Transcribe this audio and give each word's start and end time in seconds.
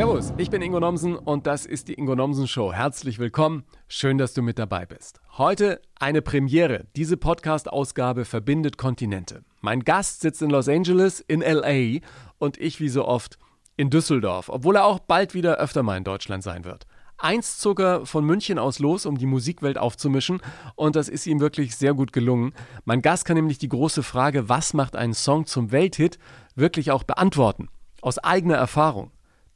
Servus, 0.00 0.32
ich 0.38 0.48
bin 0.48 0.62
Ingo 0.62 0.80
Nomsen 0.80 1.14
und 1.14 1.46
das 1.46 1.66
ist 1.66 1.88
die 1.88 1.92
Ingo 1.92 2.14
Nomsen 2.16 2.48
Show. 2.48 2.72
Herzlich 2.72 3.18
willkommen, 3.18 3.64
schön, 3.86 4.16
dass 4.16 4.32
du 4.32 4.40
mit 4.40 4.58
dabei 4.58 4.86
bist. 4.86 5.20
Heute 5.36 5.82
eine 5.98 6.22
Premiere. 6.22 6.86
Diese 6.96 7.18
Podcast-Ausgabe 7.18 8.24
verbindet 8.24 8.78
Kontinente. 8.78 9.44
Mein 9.60 9.80
Gast 9.80 10.22
sitzt 10.22 10.40
in 10.40 10.48
Los 10.48 10.70
Angeles, 10.70 11.20
in 11.20 11.42
LA 11.42 11.98
und 12.38 12.56
ich 12.56 12.80
wie 12.80 12.88
so 12.88 13.06
oft 13.06 13.36
in 13.76 13.90
Düsseldorf, 13.90 14.48
obwohl 14.48 14.76
er 14.76 14.86
auch 14.86 15.00
bald 15.00 15.34
wieder 15.34 15.58
öfter 15.58 15.82
mal 15.82 15.98
in 15.98 16.04
Deutschland 16.04 16.42
sein 16.42 16.64
wird. 16.64 16.86
Eins 17.18 17.58
zog 17.58 17.80
er 17.80 18.06
von 18.06 18.24
München 18.24 18.58
aus 18.58 18.78
los, 18.78 19.04
um 19.04 19.18
die 19.18 19.26
Musikwelt 19.26 19.76
aufzumischen 19.76 20.40
und 20.76 20.96
das 20.96 21.10
ist 21.10 21.26
ihm 21.26 21.40
wirklich 21.40 21.76
sehr 21.76 21.92
gut 21.92 22.14
gelungen. 22.14 22.54
Mein 22.86 23.02
Gast 23.02 23.26
kann 23.26 23.36
nämlich 23.36 23.58
die 23.58 23.68
große 23.68 24.02
Frage, 24.02 24.48
was 24.48 24.72
macht 24.72 24.96
einen 24.96 25.12
Song 25.12 25.44
zum 25.44 25.72
Welthit, 25.72 26.18
wirklich 26.54 26.90
auch 26.90 27.02
beantworten. 27.02 27.68
Aus 28.00 28.16
eigener 28.16 28.56
Erfahrung. 28.56 29.10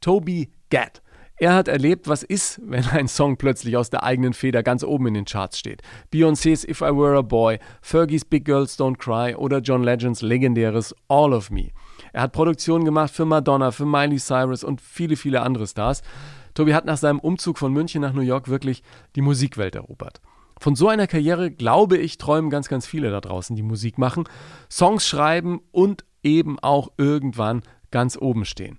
Toby 0.05 0.51
Gadd. 0.69 1.01
Er 1.37 1.55
hat 1.55 1.67
erlebt, 1.67 2.07
was 2.07 2.21
ist, 2.21 2.61
wenn 2.63 2.85
ein 2.89 3.07
Song 3.07 3.37
plötzlich 3.37 3.75
aus 3.75 3.89
der 3.89 4.03
eigenen 4.03 4.33
Feder 4.33 4.61
ganz 4.61 4.83
oben 4.83 5.07
in 5.07 5.15
den 5.15 5.25
Charts 5.25 5.57
steht. 5.57 5.81
Beyoncé's 6.13 6.63
If 6.63 6.81
I 6.81 6.95
Were 6.95 7.17
a 7.17 7.23
Boy, 7.23 7.57
Fergie's 7.81 8.23
Big 8.23 8.45
Girls 8.45 8.77
Don't 8.77 8.97
Cry 8.97 9.35
oder 9.35 9.61
John 9.61 9.81
Legends 9.81 10.21
legendäres 10.21 10.93
All 11.07 11.33
of 11.33 11.49
Me. 11.49 11.71
Er 12.13 12.21
hat 12.21 12.33
Produktionen 12.33 12.85
gemacht 12.85 13.15
für 13.15 13.25
Madonna, 13.25 13.71
für 13.71 13.87
Miley 13.87 14.17
Cyrus 14.17 14.63
und 14.63 14.79
viele, 14.79 15.15
viele 15.15 15.41
andere 15.41 15.65
Stars. 15.65 16.03
Tobi 16.53 16.75
hat 16.75 16.85
nach 16.85 16.97
seinem 16.97 17.17
Umzug 17.17 17.57
von 17.57 17.73
München 17.73 18.03
nach 18.03 18.13
New 18.13 18.21
York 18.21 18.47
wirklich 18.47 18.83
die 19.15 19.21
Musikwelt 19.21 19.73
erobert. 19.73 20.21
Von 20.59 20.75
so 20.75 20.87
einer 20.87 21.07
Karriere, 21.07 21.49
glaube 21.49 21.97
ich, 21.97 22.19
träumen 22.19 22.51
ganz, 22.51 22.69
ganz 22.69 22.85
viele 22.85 23.09
da 23.09 23.21
draußen, 23.21 23.55
die 23.55 23.63
Musik 23.63 23.97
machen, 23.97 24.25
Songs 24.69 25.07
schreiben 25.07 25.61
und 25.71 26.05
eben 26.21 26.59
auch 26.59 26.91
irgendwann 26.99 27.63
ganz 27.89 28.15
oben 28.21 28.45
stehen. 28.45 28.77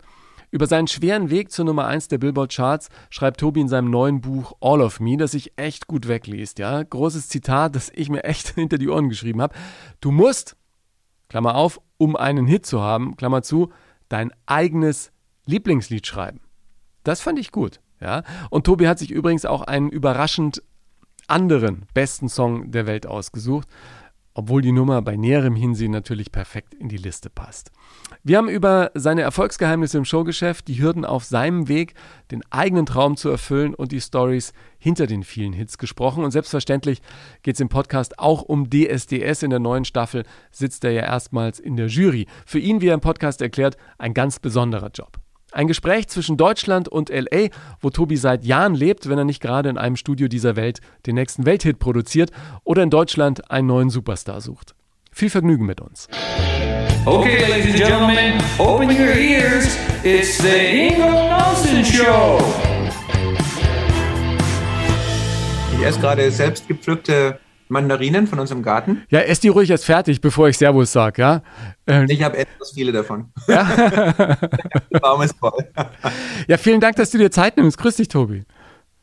Über 0.50 0.66
seinen 0.66 0.86
schweren 0.86 1.30
Weg 1.30 1.50
zur 1.50 1.64
Nummer 1.64 1.86
1 1.86 2.08
der 2.08 2.18
Billboard 2.18 2.54
Charts 2.54 2.88
schreibt 3.10 3.40
Tobi 3.40 3.60
in 3.60 3.68
seinem 3.68 3.90
neuen 3.90 4.20
Buch 4.20 4.54
All 4.60 4.80
of 4.80 5.00
Me, 5.00 5.16
das 5.16 5.32
sich 5.32 5.52
echt 5.56 5.86
gut 5.86 6.08
wegliest. 6.08 6.58
Ja? 6.58 6.82
Großes 6.82 7.28
Zitat, 7.28 7.74
das 7.74 7.90
ich 7.94 8.08
mir 8.08 8.24
echt 8.24 8.48
hinter 8.54 8.78
die 8.78 8.88
Ohren 8.88 9.08
geschrieben 9.08 9.42
habe. 9.42 9.54
Du 10.00 10.10
musst, 10.10 10.56
Klammer 11.28 11.56
auf, 11.56 11.80
um 11.98 12.16
einen 12.16 12.46
Hit 12.46 12.66
zu 12.66 12.80
haben, 12.80 13.16
Klammer 13.16 13.42
zu, 13.42 13.70
dein 14.08 14.32
eigenes 14.46 15.10
Lieblingslied 15.46 16.06
schreiben. 16.06 16.40
Das 17.02 17.20
fand 17.20 17.38
ich 17.38 17.50
gut. 17.50 17.80
Ja? 18.00 18.22
Und 18.50 18.64
Tobi 18.64 18.86
hat 18.86 18.98
sich 18.98 19.10
übrigens 19.10 19.44
auch 19.44 19.62
einen 19.62 19.90
überraschend 19.90 20.62
anderen 21.28 21.86
besten 21.92 22.28
Song 22.28 22.70
der 22.70 22.86
Welt 22.86 23.06
ausgesucht, 23.06 23.68
obwohl 24.38 24.60
die 24.60 24.72
Nummer 24.72 25.00
bei 25.00 25.16
näherem 25.16 25.56
Hinsehen 25.56 25.92
natürlich 25.92 26.30
perfekt 26.30 26.74
in 26.74 26.90
die 26.90 26.98
Liste 26.98 27.30
passt. 27.30 27.72
Wir 28.22 28.36
haben 28.36 28.50
über 28.50 28.90
seine 28.92 29.22
Erfolgsgeheimnisse 29.22 29.96
im 29.96 30.04
Showgeschäft, 30.04 30.68
die 30.68 30.78
Hürden 30.78 31.06
auf 31.06 31.24
seinem 31.24 31.68
Weg, 31.68 31.94
den 32.30 32.42
eigenen 32.50 32.84
Traum 32.84 33.16
zu 33.16 33.30
erfüllen 33.30 33.74
und 33.74 33.92
die 33.92 34.00
Stories 34.00 34.52
hinter 34.78 35.06
den 35.06 35.22
vielen 35.22 35.54
Hits 35.54 35.78
gesprochen. 35.78 36.22
Und 36.22 36.32
selbstverständlich 36.32 37.00
geht 37.42 37.54
es 37.54 37.60
im 37.60 37.70
Podcast 37.70 38.18
auch 38.18 38.42
um 38.42 38.68
DSDS. 38.68 39.42
In 39.42 39.50
der 39.50 39.58
neuen 39.58 39.86
Staffel 39.86 40.24
sitzt 40.50 40.84
er 40.84 40.92
ja 40.92 41.02
erstmals 41.02 41.58
in 41.58 41.76
der 41.76 41.86
Jury. 41.86 42.26
Für 42.44 42.58
ihn, 42.58 42.82
wie 42.82 42.88
er 42.88 42.94
im 42.94 43.00
Podcast 43.00 43.40
erklärt, 43.40 43.78
ein 43.96 44.12
ganz 44.12 44.38
besonderer 44.38 44.90
Job. 44.92 45.18
Ein 45.56 45.68
Gespräch 45.68 46.08
zwischen 46.08 46.36
Deutschland 46.36 46.86
und 46.86 47.08
LA, 47.08 47.48
wo 47.80 47.88
Tobi 47.88 48.18
seit 48.18 48.44
Jahren 48.44 48.74
lebt, 48.74 49.08
wenn 49.08 49.16
er 49.16 49.24
nicht 49.24 49.40
gerade 49.40 49.70
in 49.70 49.78
einem 49.78 49.96
Studio 49.96 50.28
dieser 50.28 50.54
Welt 50.54 50.80
den 51.06 51.14
nächsten 51.14 51.46
Welthit 51.46 51.78
produziert 51.78 52.30
oder 52.62 52.82
in 52.82 52.90
Deutschland 52.90 53.50
einen 53.50 53.66
neuen 53.66 53.88
Superstar 53.88 54.42
sucht. 54.42 54.74
Viel 55.10 55.30
Vergnügen 55.30 55.64
mit 55.64 55.80
uns. 55.80 56.08
Okay, 57.06 57.38
ladies 57.48 57.68
and 57.68 57.76
gentlemen, 57.76 58.34
open 58.58 58.90
your 58.90 59.14
ears. 59.14 59.78
It's 60.04 60.36
the 60.36 60.88
Ingo 60.88 61.10
Nelson 61.10 61.82
Show. 61.82 62.38
Ich 65.78 65.86
esse 65.86 65.98
gerade 66.00 66.30
selbst 66.30 66.68
gepflückte 66.68 67.40
Mandarinen 67.68 68.26
von 68.26 68.38
unserem 68.38 68.62
Garten. 68.62 69.02
Ja, 69.10 69.20
ess 69.20 69.40
die 69.40 69.48
ruhig 69.48 69.70
erst 69.70 69.84
fertig, 69.84 70.20
bevor 70.20 70.48
ich 70.48 70.58
Servus 70.58 70.92
sage, 70.92 71.22
ja? 71.22 71.42
Ähm, 71.86 72.06
ich 72.08 72.22
habe 72.22 72.38
etwas 72.38 72.72
viele 72.72 72.92
davon. 72.92 73.32
Ja? 73.48 73.64
Der 74.92 74.98
Baum 75.00 75.22
ist 75.22 75.36
voll. 75.38 75.66
ja, 76.48 76.56
vielen 76.56 76.80
Dank, 76.80 76.96
dass 76.96 77.10
du 77.10 77.18
dir 77.18 77.30
Zeit 77.30 77.56
nimmst. 77.56 77.78
Grüß 77.78 77.96
dich, 77.96 78.08
Tobi. 78.08 78.44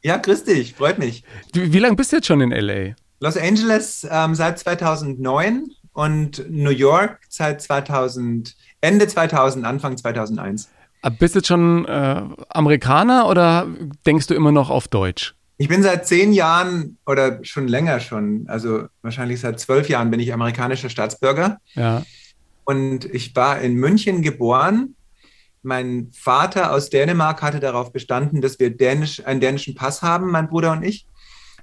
Ja, 0.01 0.17
grüß 0.17 0.43
dich, 0.43 0.73
freut 0.73 0.99
mich. 0.99 1.23
Du, 1.53 1.61
wie 1.61 1.79
lange 1.79 1.95
bist 1.95 2.11
du 2.11 2.17
jetzt 2.17 2.27
schon 2.27 2.41
in 2.41 2.51
LA? 2.51 2.95
Los 3.19 3.37
Angeles 3.37 4.07
ähm, 4.09 4.35
seit 4.35 4.59
2009 4.59 5.71
und 5.93 6.43
New 6.49 6.71
York 6.71 7.19
seit 7.29 7.61
2000, 7.61 8.55
Ende 8.81 9.07
2000, 9.07 9.65
Anfang 9.65 9.95
2001. 9.95 10.69
Bist 11.19 11.35
du 11.35 11.39
jetzt 11.39 11.47
schon 11.47 11.85
äh, 11.85 12.21
Amerikaner 12.49 13.27
oder 13.29 13.67
denkst 14.05 14.27
du 14.27 14.33
immer 14.33 14.51
noch 14.51 14.69
auf 14.69 14.87
Deutsch? 14.87 15.35
Ich 15.63 15.69
bin 15.69 15.81
seit 15.81 16.05
zehn 16.05 16.33
Jahren 16.33 16.97
oder 17.05 17.39
schon 17.45 17.69
länger 17.69 18.01
schon, 18.01 18.43
also 18.49 18.87
wahrscheinlich 19.01 19.39
seit 19.39 19.61
zwölf 19.61 19.87
Jahren 19.87 20.11
bin 20.11 20.19
ich 20.19 20.33
amerikanischer 20.33 20.89
Staatsbürger. 20.89 21.57
Ja. 21.73 22.03
Und 22.65 23.05
ich 23.05 23.33
war 23.33 23.61
in 23.61 23.75
München 23.75 24.21
geboren. 24.21 24.95
Mein 25.61 26.09
Vater 26.11 26.73
aus 26.73 26.89
Dänemark 26.89 27.41
hatte 27.41 27.61
darauf 27.61 27.93
bestanden, 27.93 28.41
dass 28.41 28.59
wir 28.59 28.75
Dänisch, 28.75 29.25
einen 29.25 29.39
dänischen 29.39 29.73
Pass 29.73 30.01
haben, 30.01 30.31
mein 30.31 30.49
Bruder 30.49 30.73
und 30.73 30.83
ich. 30.83 31.07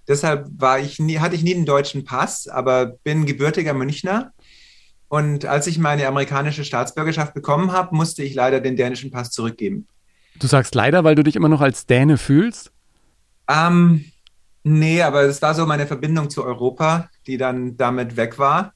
Deshalb 0.09 0.47
war 0.57 0.79
ich 0.79 0.99
nie, 0.99 1.19
hatte 1.19 1.35
ich 1.35 1.43
nie 1.43 1.55
einen 1.55 1.67
deutschen 1.67 2.07
Pass, 2.07 2.49
aber 2.49 2.87
bin 3.05 3.27
gebürtiger 3.27 3.75
Münchner. 3.75 4.33
Und 5.09 5.45
als 5.45 5.67
ich 5.67 5.77
meine 5.77 6.07
amerikanische 6.07 6.65
Staatsbürgerschaft 6.65 7.35
bekommen 7.35 7.73
habe, 7.73 7.95
musste 7.95 8.23
ich 8.23 8.33
leider 8.33 8.61
den 8.61 8.77
dänischen 8.77 9.11
Pass 9.11 9.31
zurückgeben. 9.31 9.87
Du 10.39 10.47
sagst 10.47 10.75
leider, 10.75 11.05
weil 11.05 11.17
du 11.17 11.23
dich 11.23 11.37
immer 11.37 11.51
noch 11.51 11.61
als 11.61 11.85
Däne 11.85 12.17
fühlst? 12.17 12.73
Ähm, 13.51 14.05
nee, 14.63 15.03
aber 15.03 15.23
es 15.23 15.43
war 15.43 15.55
so 15.55 15.67
meine 15.67 15.87
Verbindung 15.87 16.31
zu 16.31 16.45
Europa, 16.45 17.11
die 17.27 17.37
dann 17.37 17.77
damit 17.77 18.17
weg 18.17 18.39
war. 18.39 18.75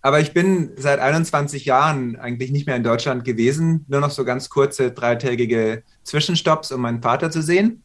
Aber 0.00 0.20
ich 0.20 0.32
bin 0.32 0.70
seit 0.76 1.00
21 1.00 1.64
Jahren 1.64 2.16
eigentlich 2.16 2.52
nicht 2.52 2.66
mehr 2.66 2.76
in 2.76 2.84
Deutschland 2.84 3.24
gewesen, 3.24 3.84
nur 3.88 4.00
noch 4.00 4.10
so 4.10 4.24
ganz 4.24 4.48
kurze 4.48 4.92
dreitägige 4.92 5.82
Zwischenstopps, 6.04 6.70
um 6.70 6.80
meinen 6.80 7.02
Vater 7.02 7.32
zu 7.32 7.42
sehen. 7.42 7.82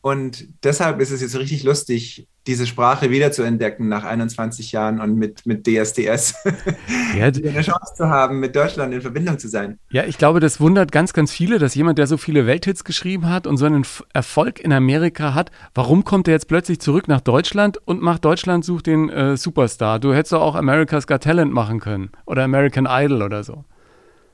Und 0.00 0.48
deshalb 0.62 1.00
ist 1.00 1.10
es 1.10 1.20
jetzt 1.20 1.36
richtig 1.36 1.64
lustig, 1.64 2.28
diese 2.46 2.66
Sprache 2.66 3.10
wiederzuentdecken 3.10 3.88
nach 3.88 4.04
21 4.04 4.72
Jahren 4.72 5.00
und 5.00 5.16
mit, 5.16 5.44
mit 5.44 5.66
DSDS 5.66 6.34
ja, 7.18 7.26
eine 7.26 7.60
Chance 7.60 7.94
zu 7.94 8.08
haben, 8.08 8.40
mit 8.40 8.56
Deutschland 8.56 8.94
in 8.94 9.02
Verbindung 9.02 9.38
zu 9.38 9.48
sein. 9.48 9.78
Ja, 9.90 10.04
ich 10.04 10.16
glaube, 10.16 10.40
das 10.40 10.58
wundert 10.58 10.90
ganz, 10.92 11.12
ganz 11.12 11.30
viele, 11.30 11.58
dass 11.58 11.74
jemand, 11.74 11.98
der 11.98 12.06
so 12.06 12.16
viele 12.16 12.46
Welthits 12.46 12.84
geschrieben 12.84 13.28
hat 13.28 13.46
und 13.46 13.58
so 13.58 13.66
einen 13.66 13.84
Erfolg 14.14 14.60
in 14.60 14.72
Amerika 14.72 15.34
hat, 15.34 15.50
warum 15.74 16.04
kommt 16.04 16.26
er 16.28 16.34
jetzt 16.34 16.48
plötzlich 16.48 16.80
zurück 16.80 17.06
nach 17.06 17.20
Deutschland 17.20 17.78
und 17.84 18.00
macht 18.00 18.24
Deutschland 18.24 18.64
sucht 18.64 18.86
den 18.86 19.10
äh, 19.10 19.36
Superstar? 19.36 19.98
Du 19.98 20.14
hättest 20.14 20.32
doch 20.32 20.40
auch 20.40 20.54
America's 20.54 21.06
Got 21.06 21.24
Talent 21.24 21.52
machen 21.52 21.80
können 21.80 22.10
oder 22.24 22.44
American 22.44 22.86
Idol 22.88 23.22
oder 23.22 23.44
so. 23.44 23.64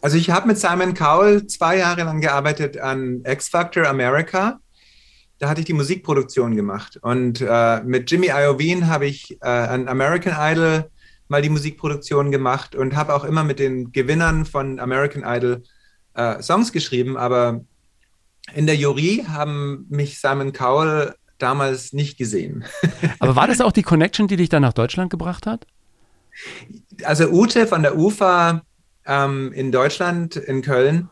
Also 0.02 0.19
ich 0.19 0.31
habe 0.31 0.46
mit 0.46 0.58
Simon 0.58 0.92
Cowell 0.94 1.46
zwei 1.46 1.78
Jahre 1.78 2.04
lang 2.04 2.20
gearbeitet 2.20 2.78
an 2.78 3.22
X 3.26 3.48
Factor 3.48 3.88
America 3.88 4.60
da 5.39 5.49
hatte 5.49 5.61
ich 5.61 5.67
die 5.67 5.72
Musikproduktion 5.72 6.55
gemacht. 6.55 6.99
Und 7.03 7.41
äh, 7.41 7.83
mit 7.83 8.11
Jimmy 8.11 8.28
Iovine 8.28 8.87
habe 8.87 9.06
ich 9.06 9.39
äh, 9.41 9.47
an 9.47 9.89
American 9.89 10.34
Idol 10.39 10.91
mal 11.28 11.43
die 11.43 11.49
Musikproduktion 11.49 12.31
gemacht 12.31 12.75
und 12.75 12.95
habe 12.95 13.15
auch 13.15 13.25
immer 13.25 13.44
mit 13.44 13.59
den 13.59 13.93
Gewinnern 13.93 14.44
von 14.47 14.78
American 14.78 15.25
Idol 15.25 15.62
äh, 16.15 16.43
Songs 16.43 16.73
geschrieben. 16.73 17.17
Aber 17.17 17.65
in 18.55 18.67
der 18.67 18.77
Jury 18.77 19.25
haben 19.28 19.87
mich 19.89 20.21
Simon 20.21 20.53
Cowell 20.53 21.15
damals 21.39 21.93
nicht 21.93 22.17
gesehen. 22.19 22.65
Aber 23.19 23.37
war 23.37 23.47
das 23.47 23.61
auch 23.61 23.73
die 23.73 23.83
Connection, 23.83 24.28
die 24.28 24.37
dich 24.37 24.49
dann 24.49 24.62
nach 24.62 24.73
Deutschland 24.73 25.11
gebracht 25.11 25.47
hat? 25.47 25.67
Also 27.05 27.28
Ute 27.28 27.67
von 27.67 27.83
der 27.83 27.97
UFA 27.97 28.62
ähm, 29.06 29.53
in 29.53 29.73
Deutschland, 29.73 30.37
in 30.37 30.62
Köln, 30.62 31.11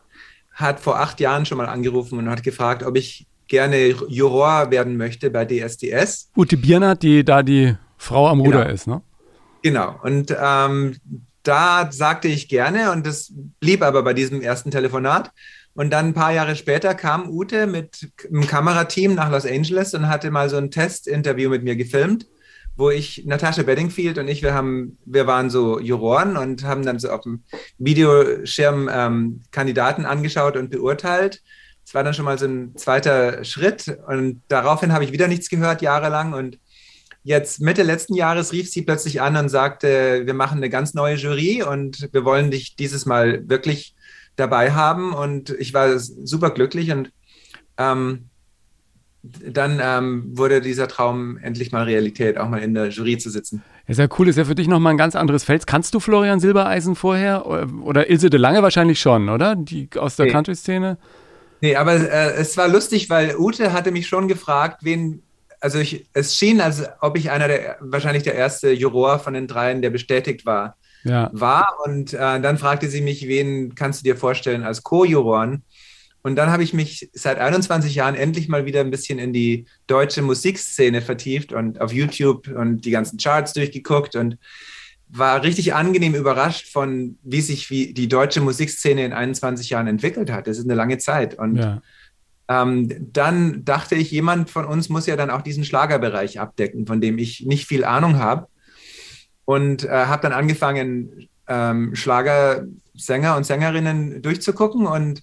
hat 0.53 0.79
vor 0.79 0.99
acht 0.99 1.19
Jahren 1.19 1.45
schon 1.45 1.57
mal 1.57 1.67
angerufen 1.67 2.19
und 2.19 2.29
hat 2.29 2.43
gefragt, 2.43 2.83
ob 2.83 2.95
ich 2.95 3.25
gerne 3.53 3.93
Juror 4.07 4.71
werden 4.71 4.97
möchte 4.97 5.29
bei 5.29 5.45
DSDS. 5.45 6.31
Ute 6.35 6.57
Biernert, 6.57 7.03
die 7.03 7.23
da 7.23 7.43
die 7.43 7.75
Frau 7.97 8.27
am 8.27 8.41
Ruder 8.41 8.63
genau. 8.63 8.73
ist, 8.73 8.87
ne? 8.87 9.01
Genau. 9.61 9.99
Und 10.01 10.35
ähm, 10.41 10.97
da 11.43 11.91
sagte 11.91 12.27
ich 12.27 12.49
gerne 12.49 12.91
und 12.91 13.05
das 13.05 13.31
blieb 13.59 13.83
aber 13.83 14.01
bei 14.01 14.15
diesem 14.15 14.41
ersten 14.41 14.71
Telefonat. 14.71 15.31
Und 15.75 15.91
dann 15.91 16.07
ein 16.07 16.13
paar 16.15 16.33
Jahre 16.33 16.55
später 16.55 16.95
kam 16.95 17.29
Ute 17.29 17.67
mit 17.67 18.09
einem 18.27 18.47
Kamerateam 18.47 19.13
nach 19.13 19.29
Los 19.29 19.45
Angeles 19.45 19.93
und 19.93 20.09
hatte 20.09 20.31
mal 20.31 20.49
so 20.49 20.57
ein 20.57 20.71
Testinterview 20.71 21.51
mit 21.51 21.63
mir 21.63 21.75
gefilmt, 21.75 22.25
wo 22.75 22.89
ich, 22.89 23.23
Natascha 23.27 23.61
Bedingfield 23.61 24.17
und 24.17 24.27
ich, 24.29 24.41
wir 24.41 24.55
haben, 24.55 24.97
wir 25.05 25.27
waren 25.27 25.51
so 25.51 25.79
Juroren 25.79 26.37
und 26.37 26.63
haben 26.63 26.83
dann 26.83 26.97
so 26.97 27.09
auf 27.09 27.21
dem 27.21 27.43
Videoschirm 27.77 28.89
ähm, 28.91 29.41
Kandidaten 29.51 30.05
angeschaut 30.05 30.57
und 30.57 30.71
beurteilt. 30.71 31.43
Es 31.85 31.93
war 31.93 32.03
dann 32.03 32.13
schon 32.13 32.25
mal 32.25 32.37
so 32.37 32.45
ein 32.45 32.75
zweiter 32.75 33.43
Schritt 33.43 33.97
und 34.07 34.41
daraufhin 34.47 34.93
habe 34.93 35.03
ich 35.03 35.11
wieder 35.11 35.27
nichts 35.27 35.49
gehört, 35.49 35.81
jahrelang. 35.81 36.33
Und 36.33 36.59
jetzt 37.23 37.61
Mitte 37.61 37.83
letzten 37.83 38.15
Jahres 38.15 38.51
rief 38.51 38.69
sie 38.69 38.83
plötzlich 38.83 39.21
an 39.21 39.35
und 39.35 39.49
sagte, 39.49 40.23
wir 40.25 40.33
machen 40.33 40.57
eine 40.57 40.69
ganz 40.69 40.93
neue 40.93 41.15
Jury 41.15 41.63
und 41.63 42.09
wir 42.11 42.25
wollen 42.25 42.51
dich 42.51 42.75
dieses 42.75 43.05
Mal 43.05 43.47
wirklich 43.49 43.95
dabei 44.35 44.71
haben. 44.71 45.13
Und 45.13 45.49
ich 45.51 45.73
war 45.73 45.99
super 45.99 46.51
glücklich 46.51 46.91
und 46.91 47.11
ähm, 47.77 48.29
dann 49.23 49.79
ähm, 49.81 50.37
wurde 50.37 50.59
dieser 50.59 50.89
Traum 50.89 51.37
endlich 51.37 51.71
mal 51.71 51.83
Realität, 51.83 52.37
auch 52.37 52.49
mal 52.49 52.57
in 52.57 52.73
der 52.73 52.89
Jury 52.89 53.17
zu 53.17 53.29
sitzen. 53.29 53.63
Ist 53.87 53.99
ja 53.99 54.07
cool, 54.17 54.27
ist 54.27 54.37
ja 54.37 54.43
für 54.43 54.55
dich 54.55 54.67
nochmal 54.67 54.93
ein 54.93 54.97
ganz 54.97 55.15
anderes 55.15 55.45
Feld. 55.45 55.65
Kannst 55.65 55.93
du 55.93 56.01
Florian 56.01 56.41
Silbereisen 56.41 56.95
vorher? 56.95 57.45
Oder 57.45 58.09
Ilse 58.09 58.29
de 58.29 58.39
Lange 58.39 58.61
wahrscheinlich 58.63 58.99
schon, 58.99 59.29
oder? 59.29 59.55
Die 59.55 59.89
aus 59.97 60.17
der 60.17 60.25
nee. 60.25 60.31
Country-Szene? 60.31 60.97
Nee, 61.63 61.77
aber 61.77 61.93
äh, 61.93 62.33
es 62.33 62.57
war 62.57 62.67
lustig, 62.67 63.09
weil 63.09 63.37
Ute 63.37 63.71
hatte 63.71 63.91
mich 63.91 64.05
schon 64.05 64.27
gefragt, 64.27 64.79
wen, 64.81 65.23
also 65.61 65.79
ich, 65.79 66.05
es 66.11 66.35
schien, 66.35 66.59
als 66.59 66.83
ob 66.99 67.17
ich 67.17 67.31
einer 67.31 67.47
der, 67.47 67.77
wahrscheinlich 67.79 68.23
der 68.23 68.35
erste 68.35 68.73
Juror 68.73 69.19
von 69.19 69.33
den 69.33 69.47
dreien, 69.47 69.81
der 69.81 69.89
bestätigt 69.89 70.45
war, 70.45 70.75
ja. 71.05 71.29
war. 71.31 71.77
Und 71.85 72.13
äh, 72.13 72.41
dann 72.41 72.57
fragte 72.57 72.89
sie 72.89 72.99
mich, 72.99 73.29
wen 73.29 73.75
kannst 73.75 74.01
du 74.01 74.03
dir 74.03 74.17
vorstellen 74.17 74.63
als 74.63 74.83
Co-Juroren? 74.83 75.63
Und 76.21 76.35
dann 76.35 76.51
habe 76.51 76.63
ich 76.63 76.73
mich 76.73 77.09
seit 77.13 77.39
21 77.39 77.95
Jahren 77.95 78.15
endlich 78.15 78.49
mal 78.49 78.65
wieder 78.65 78.81
ein 78.81 78.91
bisschen 78.91 79.17
in 79.17 79.31
die 79.31 79.65
deutsche 79.87 80.21
Musikszene 80.21 81.01
vertieft 81.01 81.53
und 81.53 81.79
auf 81.79 81.93
YouTube 81.93 82.49
und 82.49 82.81
die 82.81 82.91
ganzen 82.91 83.17
Charts 83.17 83.53
durchgeguckt 83.53 84.17
und 84.17 84.37
war 85.15 85.43
richtig 85.43 85.75
angenehm 85.75 86.15
überrascht 86.15 86.71
von, 86.71 87.17
wie 87.23 87.41
sich 87.41 87.69
wie 87.69 87.93
die 87.93 88.07
deutsche 88.07 88.41
Musikszene 88.41 89.05
in 89.05 89.13
21 89.13 89.69
Jahren 89.69 89.87
entwickelt 89.87 90.31
hat. 90.31 90.47
Das 90.47 90.57
ist 90.57 90.65
eine 90.65 90.73
lange 90.73 90.97
Zeit. 90.97 91.37
Und 91.37 91.57
ja. 91.57 91.81
ähm, 92.47 92.89
dann 93.13 93.63
dachte 93.63 93.93
ich, 93.95 94.09
jemand 94.09 94.49
von 94.49 94.65
uns 94.65 94.89
muss 94.89 95.05
ja 95.05 95.15
dann 95.15 95.29
auch 95.29 95.43
diesen 95.43 95.65
Schlagerbereich 95.65 96.39
abdecken, 96.39 96.87
von 96.87 96.99
dem 96.99 97.19
ich 97.19 97.45
nicht 97.45 97.67
viel 97.67 97.83
Ahnung 97.83 98.17
habe. 98.17 98.47
Und 99.45 99.83
äh, 99.83 99.89
habe 99.89 100.23
dann 100.23 100.33
angefangen, 100.33 101.29
ähm, 101.47 101.95
Schlagersänger 101.95 103.37
und 103.37 103.45
Sängerinnen 103.45 104.21
durchzugucken 104.21 104.87
und 104.87 105.21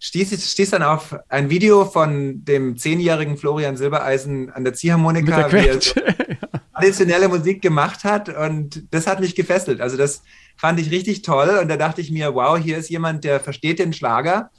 stieß, 0.00 0.50
stieß 0.52 0.70
dann 0.70 0.82
auf 0.82 1.16
ein 1.28 1.48
Video 1.48 1.84
von 1.84 2.44
dem 2.44 2.76
zehnjährigen 2.76 3.36
Florian 3.36 3.76
Silbereisen 3.76 4.50
an 4.50 4.64
der 4.64 4.74
Ziehharmonika, 4.74 5.52
wie 5.52 5.68
er 5.68 5.80
so 5.80 6.00
traditionelle 6.78 7.28
Musik 7.28 7.62
gemacht 7.62 8.04
hat. 8.04 8.28
Und 8.28 8.84
das 8.90 9.06
hat 9.06 9.20
mich 9.20 9.34
gefesselt. 9.34 9.80
Also 9.80 9.96
das 9.96 10.22
fand 10.56 10.80
ich 10.80 10.90
richtig 10.90 11.22
toll. 11.22 11.58
Und 11.60 11.68
da 11.68 11.76
dachte 11.76 12.00
ich 12.00 12.10
mir, 12.10 12.34
wow, 12.34 12.58
hier 12.58 12.78
ist 12.78 12.90
jemand, 12.90 13.24
der 13.24 13.40
versteht 13.40 13.78
den 13.78 13.92
Schlager, 13.92 14.50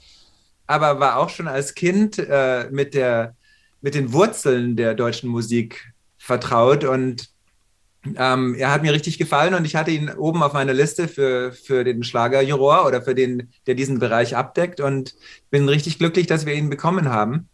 aber 0.66 1.00
war 1.00 1.18
auch 1.18 1.30
schon 1.30 1.48
als 1.48 1.74
Kind 1.74 2.18
äh, 2.18 2.68
mit, 2.70 2.94
der, 2.94 3.34
mit 3.80 3.94
den 3.94 4.12
Wurzeln 4.12 4.76
der 4.76 4.94
deutschen 4.94 5.28
Musik 5.28 5.92
vertraut 6.18 6.84
und 6.84 7.30
ähm, 8.16 8.54
er 8.54 8.72
hat 8.72 8.82
mir 8.82 8.92
richtig 8.92 9.18
gefallen 9.18 9.52
und 9.52 9.64
ich 9.66 9.76
hatte 9.76 9.90
ihn 9.90 10.10
oben 10.10 10.42
auf 10.42 10.54
meiner 10.54 10.72
Liste 10.72 11.06
für, 11.06 11.52
für 11.52 11.84
den 11.84 12.02
Schlagerjuror 12.02 12.86
oder 12.86 13.02
für 13.02 13.14
den, 13.14 13.50
der 13.66 13.74
diesen 13.74 13.98
Bereich 13.98 14.36
abdeckt 14.36 14.80
und 14.80 15.14
bin 15.50 15.68
richtig 15.68 15.98
glücklich, 15.98 16.26
dass 16.26 16.46
wir 16.46 16.54
ihn 16.54 16.70
bekommen 16.70 17.10
haben. 17.10 17.48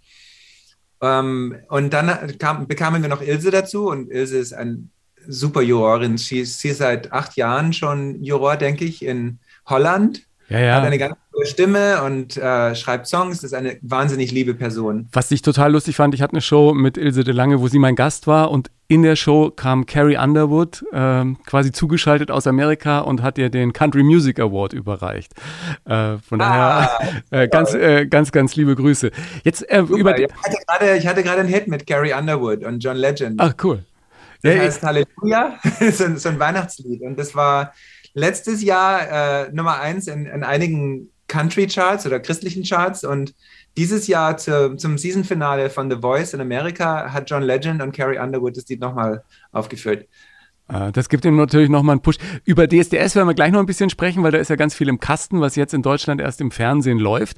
Ähm, 1.06 1.56
und 1.68 1.92
dann 1.92 2.38
kam, 2.38 2.66
bekamen 2.66 3.02
wir 3.02 3.08
noch 3.08 3.22
Ilse 3.22 3.50
dazu 3.50 3.88
und 3.88 4.10
Ilse 4.10 4.38
ist 4.38 4.52
ein 4.52 4.90
super 5.28 5.62
Jurorin. 5.62 6.18
Sie 6.18 6.40
ist, 6.40 6.60
sie 6.60 6.68
ist 6.68 6.78
seit 6.78 7.12
acht 7.12 7.36
Jahren 7.36 7.72
schon 7.72 8.22
Juror, 8.22 8.56
denke 8.56 8.84
ich, 8.84 9.04
in 9.04 9.38
Holland 9.66 10.26
ja, 10.48 10.60
ja. 10.60 10.74
Hat 10.76 10.84
eine 10.84 10.98
ganz 10.98 11.16
Stimme 11.44 12.02
und 12.02 12.36
äh, 12.36 12.74
schreibt 12.74 13.06
Songs. 13.06 13.40
Das 13.40 13.52
ist 13.52 13.54
eine 13.54 13.78
wahnsinnig 13.82 14.32
liebe 14.32 14.54
Person. 14.54 15.08
Was 15.12 15.30
ich 15.30 15.42
total 15.42 15.72
lustig 15.72 15.96
fand, 15.96 16.14
ich 16.14 16.22
hatte 16.22 16.32
eine 16.32 16.40
Show 16.40 16.74
mit 16.74 16.96
Ilse 16.96 17.24
de 17.24 17.34
Lange, 17.34 17.60
wo 17.60 17.68
sie 17.68 17.78
mein 17.78 17.94
Gast 17.94 18.26
war 18.26 18.50
und 18.50 18.70
in 18.88 19.02
der 19.02 19.16
Show 19.16 19.50
kam 19.50 19.86
Carrie 19.86 20.16
Underwood 20.16 20.84
äh, 20.92 21.24
quasi 21.44 21.72
zugeschaltet 21.72 22.30
aus 22.30 22.46
Amerika 22.46 23.00
und 23.00 23.22
hat 23.22 23.36
ihr 23.36 23.50
den 23.50 23.72
Country 23.72 24.02
Music 24.02 24.38
Award 24.38 24.72
überreicht. 24.72 25.32
Äh, 25.84 26.18
von 26.18 26.38
daher 26.38 26.90
ah, 27.00 27.10
äh, 27.30 27.48
ganz, 27.48 27.74
äh, 27.74 28.06
ganz, 28.06 28.30
ganz 28.30 28.54
liebe 28.54 28.76
Grüße. 28.76 29.10
Jetzt 29.42 29.68
äh, 29.68 29.80
über 29.80 30.16
ich 30.18 31.06
hatte 31.06 31.22
gerade 31.22 31.40
einen 31.40 31.48
Hit 31.48 31.66
mit 31.68 31.86
Carrie 31.86 32.12
Underwood 32.12 32.64
und 32.64 32.78
John 32.78 32.96
Legend. 32.96 33.40
Ach 33.40 33.54
cool. 33.64 33.84
Das 34.42 34.54
ja, 34.54 34.60
heißt 34.60 34.82
Halleluja, 34.82 35.58
so, 35.92 36.16
so 36.16 36.28
ein 36.28 36.38
Weihnachtslied 36.38 37.02
und 37.02 37.18
das 37.18 37.34
war 37.34 37.72
letztes 38.14 38.62
Jahr 38.62 39.46
äh, 39.46 39.52
Nummer 39.52 39.80
eins 39.80 40.06
in, 40.06 40.26
in 40.26 40.44
einigen 40.44 41.10
Country-Charts 41.28 42.06
oder 42.06 42.20
christlichen 42.20 42.62
Charts 42.62 43.04
und 43.04 43.34
dieses 43.76 44.06
Jahr 44.06 44.36
zu, 44.36 44.76
zum 44.76 44.96
Season-Finale 44.96 45.70
von 45.70 45.90
The 45.90 45.98
Voice 45.98 46.34
in 46.34 46.40
Amerika 46.40 47.12
hat 47.12 47.28
John 47.28 47.42
Legend 47.42 47.82
und 47.82 47.94
Carrie 47.94 48.18
Underwood 48.18 48.56
das 48.56 48.68
Lied 48.68 48.80
nochmal 48.80 49.22
aufgeführt. 49.52 50.06
Ah, 50.68 50.90
das 50.90 51.08
gibt 51.08 51.24
ihm 51.24 51.36
natürlich 51.36 51.68
nochmal 51.68 51.92
einen 51.92 52.02
Push. 52.02 52.16
Über 52.44 52.66
DSDS 52.66 53.14
werden 53.14 53.28
wir 53.28 53.34
gleich 53.34 53.52
noch 53.52 53.60
ein 53.60 53.66
bisschen 53.66 53.88
sprechen, 53.88 54.24
weil 54.24 54.32
da 54.32 54.38
ist 54.38 54.50
ja 54.50 54.56
ganz 54.56 54.74
viel 54.74 54.88
im 54.88 54.98
Kasten, 54.98 55.40
was 55.40 55.54
jetzt 55.54 55.74
in 55.74 55.82
Deutschland 55.82 56.20
erst 56.20 56.40
im 56.40 56.50
Fernsehen 56.50 56.98
läuft. 56.98 57.36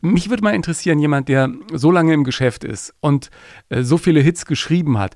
Mich 0.00 0.30
würde 0.30 0.42
mal 0.42 0.54
interessieren, 0.54 0.98
jemand, 0.98 1.28
der 1.28 1.50
so 1.74 1.90
lange 1.90 2.14
im 2.14 2.24
Geschäft 2.24 2.64
ist 2.64 2.94
und 3.00 3.30
äh, 3.68 3.82
so 3.82 3.98
viele 3.98 4.20
Hits 4.20 4.46
geschrieben 4.46 4.98
hat. 4.98 5.14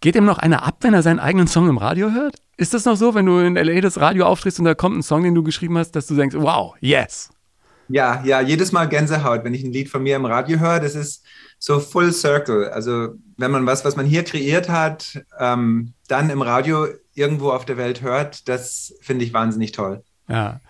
Geht 0.00 0.16
ihm 0.16 0.24
noch 0.24 0.38
einer 0.38 0.62
ab, 0.62 0.78
wenn 0.80 0.94
er 0.94 1.02
seinen 1.02 1.20
eigenen 1.20 1.46
Song 1.46 1.68
im 1.68 1.76
Radio 1.76 2.10
hört? 2.12 2.36
Ist 2.56 2.72
das 2.72 2.86
noch 2.86 2.96
so, 2.96 3.14
wenn 3.14 3.26
du 3.26 3.38
in 3.38 3.54
LA 3.54 3.80
das 3.82 4.00
Radio 4.00 4.26
auftrittst 4.26 4.58
und 4.58 4.64
da 4.64 4.74
kommt 4.74 4.96
ein 4.96 5.02
Song, 5.02 5.22
den 5.22 5.34
du 5.34 5.42
geschrieben 5.42 5.76
hast, 5.76 5.92
dass 5.92 6.06
du 6.06 6.14
denkst, 6.14 6.36
wow, 6.38 6.74
yes? 6.80 7.30
Ja, 7.88 8.22
ja, 8.24 8.40
jedes 8.40 8.72
Mal 8.72 8.88
Gänsehaut, 8.88 9.44
wenn 9.44 9.52
ich 9.52 9.64
ein 9.64 9.72
Lied 9.72 9.88
von 9.88 10.02
mir 10.02 10.16
im 10.16 10.24
Radio 10.24 10.58
höre. 10.58 10.80
Das 10.80 10.94
ist 10.94 11.24
so 11.58 11.80
full 11.80 12.12
circle. 12.12 12.70
Also 12.70 13.14
wenn 13.36 13.50
man 13.50 13.66
was, 13.66 13.84
was 13.84 13.96
man 13.96 14.06
hier 14.06 14.24
kreiert 14.24 14.68
hat, 14.68 15.22
ähm, 15.38 15.92
dann 16.08 16.30
im 16.30 16.40
Radio 16.40 16.86
irgendwo 17.14 17.50
auf 17.50 17.66
der 17.66 17.76
Welt 17.76 18.00
hört, 18.00 18.48
das 18.48 18.94
finde 19.02 19.24
ich 19.24 19.34
wahnsinnig 19.34 19.72
toll. 19.72 20.02
Ja. 20.28 20.60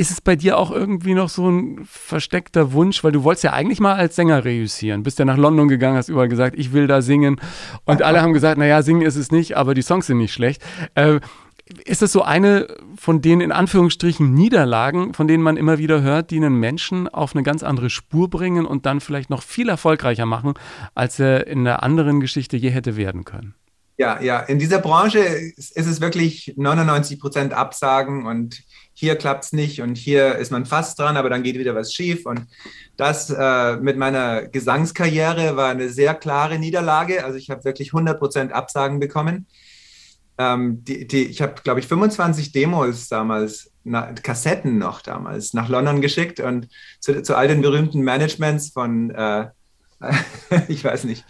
Ist 0.00 0.10
es 0.10 0.22
bei 0.22 0.34
dir 0.34 0.56
auch 0.56 0.70
irgendwie 0.70 1.12
noch 1.12 1.28
so 1.28 1.50
ein 1.50 1.84
versteckter 1.84 2.72
Wunsch, 2.72 3.04
weil 3.04 3.12
du 3.12 3.22
wolltest 3.22 3.44
ja 3.44 3.52
eigentlich 3.52 3.80
mal 3.80 3.96
als 3.96 4.16
Sänger 4.16 4.46
reüssieren, 4.46 5.02
bist 5.02 5.18
ja 5.18 5.26
nach 5.26 5.36
London 5.36 5.68
gegangen, 5.68 5.98
hast 5.98 6.08
überall 6.08 6.30
gesagt, 6.30 6.58
ich 6.58 6.72
will 6.72 6.86
da 6.86 7.02
singen 7.02 7.38
und 7.84 8.00
alle 8.00 8.22
haben 8.22 8.32
gesagt, 8.32 8.56
naja, 8.56 8.80
singen 8.80 9.02
ist 9.02 9.16
es 9.16 9.30
nicht, 9.30 9.58
aber 9.58 9.74
die 9.74 9.82
Songs 9.82 10.06
sind 10.06 10.16
nicht 10.16 10.32
schlecht. 10.32 10.62
Äh, 10.94 11.20
ist 11.84 12.00
das 12.00 12.12
so 12.12 12.22
eine 12.22 12.66
von 12.96 13.20
den 13.20 13.42
in 13.42 13.52
Anführungsstrichen 13.52 14.32
Niederlagen, 14.32 15.12
von 15.12 15.28
denen 15.28 15.42
man 15.42 15.58
immer 15.58 15.76
wieder 15.76 16.00
hört, 16.00 16.30
die 16.30 16.36
einen 16.36 16.54
Menschen 16.54 17.06
auf 17.06 17.34
eine 17.34 17.42
ganz 17.42 17.62
andere 17.62 17.90
Spur 17.90 18.30
bringen 18.30 18.64
und 18.64 18.86
dann 18.86 19.02
vielleicht 19.02 19.28
noch 19.28 19.42
viel 19.42 19.68
erfolgreicher 19.68 20.24
machen, 20.24 20.54
als 20.94 21.20
er 21.20 21.46
in 21.46 21.64
der 21.64 21.82
anderen 21.82 22.20
Geschichte 22.20 22.56
je 22.56 22.70
hätte 22.70 22.96
werden 22.96 23.26
können? 23.26 23.54
Ja, 24.00 24.18
ja, 24.22 24.40
in 24.40 24.58
dieser 24.58 24.78
Branche 24.78 25.18
ist, 25.18 25.76
es 25.76 26.00
wirklich 26.00 26.54
99 26.56 27.20
Prozent 27.20 27.52
Absagen 27.52 28.24
und 28.24 28.62
hier 29.00 29.16
klappt 29.16 29.44
es 29.44 29.52
nicht 29.54 29.80
und 29.80 29.96
hier 29.96 30.34
ist 30.34 30.52
man 30.52 30.66
fast 30.66 30.98
dran, 30.98 31.16
aber 31.16 31.30
dann 31.30 31.42
geht 31.42 31.58
wieder 31.58 31.74
was 31.74 31.94
schief. 31.94 32.26
Und 32.26 32.46
das 32.98 33.30
äh, 33.30 33.76
mit 33.78 33.96
meiner 33.96 34.42
Gesangskarriere 34.42 35.56
war 35.56 35.70
eine 35.70 35.88
sehr 35.88 36.14
klare 36.14 36.58
Niederlage. 36.58 37.24
Also 37.24 37.38
ich 37.38 37.48
habe 37.48 37.64
wirklich 37.64 37.92
100% 37.92 38.50
Absagen 38.50 39.00
bekommen. 39.00 39.46
Ähm, 40.36 40.84
die, 40.84 41.06
die, 41.06 41.24
ich 41.24 41.40
habe, 41.40 41.54
glaube 41.64 41.80
ich, 41.80 41.86
25 41.86 42.52
Demos 42.52 43.08
damals, 43.08 43.72
na, 43.84 44.12
Kassetten 44.12 44.76
noch 44.76 45.00
damals, 45.00 45.54
nach 45.54 45.70
London 45.70 46.02
geschickt 46.02 46.38
und 46.38 46.68
zu, 47.00 47.22
zu 47.22 47.34
all 47.36 47.48
den 47.48 47.62
berühmten 47.62 48.02
Managements 48.02 48.68
von, 48.68 49.12
äh, 49.12 49.48
ich 50.68 50.84
weiß 50.84 51.04
nicht, 51.04 51.24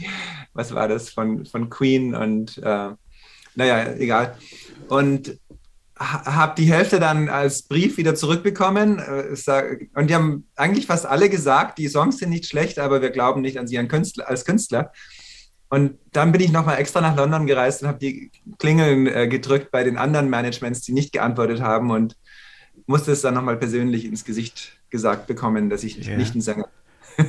was 0.55 0.75
war 0.75 0.89
das, 0.89 1.11
von, 1.11 1.47
von 1.47 1.71
Queen 1.71 2.17
und 2.17 2.59
äh, 2.59 2.91
naja, 3.55 3.93
egal. 3.97 4.37
Und 4.89 5.39
habe 6.01 6.55
die 6.57 6.73
Hälfte 6.73 6.99
dann 6.99 7.29
als 7.29 7.63
Brief 7.63 7.99
wieder 7.99 8.15
zurückbekommen. 8.15 8.99
Äh, 8.99 9.87
und 9.95 10.09
die 10.09 10.15
haben 10.15 10.47
eigentlich 10.57 10.87
fast 10.87 11.05
alle 11.05 11.29
gesagt, 11.29 11.79
die 11.79 11.89
Songs 11.89 12.19
sind 12.19 12.31
nicht 12.31 12.47
schlecht, 12.47 12.79
aber 12.79 13.03
wir 13.03 13.11
glauben 13.11 13.43
nicht 13.43 13.59
an 13.59 13.67
sie 13.67 13.79
als 13.79 14.45
Künstler. 14.45 14.93
Und 15.69 15.99
dann 16.13 16.33
bin 16.33 16.41
ich 16.41 16.51
nochmal 16.51 16.79
extra 16.79 17.01
nach 17.01 17.17
London 17.17 17.47
gereist 17.47 17.83
und 17.83 17.89
habe 17.89 17.99
die 17.99 18.33
Klingeln 18.59 19.07
äh, 19.07 19.29
gedrückt 19.29 19.71
bei 19.71 19.85
den 19.85 19.99
anderen 19.99 20.29
Managements, 20.29 20.81
die 20.81 20.93
nicht 20.93 21.13
geantwortet 21.13 21.61
haben 21.61 21.91
und 21.91 22.17
musste 22.87 23.13
es 23.13 23.21
dann 23.21 23.35
nochmal 23.35 23.57
persönlich 23.57 24.05
ins 24.05 24.25
Gesicht 24.25 24.73
gesagt 24.89 25.29
bekommen, 25.29 25.71
dass 25.71 25.85
ich 25.85 26.05
yeah. 26.09 26.17
nicht 26.17 26.35
ein 26.35 26.41
Sänger 26.41 26.65
bin. 26.65 26.80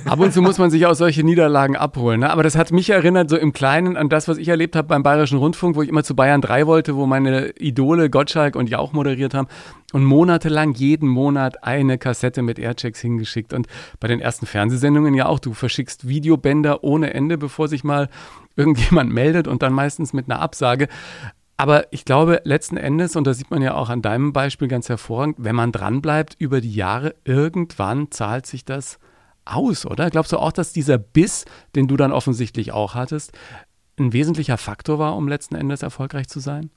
Ab 0.06 0.20
und 0.20 0.34
zu 0.34 0.42
muss 0.42 0.58
man 0.58 0.72
sich 0.72 0.86
auch 0.86 0.94
solche 0.94 1.24
Niederlagen 1.24 1.76
abholen. 1.76 2.22
Ne? 2.22 2.30
Aber 2.30 2.44
das 2.44 2.56
hat 2.56 2.72
mich 2.72 2.90
erinnert, 2.90 3.30
so 3.30 3.38
im 3.38 3.54
Kleinen, 3.54 3.98
an 3.98 4.10
das, 4.10 4.28
was 4.28 4.38
ich 4.38 4.48
erlebt 4.48 4.76
habe 4.76 4.88
beim 4.88 5.04
Bayerischen 5.04 5.38
Rundfunk, 5.38 5.76
wo 5.76 5.82
ich 5.82 5.90
immer 5.90 6.04
zu 6.04 6.16
Bayern 6.16 6.42
3 6.42 6.68
wollte, 6.68 6.96
wo 6.96 7.06
meine 7.06 7.50
Idole 7.58 8.10
Gottschalk 8.10 8.56
und 8.56 8.70
Jauch 8.70 8.94
moderiert 8.94 9.34
haben 9.34 9.48
und 9.94 10.04
monatelang 10.04 10.74
jeden 10.74 11.10
Monat 11.10 11.64
eine 11.64 11.98
Kassette 11.98 12.42
mit 12.42 12.60
Airchecks 12.60 13.00
hingeschickt. 13.02 13.54
Und 13.54 13.68
bei 14.00 14.08
den 14.08 14.20
ersten 14.20 14.46
Fernsehsendungen 14.46 15.14
ja 15.14 15.26
auch, 15.26 15.40
du 15.40 15.54
verschickst 15.54 16.08
Videobänder 16.08 16.84
ohne 16.84 17.14
Ende, 17.14 17.38
bevor 17.38 17.68
sich 17.68 17.84
mal 17.84 18.10
irgendjemand 18.56 19.12
meldet 19.14 19.48
und 19.48 19.62
dann 19.62 19.74
meistens 19.74 20.14
mit 20.14 20.30
einer 20.30 20.42
Absage. 20.42 20.88
Aber 21.58 21.94
ich 21.94 22.06
glaube, 22.06 22.42
letzten 22.44 22.76
Endes, 22.76 23.16
und 23.16 23.28
das 23.28 23.38
sieht 23.38 23.52
man 23.52 23.62
ja 23.62 23.76
auch 23.76 23.90
an 23.90 24.02
deinem 24.02 24.34
Beispiel 24.34 24.68
ganz 24.68 24.90
hervorragend, 24.90 25.36
wenn 25.40 25.56
man 25.56 25.72
dranbleibt 25.72 26.36
über 26.40 26.60
die 26.60 26.74
Jahre, 26.74 27.14
irgendwann 27.24 28.10
zahlt 28.10 28.48
sich 28.48 28.66
das 28.66 28.98
aus, 29.46 29.86
oder? 29.86 30.10
Glaubst 30.10 30.32
du 30.32 30.38
auch, 30.38 30.52
dass 30.52 30.74
dieser 30.74 30.98
Biss, 30.98 31.46
den 31.76 31.88
du 31.88 31.98
dann 31.98 32.12
offensichtlich 32.12 32.72
auch 32.72 32.96
hattest, 32.96 33.32
ein 34.00 34.14
wesentlicher 34.14 34.58
Faktor 34.58 35.00
war, 35.00 35.16
um 35.16 35.28
letzten 35.28 35.56
Endes 35.56 35.82
erfolgreich 35.82 36.28
zu 36.28 36.40
sein? 36.40 36.70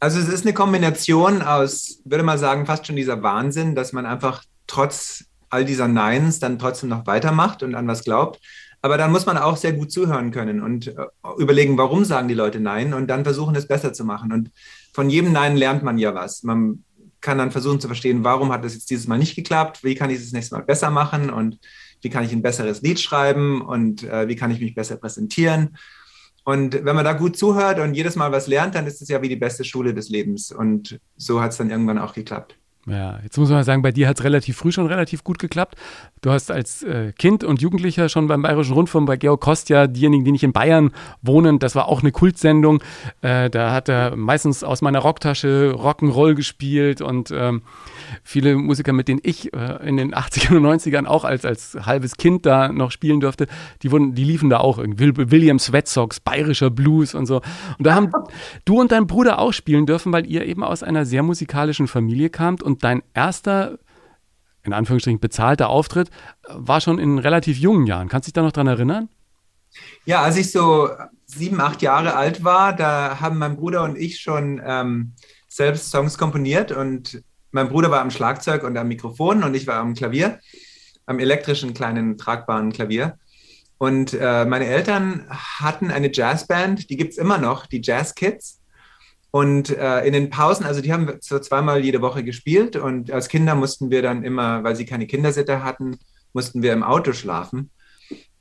Also 0.00 0.20
es 0.20 0.28
ist 0.28 0.44
eine 0.44 0.54
Kombination 0.54 1.42
aus, 1.42 2.00
würde 2.04 2.24
man 2.24 2.38
sagen, 2.38 2.66
fast 2.66 2.86
schon 2.86 2.96
dieser 2.96 3.22
Wahnsinn, 3.22 3.74
dass 3.74 3.92
man 3.92 4.06
einfach 4.06 4.44
trotz 4.66 5.24
all 5.50 5.64
dieser 5.64 5.88
Neins 5.88 6.38
dann 6.38 6.58
trotzdem 6.58 6.88
noch 6.88 7.06
weitermacht 7.06 7.62
und 7.62 7.74
an 7.74 7.88
was 7.88 8.04
glaubt. 8.04 8.40
Aber 8.80 8.96
dann 8.96 9.10
muss 9.10 9.26
man 9.26 9.38
auch 9.38 9.56
sehr 9.56 9.72
gut 9.72 9.90
zuhören 9.90 10.30
können 10.30 10.62
und 10.62 10.86
äh, 10.86 10.94
überlegen, 11.38 11.76
warum 11.78 12.04
sagen 12.04 12.28
die 12.28 12.34
Leute 12.34 12.60
Nein 12.60 12.94
und 12.94 13.08
dann 13.08 13.24
versuchen, 13.24 13.56
es 13.56 13.66
besser 13.66 13.92
zu 13.92 14.04
machen. 14.04 14.32
Und 14.32 14.52
von 14.92 15.10
jedem 15.10 15.32
Nein 15.32 15.56
lernt 15.56 15.82
man 15.82 15.98
ja 15.98 16.14
was. 16.14 16.44
Man 16.44 16.84
kann 17.20 17.38
dann 17.38 17.50
versuchen 17.50 17.80
zu 17.80 17.88
verstehen, 17.88 18.22
warum 18.22 18.52
hat 18.52 18.64
das 18.64 18.74
jetzt 18.74 18.90
dieses 18.90 19.08
Mal 19.08 19.18
nicht 19.18 19.34
geklappt, 19.34 19.82
wie 19.82 19.96
kann 19.96 20.10
ich 20.10 20.18
es 20.18 20.24
das 20.24 20.32
nächste 20.32 20.54
Mal 20.54 20.62
besser 20.62 20.90
machen 20.90 21.30
und 21.30 21.58
wie 22.02 22.10
kann 22.10 22.24
ich 22.24 22.32
ein 22.32 22.42
besseres 22.42 22.82
Lied 22.82 23.00
schreiben 23.00 23.62
und 23.62 24.04
äh, 24.04 24.28
wie 24.28 24.36
kann 24.36 24.50
ich 24.50 24.60
mich 24.60 24.74
besser 24.74 24.96
präsentieren. 24.96 25.76
Und 26.44 26.82
wenn 26.84 26.96
man 26.96 27.04
da 27.04 27.12
gut 27.12 27.36
zuhört 27.36 27.78
und 27.78 27.94
jedes 27.94 28.16
Mal 28.16 28.32
was 28.32 28.46
lernt, 28.46 28.74
dann 28.74 28.86
ist 28.86 29.02
es 29.02 29.08
ja 29.08 29.20
wie 29.20 29.28
die 29.28 29.36
beste 29.36 29.64
Schule 29.64 29.92
des 29.92 30.08
Lebens. 30.08 30.50
Und 30.50 30.98
so 31.16 31.42
hat 31.42 31.50
es 31.50 31.58
dann 31.58 31.70
irgendwann 31.70 31.98
auch 31.98 32.14
geklappt. 32.14 32.56
Ja, 32.88 33.18
jetzt 33.22 33.36
muss 33.36 33.50
man 33.50 33.62
sagen, 33.64 33.82
bei 33.82 33.92
dir 33.92 34.08
hat 34.08 34.18
es 34.18 34.24
relativ 34.24 34.56
früh 34.56 34.72
schon 34.72 34.86
relativ 34.86 35.22
gut 35.22 35.38
geklappt. 35.38 35.74
Du 36.22 36.30
hast 36.30 36.50
als 36.50 36.82
äh, 36.82 37.12
Kind 37.12 37.44
und 37.44 37.60
Jugendlicher 37.60 38.08
schon 38.08 38.28
beim 38.28 38.40
Bayerischen 38.40 38.72
Rundfunk 38.72 39.06
bei 39.06 39.18
Georg 39.18 39.42
Kostja, 39.42 39.86
diejenigen, 39.86 40.24
die 40.24 40.32
nicht 40.32 40.42
in 40.42 40.52
Bayern 40.52 40.92
wohnen, 41.20 41.58
das 41.58 41.74
war 41.74 41.86
auch 41.86 42.00
eine 42.00 42.12
Kultsendung. 42.12 42.82
Äh, 43.20 43.50
da 43.50 43.72
hat 43.72 43.90
er 43.90 44.16
meistens 44.16 44.64
aus 44.64 44.80
meiner 44.80 45.00
Rocktasche 45.00 45.74
Rock'n'Roll 45.76 46.34
gespielt 46.34 47.02
und 47.02 47.30
ähm, 47.30 47.62
viele 48.22 48.56
Musiker, 48.56 48.92
mit 48.92 49.08
denen 49.08 49.20
ich 49.22 49.52
äh, 49.54 49.88
in 49.88 49.96
den 49.96 50.14
80ern 50.14 50.56
und 50.56 50.64
90ern 50.64 51.06
auch 51.06 51.24
als, 51.24 51.44
als 51.44 51.76
halbes 51.82 52.16
Kind 52.16 52.46
da 52.46 52.72
noch 52.72 52.90
spielen 52.90 53.20
durfte, 53.20 53.46
die, 53.82 53.90
wurden, 53.90 54.14
die 54.14 54.24
liefen 54.24 54.50
da 54.50 54.58
auch 54.58 54.78
irgendwie. 54.78 55.16
William 55.16 55.58
Sweat 55.58 55.88
Sox, 55.88 56.20
bayerischer 56.20 56.70
Blues 56.70 57.14
und 57.14 57.26
so. 57.26 57.36
Und 57.78 57.86
da 57.86 57.94
haben 57.94 58.12
du 58.64 58.80
und 58.80 58.92
dein 58.92 59.06
Bruder 59.06 59.38
auch 59.38 59.52
spielen 59.52 59.86
dürfen, 59.86 60.12
weil 60.12 60.26
ihr 60.26 60.46
eben 60.46 60.62
aus 60.62 60.82
einer 60.82 61.04
sehr 61.04 61.22
musikalischen 61.22 61.88
Familie 61.88 62.30
kamt 62.30 62.62
und 62.62 62.84
dein 62.84 63.02
erster 63.14 63.78
in 64.64 64.72
Anführungsstrichen 64.74 65.20
bezahlter 65.20 65.70
Auftritt 65.70 66.10
war 66.46 66.80
schon 66.80 66.98
in 66.98 67.18
relativ 67.18 67.58
jungen 67.58 67.86
Jahren. 67.86 68.08
Kannst 68.08 68.26
du 68.26 68.30
dich 68.30 68.34
da 68.34 68.42
noch 68.42 68.52
dran 68.52 68.66
erinnern? 68.66 69.08
Ja, 70.04 70.22
als 70.22 70.36
ich 70.36 70.50
so 70.50 70.90
sieben, 71.26 71.60
acht 71.60 71.82
Jahre 71.82 72.14
alt 72.14 72.44
war, 72.44 72.74
da 72.74 73.20
haben 73.20 73.38
mein 73.38 73.56
Bruder 73.56 73.82
und 73.82 73.96
ich 73.96 74.20
schon 74.20 74.60
ähm, 74.64 75.14
selbst 75.48 75.90
Songs 75.90 76.18
komponiert 76.18 76.72
und 76.72 77.22
mein 77.50 77.68
Bruder 77.68 77.90
war 77.90 78.00
am 78.00 78.10
Schlagzeug 78.10 78.64
und 78.64 78.76
am 78.76 78.88
Mikrofon 78.88 79.42
und 79.42 79.54
ich 79.54 79.66
war 79.66 79.76
am 79.76 79.94
Klavier, 79.94 80.38
am 81.06 81.18
elektrischen 81.18 81.74
kleinen 81.74 82.18
tragbaren 82.18 82.72
Klavier. 82.72 83.18
Und 83.78 84.12
äh, 84.12 84.44
meine 84.44 84.66
Eltern 84.66 85.26
hatten 85.30 85.90
eine 85.90 86.10
Jazzband, 86.12 86.90
die 86.90 86.96
gibt 86.96 87.12
es 87.12 87.18
immer 87.18 87.38
noch, 87.38 87.66
die 87.66 87.80
Jazz 87.82 88.14
Kids. 88.14 88.60
Und 89.30 89.70
äh, 89.70 90.04
in 90.04 90.14
den 90.14 90.30
Pausen, 90.30 90.64
also 90.64 90.80
die 90.80 90.92
haben 90.92 91.10
so 91.20 91.38
zweimal 91.38 91.84
jede 91.84 92.00
Woche 92.00 92.24
gespielt 92.24 92.76
und 92.76 93.10
als 93.10 93.28
Kinder 93.28 93.54
mussten 93.54 93.90
wir 93.90 94.00
dann 94.02 94.24
immer, 94.24 94.64
weil 94.64 94.74
sie 94.74 94.86
keine 94.86 95.06
Kindersitter 95.06 95.62
hatten, 95.62 95.98
mussten 96.32 96.62
wir 96.62 96.72
im 96.72 96.82
Auto 96.82 97.12
schlafen 97.12 97.70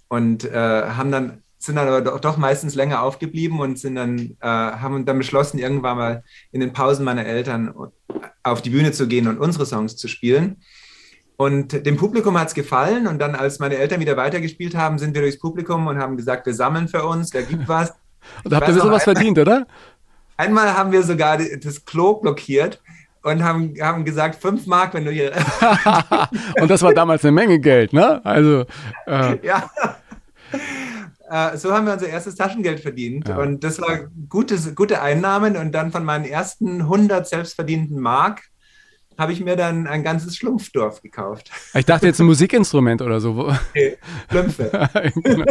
und 0.07 0.45
äh, 0.45 0.53
haben 0.53 1.11
dann 1.11 1.43
sind 1.59 1.75
dann 1.75 1.87
aber 1.87 2.01
doch, 2.01 2.19
doch, 2.19 2.37
meistens 2.37 2.75
länger 2.75 3.01
aufgeblieben 3.01 3.59
und 3.59 3.79
sind 3.79 3.95
dann 3.95 4.37
äh, 4.41 4.47
haben 4.47 5.05
dann 5.05 5.17
beschlossen 5.17 5.57
irgendwann 5.57 5.97
mal 5.97 6.23
in 6.51 6.61
den 6.61 6.71
Pausen 6.71 7.03
meiner 7.03 7.25
Eltern 7.25 7.73
auf 8.51 8.61
die 8.61 8.69
Bühne 8.69 8.91
zu 8.91 9.07
gehen 9.07 9.27
und 9.27 9.37
unsere 9.37 9.65
Songs 9.65 9.95
zu 9.95 10.07
spielen. 10.07 10.57
Und 11.37 11.85
dem 11.85 11.97
Publikum 11.97 12.37
hat 12.39 12.47
es 12.47 12.53
gefallen 12.55 13.05
und 13.05 13.19
dann, 13.19 13.35
als 13.35 13.59
meine 13.59 13.77
Eltern 13.77 13.99
wieder 13.99 14.17
weitergespielt 14.17 14.75
haben, 14.75 14.97
sind 14.97 15.13
wir 15.13 15.21
durchs 15.21 15.37
Publikum 15.37 15.85
und 15.85 15.99
haben 15.99 16.17
gesagt, 16.17 16.47
wir 16.47 16.53
sammeln 16.53 16.87
für 16.87 17.05
uns, 17.05 17.31
wer 17.33 17.43
gibt 17.43 17.67
was. 17.67 17.93
und 18.43 18.53
habt 18.53 18.63
ihr 18.63 18.69
ein 18.69 18.73
bisschen 18.73 18.91
was 18.91 19.03
verdient, 19.03 19.37
oder? 19.37 19.67
Einmal 20.35 20.75
haben 20.75 20.91
wir 20.91 21.03
sogar 21.03 21.37
das 21.37 21.85
Klo 21.85 22.15
blockiert 22.15 22.81
und 23.21 23.43
haben, 23.43 23.75
haben 23.79 24.03
gesagt, 24.05 24.41
fünf 24.41 24.65
Mark, 24.65 24.93
wenn 24.93 25.05
du 25.05 25.11
hier. 25.11 25.31
und 26.61 26.71
das 26.71 26.81
war 26.81 26.93
damals 26.93 27.23
eine 27.23 27.33
Menge 27.33 27.59
Geld, 27.59 27.93
ne? 27.93 28.23
Also. 28.25 28.65
Äh. 29.05 29.37
Ja. 29.43 29.69
Äh, 31.29 31.57
so 31.57 31.73
haben 31.73 31.85
wir 31.85 31.93
unser 31.93 32.07
erstes 32.07 32.35
Taschengeld 32.35 32.79
verdient. 32.79 33.27
Ja. 33.27 33.37
Und 33.37 33.63
das 33.63 33.81
war 33.81 34.07
gutes, 34.29 34.73
gute 34.75 35.01
Einnahmen. 35.01 35.57
Und 35.57 35.73
dann 35.73 35.91
von 35.91 36.03
meinen 36.03 36.25
ersten 36.25 36.81
100 36.81 37.27
selbstverdienten 37.27 37.99
Mark 37.99 38.43
habe 39.17 39.33
ich 39.33 39.41
mir 39.41 39.55
dann 39.55 39.87
ein 39.87 40.03
ganzes 40.03 40.37
Schlumpfdorf 40.37 41.01
gekauft. 41.01 41.49
Ich 41.73 41.85
dachte 41.85 42.05
jetzt 42.05 42.19
ein 42.19 42.25
Musikinstrument 42.27 43.01
oder 43.01 43.19
so. 43.19 43.51
Nee, 43.73 43.97
Schlümpfe. 44.29 44.89
genau. 45.15 45.45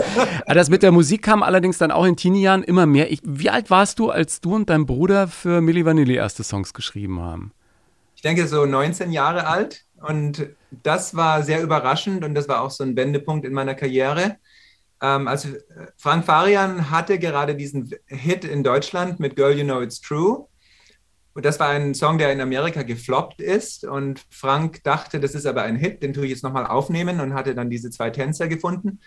Das 0.46 0.70
mit 0.70 0.82
der 0.82 0.92
Musik 0.92 1.22
kam 1.22 1.42
allerdings 1.42 1.76
dann 1.78 1.90
auch 1.90 2.04
in 2.04 2.16
Teenie-Jahren 2.16 2.62
immer 2.62 2.86
mehr. 2.86 3.10
Ich, 3.10 3.20
wie 3.24 3.50
alt 3.50 3.68
warst 3.68 3.98
du, 3.98 4.10
als 4.10 4.40
du 4.40 4.54
und 4.54 4.70
dein 4.70 4.86
Bruder 4.86 5.26
für 5.28 5.60
Milli 5.60 5.84
Vanilli 5.84 6.14
erste 6.14 6.44
Songs 6.44 6.72
geschrieben 6.74 7.20
haben? 7.20 7.52
Ich 8.14 8.22
denke 8.22 8.46
so 8.46 8.64
19 8.64 9.10
Jahre 9.10 9.46
alt. 9.46 9.82
Und 10.00 10.48
das 10.70 11.16
war 11.16 11.42
sehr 11.42 11.62
überraschend 11.62 12.24
und 12.24 12.34
das 12.34 12.48
war 12.48 12.60
auch 12.60 12.70
so 12.70 12.84
ein 12.84 12.96
Wendepunkt 12.96 13.46
in 13.46 13.52
meiner 13.52 13.74
Karriere. 13.74 14.36
Ähm, 15.02 15.28
also 15.28 15.48
Frank 15.96 16.24
Farian 16.24 16.90
hatte 16.90 17.18
gerade 17.18 17.54
diesen 17.54 17.90
Hit 18.06 18.44
in 18.44 18.62
Deutschland 18.62 19.20
mit 19.20 19.36
Girl 19.36 19.56
You 19.56 19.64
Know 19.64 19.82
It's 19.82 20.00
True. 20.00 20.46
Und 21.34 21.44
das 21.44 21.60
war 21.60 21.68
ein 21.68 21.94
Song, 21.94 22.16
der 22.16 22.32
in 22.32 22.40
Amerika 22.40 22.82
gefloppt 22.82 23.42
ist. 23.42 23.84
Und 23.84 24.24
Frank 24.30 24.82
dachte, 24.84 25.20
das 25.20 25.34
ist 25.34 25.44
aber 25.44 25.62
ein 25.64 25.76
Hit, 25.76 26.02
den 26.02 26.14
tue 26.14 26.24
ich 26.24 26.30
jetzt 26.30 26.42
nochmal 26.42 26.66
aufnehmen 26.66 27.20
und 27.20 27.34
hatte 27.34 27.54
dann 27.54 27.68
diese 27.68 27.90
zwei 27.90 28.08
Tänzer 28.08 28.48
gefunden. 28.48 29.00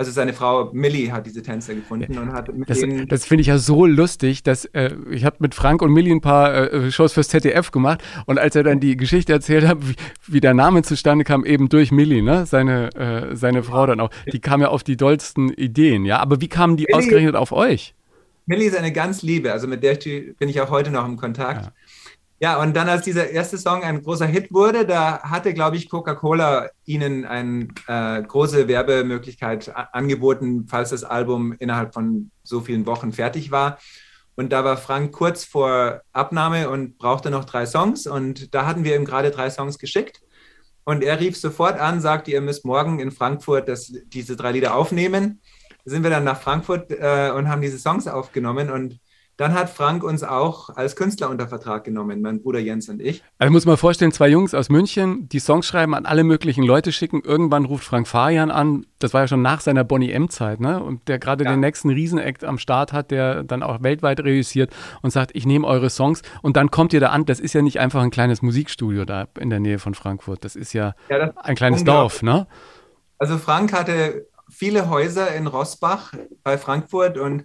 Also 0.00 0.12
seine 0.12 0.32
Frau 0.32 0.70
Millie 0.72 1.10
hat 1.10 1.26
diese 1.26 1.42
Tänzer 1.42 1.74
gefunden 1.74 2.16
und 2.16 2.32
hat 2.32 2.56
mit 2.56 2.70
Das, 2.70 2.78
denen 2.78 3.08
das 3.08 3.24
finde 3.24 3.40
ich 3.40 3.48
ja 3.48 3.58
so 3.58 3.84
lustig, 3.84 4.44
dass 4.44 4.64
äh, 4.66 4.94
ich 5.10 5.24
habe 5.24 5.36
mit 5.40 5.56
Frank 5.56 5.82
und 5.82 5.92
Millie 5.92 6.14
ein 6.14 6.20
paar 6.20 6.72
äh, 6.72 6.92
Shows 6.92 7.12
fürs 7.12 7.26
ZDF 7.26 7.72
gemacht 7.72 8.00
und 8.26 8.38
als 8.38 8.54
er 8.54 8.62
dann 8.62 8.78
die 8.78 8.96
Geschichte 8.96 9.32
erzählt 9.32 9.66
hat, 9.66 9.78
wie, 9.80 9.96
wie 10.28 10.40
der 10.40 10.54
Name 10.54 10.82
zustande 10.82 11.24
kam, 11.24 11.44
eben 11.44 11.68
durch 11.68 11.90
Millie, 11.90 12.22
ne? 12.22 12.46
Seine, 12.46 12.94
äh, 12.94 13.34
seine 13.34 13.64
Frau 13.64 13.86
dann 13.86 13.98
auch. 13.98 14.10
Die 14.32 14.38
kam 14.38 14.60
ja 14.60 14.68
auf 14.68 14.84
die 14.84 14.96
dollsten 14.96 15.48
Ideen, 15.48 16.04
ja. 16.04 16.20
Aber 16.20 16.40
wie 16.40 16.48
kamen 16.48 16.76
die 16.76 16.84
Millie- 16.84 16.96
ausgerechnet 16.96 17.34
auf 17.34 17.50
euch? 17.50 17.96
Millie 18.46 18.68
ist 18.68 18.76
eine 18.76 18.92
ganz 18.92 19.22
Liebe, 19.22 19.52
also 19.52 19.66
mit 19.66 19.82
der 19.82 19.98
bin 20.38 20.48
ich 20.48 20.60
auch 20.60 20.70
heute 20.70 20.90
noch 20.90 21.06
im 21.06 21.16
Kontakt. 21.16 21.66
Ja. 21.66 21.72
Ja, 22.40 22.60
und 22.60 22.76
dann, 22.76 22.88
als 22.88 23.02
dieser 23.02 23.30
erste 23.30 23.58
Song 23.58 23.82
ein 23.82 24.00
großer 24.00 24.26
Hit 24.26 24.52
wurde, 24.52 24.86
da 24.86 25.22
hatte, 25.22 25.52
glaube 25.54 25.76
ich, 25.76 25.88
Coca-Cola 25.90 26.70
ihnen 26.84 27.24
eine 27.24 27.66
äh, 27.88 28.22
große 28.22 28.68
Werbemöglichkeit 28.68 29.72
angeboten, 29.92 30.66
falls 30.68 30.90
das 30.90 31.02
Album 31.02 31.52
innerhalb 31.58 31.94
von 31.94 32.30
so 32.44 32.60
vielen 32.60 32.86
Wochen 32.86 33.12
fertig 33.12 33.50
war. 33.50 33.78
Und 34.36 34.52
da 34.52 34.64
war 34.64 34.76
Frank 34.76 35.10
kurz 35.10 35.44
vor 35.44 36.02
Abnahme 36.12 36.70
und 36.70 36.96
brauchte 36.96 37.28
noch 37.28 37.44
drei 37.44 37.66
Songs. 37.66 38.06
Und 38.06 38.54
da 38.54 38.66
hatten 38.66 38.84
wir 38.84 38.94
ihm 38.94 39.04
gerade 39.04 39.32
drei 39.32 39.50
Songs 39.50 39.80
geschickt. 39.80 40.20
Und 40.84 41.02
er 41.02 41.18
rief 41.18 41.36
sofort 41.36 41.80
an, 41.80 42.00
sagte, 42.00 42.30
ihr 42.30 42.40
müsst 42.40 42.64
morgen 42.64 43.00
in 43.00 43.10
Frankfurt 43.10 43.68
das, 43.68 43.92
diese 44.06 44.36
drei 44.36 44.52
Lieder 44.52 44.76
aufnehmen. 44.76 45.40
Sind 45.84 46.04
wir 46.04 46.10
dann 46.10 46.22
nach 46.22 46.40
Frankfurt 46.40 46.92
äh, 46.92 47.32
und 47.34 47.48
haben 47.48 47.62
diese 47.62 47.80
Songs 47.80 48.06
aufgenommen. 48.06 48.70
Und 48.70 49.00
dann 49.38 49.54
hat 49.54 49.70
Frank 49.70 50.02
uns 50.04 50.22
auch 50.24 50.68
als 50.70 50.96
Künstler 50.96 51.30
unter 51.30 51.48
Vertrag 51.48 51.84
genommen, 51.84 52.20
mein 52.20 52.42
Bruder 52.42 52.58
Jens 52.58 52.88
und 52.88 53.00
ich. 53.00 53.22
Also 53.38 53.52
muss 53.52 53.64
man 53.64 53.76
vorstellen, 53.76 54.12
zwei 54.12 54.28
Jungs 54.28 54.52
aus 54.52 54.68
München, 54.68 55.28
die 55.28 55.38
Songs 55.38 55.64
schreiben, 55.64 55.94
an 55.94 56.06
alle 56.06 56.24
möglichen 56.24 56.64
Leute 56.64 56.90
schicken. 56.92 57.22
Irgendwann 57.24 57.64
ruft 57.64 57.84
Frank 57.84 58.08
Farian 58.08 58.50
an. 58.50 58.84
Das 58.98 59.14
war 59.14 59.22
ja 59.22 59.28
schon 59.28 59.40
nach 59.40 59.60
seiner 59.60 59.84
Bonnie 59.84 60.10
M-Zeit, 60.10 60.58
ne? 60.60 60.82
Und 60.82 61.06
der 61.08 61.20
gerade 61.20 61.44
Ja. 61.44 61.50
den 61.52 61.60
nächsten 61.60 61.88
Riesenakt 61.88 62.42
am 62.44 62.58
Start 62.58 62.92
hat, 62.92 63.10
der 63.12 63.44
dann 63.44 63.62
auch 63.62 63.82
weltweit 63.82 64.20
reüssiert 64.20 64.74
und 65.02 65.10
sagt, 65.10 65.30
ich 65.34 65.46
nehme 65.46 65.66
eure 65.66 65.88
Songs. 65.88 66.22
Und 66.42 66.56
dann 66.56 66.70
kommt 66.72 66.92
ihr 66.92 67.00
da 67.00 67.10
an. 67.10 67.24
Das 67.24 67.38
ist 67.40 67.52
ja 67.54 67.62
nicht 67.62 67.78
einfach 67.80 68.02
ein 68.02 68.10
kleines 68.10 68.42
Musikstudio 68.42 69.04
da 69.04 69.28
in 69.38 69.50
der 69.50 69.60
Nähe 69.60 69.78
von 69.78 69.94
Frankfurt. 69.94 70.44
Das 70.44 70.56
ist 70.56 70.72
ja, 70.72 70.94
Ja, 71.08 71.18
das 71.26 71.36
ein 71.36 71.54
kleines. 71.54 71.84
Dorf, 71.84 72.22
ne? 72.22 72.48
Also 73.18 73.38
Frank 73.38 73.72
hatte 73.72 74.26
viele 74.50 74.90
Häuser 74.90 75.32
in 75.34 75.46
Rossbach 75.46 76.12
bei 76.42 76.58
Frankfurt 76.58 77.18
und 77.18 77.44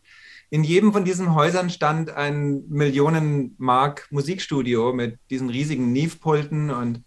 in 0.54 0.64
jedem 0.64 0.94
von 0.94 1.04
diesen 1.04 1.34
Häusern 1.34 1.72
stand 1.72 2.12
ein 2.12 2.62
Millionen-Mark 2.70 4.08
Musikstudio 4.12 4.94
mit 4.94 5.18
diesen 5.32 5.50
riesigen 5.50 5.92
Neve-Pulten 5.92 6.70
und 6.70 7.02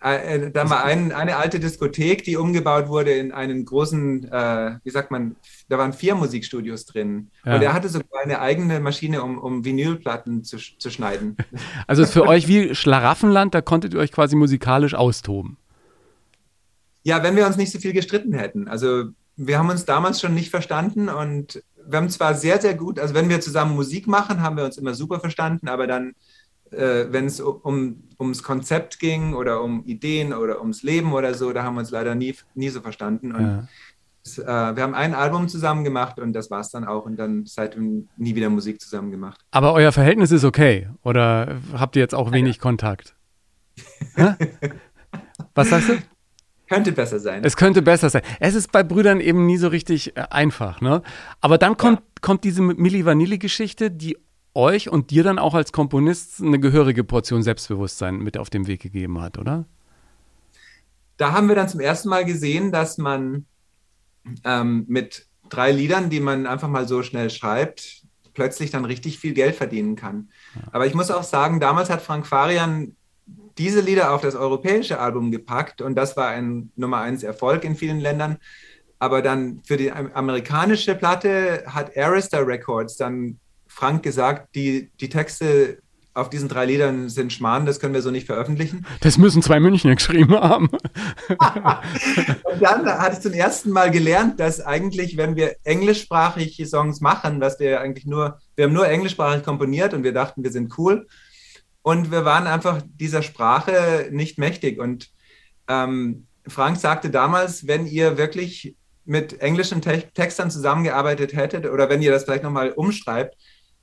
äh, 0.00 0.36
äh, 0.36 0.50
da 0.52 0.70
war 0.70 0.84
ein, 0.84 1.10
eine 1.10 1.34
alte 1.34 1.58
Diskothek, 1.58 2.22
die 2.22 2.36
umgebaut 2.36 2.86
wurde 2.86 3.10
in 3.10 3.32
einen 3.32 3.64
großen, 3.64 4.30
äh, 4.30 4.78
wie 4.84 4.90
sagt 4.90 5.10
man, 5.10 5.34
da 5.68 5.78
waren 5.78 5.94
vier 5.94 6.14
Musikstudios 6.14 6.84
drin. 6.84 7.32
Ja. 7.44 7.56
Und 7.56 7.62
er 7.62 7.72
hatte 7.72 7.88
sogar 7.88 8.22
eine 8.22 8.38
eigene 8.38 8.78
Maschine, 8.78 9.20
um, 9.24 9.36
um 9.36 9.64
Vinylplatten 9.64 10.44
zu, 10.44 10.58
zu 10.58 10.88
schneiden. 10.88 11.36
Also 11.88 12.02
es 12.02 12.10
ist 12.10 12.12
für 12.12 12.28
euch 12.28 12.46
wie 12.46 12.72
Schlaraffenland, 12.72 13.52
da 13.52 13.62
konntet 13.62 13.94
ihr 13.94 14.00
euch 14.00 14.12
quasi 14.12 14.36
musikalisch 14.36 14.94
austoben. 14.94 15.56
Ja, 17.02 17.24
wenn 17.24 17.34
wir 17.34 17.48
uns 17.48 17.56
nicht 17.56 17.72
so 17.72 17.80
viel 17.80 17.92
gestritten 17.92 18.32
hätten. 18.32 18.68
Also 18.68 19.06
wir 19.36 19.58
haben 19.58 19.70
uns 19.70 19.86
damals 19.86 20.20
schon 20.20 20.34
nicht 20.34 20.50
verstanden 20.50 21.08
und 21.08 21.62
wir 21.88 21.98
haben 21.98 22.08
zwar 22.10 22.34
sehr, 22.34 22.60
sehr 22.60 22.74
gut, 22.74 22.98
also 22.98 23.14
wenn 23.14 23.28
wir 23.28 23.40
zusammen 23.40 23.74
Musik 23.74 24.06
machen, 24.06 24.42
haben 24.42 24.56
wir 24.56 24.64
uns 24.64 24.78
immer 24.78 24.94
super 24.94 25.20
verstanden, 25.20 25.68
aber 25.68 25.86
dann, 25.86 26.14
äh, 26.70 27.06
wenn 27.10 27.26
es 27.26 27.40
um, 27.40 28.02
ums 28.18 28.42
Konzept 28.42 28.98
ging 28.98 29.34
oder 29.34 29.62
um 29.62 29.84
Ideen 29.84 30.32
oder 30.32 30.60
ums 30.60 30.82
Leben 30.82 31.12
oder 31.12 31.34
so, 31.34 31.52
da 31.52 31.62
haben 31.62 31.74
wir 31.74 31.80
uns 31.80 31.90
leider 31.90 32.14
nie, 32.14 32.34
nie 32.54 32.68
so 32.68 32.80
verstanden. 32.80 33.32
Und 33.32 33.42
Ja. 33.42 33.68
es, 34.24 34.38
äh, 34.38 34.44
wir 34.46 34.82
haben 34.82 34.94
ein 34.94 35.14
Album 35.14 35.48
zusammen 35.48 35.84
gemacht 35.84 36.18
und 36.18 36.32
das 36.32 36.50
war 36.50 36.60
es 36.60 36.70
dann 36.70 36.84
auch 36.84 37.06
und 37.06 37.16
dann 37.16 37.44
seitdem 37.46 38.08
nie 38.16 38.34
wieder 38.34 38.50
Musik 38.50 38.80
zusammen 38.80 39.10
gemacht. 39.10 39.40
Aber 39.52 39.72
euer 39.72 39.92
Verhältnis 39.92 40.32
ist 40.32 40.44
okay? 40.44 40.88
Oder 41.02 41.60
habt 41.72 41.96
ihr 41.96 42.02
jetzt 42.02 42.14
auch 42.14 42.32
wenig 42.32 42.58
Kontakt? 42.58 43.14
Hä? 44.16 44.34
Was 45.54 45.68
sagst 45.68 45.90
du? 45.90 45.98
Könnte 46.68 46.92
besser 46.92 47.18
sein. 47.18 47.44
Es 47.44 47.56
könnte 47.56 47.82
besser 47.82 48.10
sein. 48.10 48.22
Es 48.40 48.54
ist 48.54 48.72
bei 48.72 48.82
Brüdern 48.82 49.20
eben 49.20 49.46
nie 49.46 49.56
so 49.56 49.68
richtig 49.68 50.16
äh, 50.16 50.22
einfach, 50.30 50.80
ne? 50.80 51.02
Aber 51.40 51.58
dann 51.58 51.76
kommt, 51.76 52.00
ja. 52.00 52.04
kommt 52.20 52.44
diese 52.44 52.62
Milli 52.62 53.04
Vanilli-Geschichte, 53.04 53.90
die 53.90 54.18
euch 54.54 54.88
und 54.88 55.10
dir 55.10 55.22
dann 55.22 55.38
auch 55.38 55.54
als 55.54 55.72
Komponist 55.72 56.42
eine 56.42 56.58
gehörige 56.58 57.04
Portion 57.04 57.42
Selbstbewusstsein 57.42 58.16
mit 58.16 58.38
auf 58.38 58.50
den 58.50 58.66
Weg 58.66 58.82
gegeben 58.82 59.20
hat, 59.20 59.38
oder? 59.38 59.66
Da 61.18 61.32
haben 61.32 61.48
wir 61.48 61.54
dann 61.54 61.68
zum 61.68 61.80
ersten 61.80 62.08
Mal 62.08 62.24
gesehen, 62.24 62.72
dass 62.72 62.98
man 62.98 63.46
ähm, 64.44 64.84
mit 64.88 65.26
drei 65.48 65.72
Liedern, 65.72 66.10
die 66.10 66.20
man 66.20 66.46
einfach 66.46 66.68
mal 66.68 66.88
so 66.88 67.02
schnell 67.02 67.30
schreibt, 67.30 68.02
plötzlich 68.34 68.70
dann 68.70 68.84
richtig 68.84 69.18
viel 69.18 69.34
Geld 69.34 69.54
verdienen 69.54 69.96
kann. 69.96 70.30
Ja. 70.54 70.62
Aber 70.72 70.86
ich 70.86 70.94
muss 70.94 71.10
auch 71.10 71.22
sagen, 71.22 71.60
damals 71.60 71.90
hat 71.90 72.02
Frank 72.02 72.26
Farian 72.26 72.96
diese 73.58 73.80
Lieder 73.80 74.12
auf 74.12 74.22
das 74.22 74.34
europäische 74.34 75.00
Album 75.00 75.30
gepackt 75.30 75.80
und 75.80 75.94
das 75.94 76.16
war 76.16 76.28
ein 76.28 76.70
Nummer 76.76 77.00
eins 77.00 77.22
Erfolg 77.22 77.64
in 77.64 77.76
vielen 77.76 78.00
Ländern. 78.00 78.36
Aber 78.98 79.22
dann 79.22 79.60
für 79.64 79.76
die 79.76 79.92
amerikanische 79.92 80.94
Platte 80.94 81.64
hat 81.66 81.96
Arista 81.96 82.38
Records 82.38 82.96
dann 82.96 83.38
Frank 83.66 84.02
gesagt, 84.02 84.54
die, 84.54 84.90
die 85.00 85.10
Texte 85.10 85.78
auf 86.16 86.30
diesen 86.30 86.48
drei 86.48 86.64
Liedern 86.64 87.10
sind 87.10 87.30
Schmarrn, 87.30 87.66
das 87.66 87.78
können 87.78 87.92
wir 87.92 88.00
so 88.00 88.10
nicht 88.10 88.26
veröffentlichen. 88.26 88.86
Das 89.02 89.18
müssen 89.18 89.42
zwei 89.42 89.60
Münchner 89.60 89.94
geschrieben 89.94 90.34
haben. 90.34 90.70
und 91.28 92.62
dann 92.62 92.86
hatte 92.86 93.16
ich 93.16 93.20
zum 93.20 93.34
ersten 93.34 93.70
Mal 93.70 93.90
gelernt, 93.90 94.40
dass 94.40 94.62
eigentlich, 94.62 95.18
wenn 95.18 95.36
wir 95.36 95.56
englischsprachige 95.64 96.64
Songs 96.64 97.02
machen, 97.02 97.42
was 97.42 97.60
wir 97.60 97.82
eigentlich 97.82 98.06
nur, 98.06 98.38
wir 98.54 98.64
haben 98.64 98.72
nur 98.72 98.88
englischsprachig 98.88 99.42
komponiert 99.44 99.92
und 99.92 100.04
wir 100.04 100.14
dachten, 100.14 100.42
wir 100.42 100.52
sind 100.52 100.78
cool. 100.78 101.06
Und 101.86 102.10
wir 102.10 102.24
waren 102.24 102.48
einfach 102.48 102.82
dieser 102.98 103.22
Sprache 103.22 104.08
nicht 104.10 104.38
mächtig. 104.38 104.80
Und 104.80 105.10
ähm, 105.68 106.26
Frank 106.44 106.78
sagte 106.78 107.10
damals, 107.10 107.68
wenn 107.68 107.86
ihr 107.86 108.18
wirklich 108.18 108.74
mit 109.04 109.40
englischen 109.40 109.82
Te 109.82 110.02
Textern 110.12 110.50
zusammengearbeitet 110.50 111.32
hättet 111.36 111.64
oder 111.64 111.88
wenn 111.88 112.02
ihr 112.02 112.10
das 112.10 112.24
vielleicht 112.24 112.42
nochmal 112.42 112.72
umschreibt, 112.72 113.36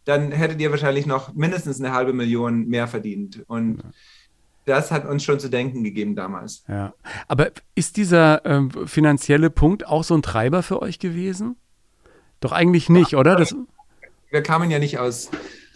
dann 0.04 0.34
hättet 0.34 0.60
ihr 0.60 0.70
wahrscheinlich 0.70 1.06
noch 1.06 1.34
mindestens 1.34 1.80
eine 1.80 1.94
halbe 1.94 2.12
Million 2.12 2.68
mehr 2.68 2.90
verdient. 2.90 3.42
Und 3.48 3.78
ja. 3.78 3.90
das 4.66 4.92
hat 4.92 5.06
uns 5.06 5.24
schon 5.24 5.40
zu 5.40 5.48
denken 5.48 5.86
gegeben 5.86 6.14
damals. 6.14 6.66
Ja. 6.68 6.94
Aber 7.30 7.52
ist 7.74 7.96
dieser 7.96 8.46
äh, 8.46 8.86
finanzielle 8.86 9.50
Punkt 9.50 9.88
auch 9.88 10.04
so 10.04 10.14
ein 10.14 10.22
Treiber 10.22 10.62
für 10.62 10.82
euch 10.82 11.00
gewesen? 11.00 11.56
Doch 12.42 12.52
eigentlich 12.52 12.90
nicht, 12.90 13.14
ja, 13.14 13.20
oder? 13.20 13.38
Das 13.38 13.56
wir 14.30 14.44
kamen 14.44 14.72
ja 14.72 14.80
nicht 14.80 15.00
aus, 15.00 15.30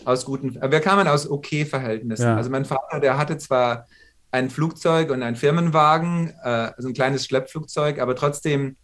aus 0.07 0.25
guten, 0.25 0.55
wir 0.55 0.79
kamen 0.79 1.07
aus 1.07 1.29
okay 1.29 1.65
Verhältnissen. 1.65 2.23
Ja. 2.23 2.37
Also 2.37 2.49
mein 2.49 2.65
Vater, 2.65 2.99
der 2.99 3.17
hatte 3.17 3.37
zwar 3.37 3.87
ein 4.31 4.49
Flugzeug 4.49 5.11
und 5.11 5.21
einen 5.21 5.35
Firmenwagen, 5.35 6.33
äh, 6.43 6.71
also 6.75 6.87
ein 6.87 6.93
kleines 6.93 7.25
Schleppflugzeug, 7.25 7.99
aber 7.99 8.15
trotzdem 8.15 8.77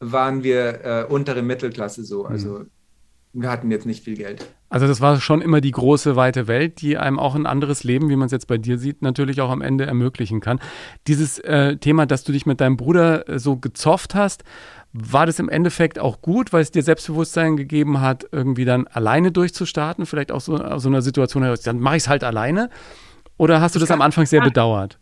waren 0.00 0.42
wir 0.42 0.84
äh, 0.84 1.04
untere 1.08 1.42
Mittelklasse 1.42 2.04
so. 2.04 2.26
Also 2.26 2.50
mhm 2.50 2.70
wir 3.32 3.50
hatten 3.50 3.70
jetzt 3.70 3.86
nicht 3.86 4.04
viel 4.04 4.16
Geld. 4.16 4.46
Also 4.70 4.86
das 4.86 5.00
war 5.00 5.20
schon 5.20 5.40
immer 5.40 5.60
die 5.60 5.70
große, 5.70 6.16
weite 6.16 6.46
Welt, 6.46 6.80
die 6.82 6.98
einem 6.98 7.18
auch 7.18 7.34
ein 7.34 7.46
anderes 7.46 7.84
Leben, 7.84 8.10
wie 8.10 8.16
man 8.16 8.26
es 8.26 8.32
jetzt 8.32 8.46
bei 8.46 8.58
dir 8.58 8.78
sieht, 8.78 9.02
natürlich 9.02 9.40
auch 9.40 9.50
am 9.50 9.62
Ende 9.62 9.86
ermöglichen 9.86 10.40
kann. 10.40 10.60
Dieses 11.06 11.38
äh, 11.38 11.76
Thema, 11.76 12.06
dass 12.06 12.24
du 12.24 12.32
dich 12.32 12.46
mit 12.46 12.60
deinem 12.60 12.76
Bruder 12.76 13.28
äh, 13.28 13.38
so 13.38 13.56
gezofft 13.56 14.14
hast, 14.14 14.44
war 15.00 15.26
das 15.26 15.38
im 15.38 15.48
Endeffekt 15.48 15.98
auch 15.98 16.20
gut, 16.22 16.52
weil 16.52 16.62
es 16.62 16.70
dir 16.70 16.82
Selbstbewusstsein 16.82 17.56
gegeben 17.56 18.00
hat, 18.00 18.26
irgendwie 18.32 18.64
dann 18.64 18.86
alleine 18.86 19.32
durchzustarten, 19.32 20.06
vielleicht 20.06 20.32
auch 20.32 20.40
so 20.40 20.56
aus 20.56 20.82
so 20.82 20.88
einer 20.88 21.02
Situation, 21.02 21.42
dann 21.64 21.80
mache 21.80 21.96
ich 21.96 22.04
es 22.04 22.08
halt 22.08 22.24
alleine? 22.24 22.70
Oder 23.36 23.60
hast 23.60 23.74
du 23.74 23.78
das, 23.78 23.88
das 23.88 23.94
am 23.94 24.02
Anfang 24.02 24.26
sehr 24.26 24.40
bedauert? 24.40 24.98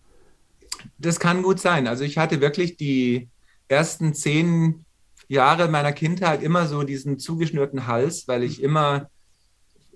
Das 0.98 1.18
kann 1.18 1.42
gut 1.42 1.60
sein. 1.60 1.86
Also 1.86 2.04
ich 2.04 2.18
hatte 2.18 2.40
wirklich 2.40 2.76
die 2.76 3.28
ersten 3.68 4.14
zehn 4.14 4.84
Jahre 5.28 5.68
meiner 5.68 5.92
Kindheit 5.92 6.42
immer 6.42 6.66
so 6.66 6.82
diesen 6.82 7.18
zugeschnürten 7.18 7.86
Hals, 7.86 8.28
weil 8.28 8.42
ich 8.42 8.62
immer 8.62 9.08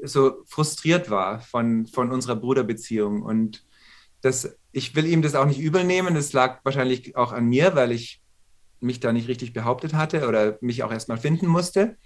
so 0.02 0.42
frustriert 0.46 1.10
war 1.10 1.40
von, 1.40 1.86
von 1.86 2.10
unserer 2.10 2.36
Bruderbeziehung. 2.36 3.22
Und 3.22 3.64
das, 4.22 4.56
ich 4.72 4.96
will 4.96 5.06
ihm 5.06 5.22
das 5.22 5.34
auch 5.34 5.46
nicht 5.46 5.60
übel 5.60 5.84
nehmen. 5.84 6.14
Das 6.14 6.32
lag 6.32 6.60
wahrscheinlich 6.64 7.16
auch 7.16 7.32
an 7.32 7.46
mir, 7.46 7.74
weil 7.74 7.92
ich 7.92 8.19
mich 8.80 9.00
da 9.00 9.12
nicht 9.12 9.28
richtig 9.28 9.52
behauptet 9.52 9.94
hatte 9.94 10.26
oder 10.26 10.58
mich 10.60 10.82
auch 10.82 10.92
erstmal 10.92 11.18
finden 11.18 11.46
musste. 11.46 11.96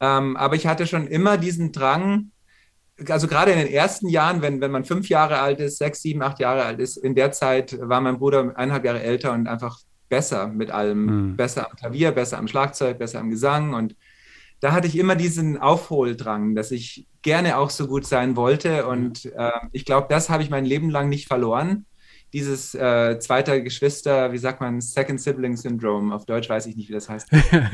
Ähm, 0.00 0.36
aber 0.36 0.56
ich 0.56 0.66
hatte 0.66 0.86
schon 0.86 1.06
immer 1.06 1.36
diesen 1.38 1.72
Drang, 1.72 2.30
also 3.08 3.26
gerade 3.26 3.52
in 3.52 3.58
den 3.58 3.68
ersten 3.68 4.08
Jahren, 4.08 4.42
wenn, 4.42 4.60
wenn 4.60 4.70
man 4.70 4.84
fünf 4.84 5.08
Jahre 5.08 5.40
alt 5.40 5.60
ist, 5.60 5.78
sechs, 5.78 6.02
sieben, 6.02 6.22
acht 6.22 6.40
Jahre 6.40 6.64
alt 6.64 6.80
ist, 6.80 6.96
in 6.96 7.14
der 7.14 7.32
Zeit 7.32 7.78
war 7.80 8.00
mein 8.00 8.18
Bruder 8.18 8.52
eineinhalb 8.56 8.84
Jahre 8.84 9.02
älter 9.02 9.32
und 9.32 9.46
einfach 9.48 9.78
besser 10.08 10.48
mit 10.48 10.70
allem, 10.70 11.06
mhm. 11.30 11.36
besser 11.36 11.70
am 11.70 11.76
Klavier, 11.76 12.12
besser 12.12 12.38
am 12.38 12.48
Schlagzeug, 12.48 12.98
besser 12.98 13.20
am 13.20 13.30
Gesang. 13.30 13.74
Und 13.74 13.96
da 14.60 14.72
hatte 14.72 14.86
ich 14.86 14.98
immer 14.98 15.16
diesen 15.16 15.58
Aufholdrang, 15.58 16.54
dass 16.54 16.70
ich 16.70 17.08
gerne 17.22 17.56
auch 17.56 17.70
so 17.70 17.86
gut 17.86 18.06
sein 18.06 18.36
wollte. 18.36 18.86
Und 18.86 19.26
äh, 19.26 19.50
ich 19.72 19.84
glaube, 19.84 20.08
das 20.10 20.28
habe 20.28 20.42
ich 20.42 20.50
mein 20.50 20.64
Leben 20.64 20.90
lang 20.90 21.08
nicht 21.08 21.28
verloren 21.28 21.86
dieses 22.32 22.74
äh, 22.74 23.18
zweiter 23.18 23.60
Geschwister, 23.60 24.32
wie 24.32 24.38
sagt 24.38 24.60
man, 24.60 24.80
Second 24.80 25.20
Sibling 25.20 25.56
Syndrome. 25.56 26.14
Auf 26.14 26.24
Deutsch 26.24 26.48
weiß 26.48 26.66
ich 26.66 26.76
nicht, 26.76 26.88
wie 26.88 26.94
das 26.94 27.08
heißt. 27.08 27.28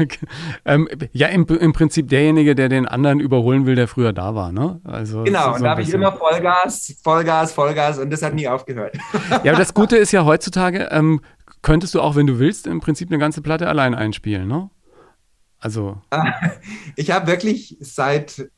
ähm, 0.65 0.89
ja, 1.13 1.29
im, 1.29 1.47
im, 1.47 1.73
Prinzip 1.73 2.09
derjenige, 2.09 2.55
der 2.57 2.69
den 2.69 2.87
anderen 2.87 3.21
überholen 3.21 3.67
will, 3.67 3.77
der 3.77 3.87
früher 3.87 4.13
da 4.13 4.35
war, 4.35 4.51
ne? 4.51 4.81
Also, 4.85 5.23
genau, 5.23 5.51
so 5.51 5.55
und 5.57 5.63
da 5.63 5.71
habe 5.71 5.83
ich 5.83 5.93
immer 5.93 6.13
Vollgas, 6.13 6.97
Vollgas, 7.03 7.53
Vollgas 7.53 7.99
und 7.99 8.11
das 8.11 8.23
hat 8.23 8.35
nie 8.35 8.49
aufgehört. 8.49 8.97
ja, 9.45 9.53
aber 9.53 9.59
das 9.59 9.75
Gute 9.75 9.97
ist 9.97 10.11
ja 10.11 10.25
heutzutage, 10.25 10.89
ähm, 10.91 11.21
könntest 11.63 11.95
du 11.95 12.01
auch, 12.01 12.17
wenn 12.17 12.27
du 12.27 12.41
willst, 12.41 12.67
im 12.67 12.81
Prinzip 12.81 13.11
eine 13.11 13.19
ganze 13.19 13.43
Platte 13.43 13.69
allein 13.69 13.95
einspielen, 13.95 14.49
ne? 14.49 14.71
Also. 15.61 16.01
Ich 16.97 17.13
habe 17.13 17.29
wirklich 17.29 17.77
seit 17.79 18.51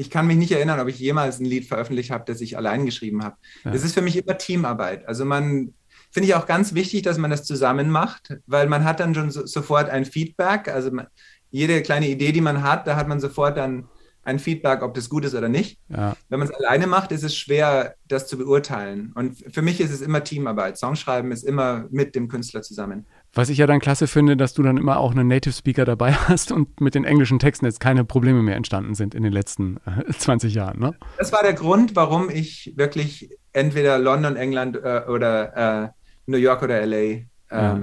ich 0.00 0.08
kann 0.08 0.26
mich 0.26 0.38
nicht 0.38 0.50
erinnern, 0.50 0.80
ob 0.80 0.88
ich 0.88 0.98
jemals 0.98 1.40
ein 1.40 1.44
Lied 1.44 1.66
veröffentlicht 1.66 2.10
habe, 2.10 2.24
das 2.26 2.40
ich 2.40 2.56
allein 2.56 2.86
geschrieben 2.86 3.22
habe. 3.22 3.36
Ja. 3.64 3.70
Das 3.70 3.84
ist 3.84 3.92
für 3.92 4.00
mich 4.00 4.16
immer 4.16 4.38
Teamarbeit. 4.38 5.06
Also 5.06 5.26
man 5.26 5.74
finde 6.10 6.28
ich 6.28 6.34
auch 6.34 6.46
ganz 6.46 6.72
wichtig, 6.72 7.02
dass 7.02 7.18
man 7.18 7.30
das 7.30 7.44
zusammen 7.44 7.90
macht, 7.90 8.38
weil 8.46 8.66
man 8.66 8.84
hat 8.84 8.98
dann 8.98 9.14
schon 9.14 9.30
so, 9.30 9.44
sofort 9.44 9.90
ein 9.90 10.06
Feedback. 10.06 10.68
Also 10.68 10.90
man, 10.90 11.08
jede 11.50 11.82
kleine 11.82 12.08
Idee, 12.08 12.32
die 12.32 12.40
man 12.40 12.62
hat, 12.62 12.86
da 12.86 12.96
hat 12.96 13.08
man 13.08 13.20
sofort 13.20 13.58
dann 13.58 13.88
ein 14.22 14.38
Feedback, 14.38 14.82
ob 14.82 14.94
das 14.94 15.10
gut 15.10 15.26
ist 15.26 15.34
oder 15.34 15.50
nicht. 15.50 15.78
Ja. 15.88 16.16
Wenn 16.30 16.38
man 16.38 16.48
es 16.48 16.54
alleine 16.54 16.86
macht, 16.86 17.12
ist 17.12 17.22
es 17.22 17.36
schwer, 17.36 17.94
das 18.08 18.26
zu 18.26 18.38
beurteilen. 18.38 19.12
Und 19.14 19.36
für 19.52 19.60
mich 19.60 19.80
ist 19.80 19.90
es 19.90 20.00
immer 20.00 20.24
Teamarbeit. 20.24 20.78
Songschreiben 20.78 21.30
ist 21.30 21.42
immer 21.42 21.86
mit 21.90 22.14
dem 22.14 22.28
Künstler 22.28 22.62
zusammen. 22.62 23.06
Was 23.32 23.48
ich 23.48 23.58
ja 23.58 23.66
dann 23.66 23.78
klasse 23.78 24.08
finde, 24.08 24.36
dass 24.36 24.54
du 24.54 24.62
dann 24.62 24.76
immer 24.76 24.98
auch 24.98 25.12
einen 25.12 25.28
Native 25.28 25.54
Speaker 25.54 25.84
dabei 25.84 26.12
hast 26.28 26.50
und 26.50 26.80
mit 26.80 26.94
den 26.94 27.04
englischen 27.04 27.38
Texten 27.38 27.66
jetzt 27.66 27.80
keine 27.80 28.04
Probleme 28.04 28.42
mehr 28.42 28.56
entstanden 28.56 28.94
sind 28.94 29.14
in 29.14 29.22
den 29.22 29.32
letzten 29.32 29.76
äh, 29.86 30.12
20 30.18 30.54
Jahren. 30.54 30.80
Ne? 30.80 30.94
Das 31.18 31.32
war 31.32 31.42
der 31.42 31.54
Grund, 31.54 31.94
warum 31.94 32.28
ich 32.30 32.72
wirklich 32.76 33.30
entweder 33.52 33.98
London, 33.98 34.36
England 34.36 34.76
äh, 34.76 35.02
oder 35.08 35.84
äh, 35.84 35.88
New 36.26 36.38
York 36.38 36.62
oder 36.62 36.84
LA 36.84 36.96
ähm, 36.96 37.24
ja. 37.50 37.82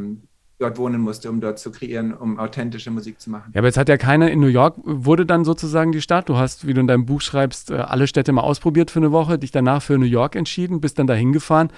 dort 0.59 0.77
wohnen 0.77 1.01
musste, 1.01 1.29
um 1.29 1.41
dort 1.41 1.59
zu 1.59 1.71
kreieren, 1.71 2.13
um 2.13 2.39
authentische 2.39 2.91
Musik 2.91 3.19
zu 3.19 3.29
machen. 3.29 3.51
Ja, 3.53 3.59
aber 3.59 3.67
jetzt 3.67 3.77
hat 3.77 3.89
ja 3.89 3.97
keiner 3.97 4.29
in 4.31 4.39
New 4.39 4.47
York, 4.47 4.75
wurde 4.83 5.25
dann 5.25 5.45
sozusagen 5.45 5.91
die 5.91 6.01
Stadt. 6.01 6.29
Du 6.29 6.37
hast, 6.37 6.67
wie 6.67 6.73
du 6.73 6.81
in 6.81 6.87
deinem 6.87 7.05
Buch 7.05 7.21
schreibst, 7.21 7.71
äh, 7.71 7.75
alle 7.75 8.07
Städte 8.07 8.31
mal 8.31 8.41
ausprobiert 8.41 8.91
für 8.91 8.99
eine 8.99 9.11
Woche, 9.11 9.39
dich 9.39 9.51
danach 9.51 9.81
für 9.81 9.97
New 9.97 10.05
York 10.05 10.35
entschieden, 10.35 10.81
bist 10.81 10.99
dann 10.99 11.07
dahin 11.07 11.33
gefahren. 11.33 11.69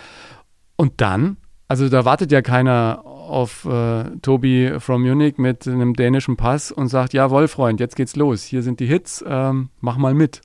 Und 0.76 1.02
dann, 1.02 1.38
also 1.70 1.88
da 1.88 2.04
wartet 2.04 2.32
ja 2.32 2.42
keiner 2.42 3.06
auf 3.06 3.64
äh, 3.66 4.04
Tobi 4.22 4.80
from 4.80 5.04
Munich 5.04 5.38
mit 5.38 5.68
einem 5.68 5.94
dänischen 5.94 6.36
Pass 6.36 6.72
und 6.72 6.88
sagt, 6.88 7.14
jawohl, 7.14 7.48
Freund, 7.48 7.80
jetzt 7.80 7.96
geht's 7.96 8.16
los. 8.16 8.44
Hier 8.44 8.64
sind 8.64 8.80
die 8.80 8.88
Hits, 8.88 9.24
ähm, 9.26 9.70
mach 9.80 9.98
mal 9.98 10.16
mit. 10.16 10.42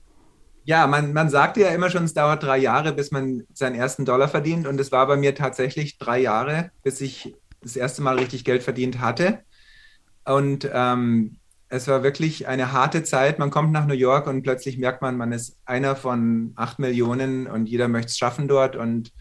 Ja, 0.65 0.85
man, 0.85 1.13
man 1.13 1.29
sagte 1.29 1.61
ja 1.61 1.69
immer 1.69 1.89
schon, 1.89 2.03
es 2.03 2.13
dauert 2.13 2.43
drei 2.43 2.59
Jahre, 2.59 2.93
bis 2.93 3.11
man 3.11 3.43
seinen 3.53 3.75
ersten 3.75 4.05
Dollar 4.05 4.27
verdient. 4.27 4.67
Und 4.67 4.79
es 4.79 4.91
war 4.91 5.07
bei 5.07 5.17
mir 5.17 5.33
tatsächlich 5.33 5.97
drei 5.97 6.19
Jahre, 6.19 6.71
bis 6.83 7.01
ich 7.01 7.35
das 7.61 7.75
erste 7.75 8.03
Mal 8.03 8.19
richtig 8.19 8.45
Geld 8.45 8.61
verdient 8.61 8.99
hatte. 8.99 9.39
Und 10.25 10.69
ähm, 10.71 11.37
es 11.69 11.87
war 11.87 12.03
wirklich 12.03 12.47
eine 12.47 12.71
harte 12.71 13.03
Zeit. 13.03 13.39
Man 13.39 13.49
kommt 13.49 13.71
nach 13.71 13.87
New 13.87 13.95
York 13.95 14.27
und 14.27 14.43
plötzlich 14.43 14.77
merkt 14.77 15.01
man, 15.01 15.17
man 15.17 15.31
ist 15.31 15.57
einer 15.65 15.95
von 15.95 16.53
acht 16.55 16.77
Millionen 16.77 17.47
und 17.47 17.67
jeder 17.67 17.87
möchte 17.87 18.09
es 18.09 18.17
schaffen 18.17 18.47
dort. 18.47 18.75
Und 18.75 19.11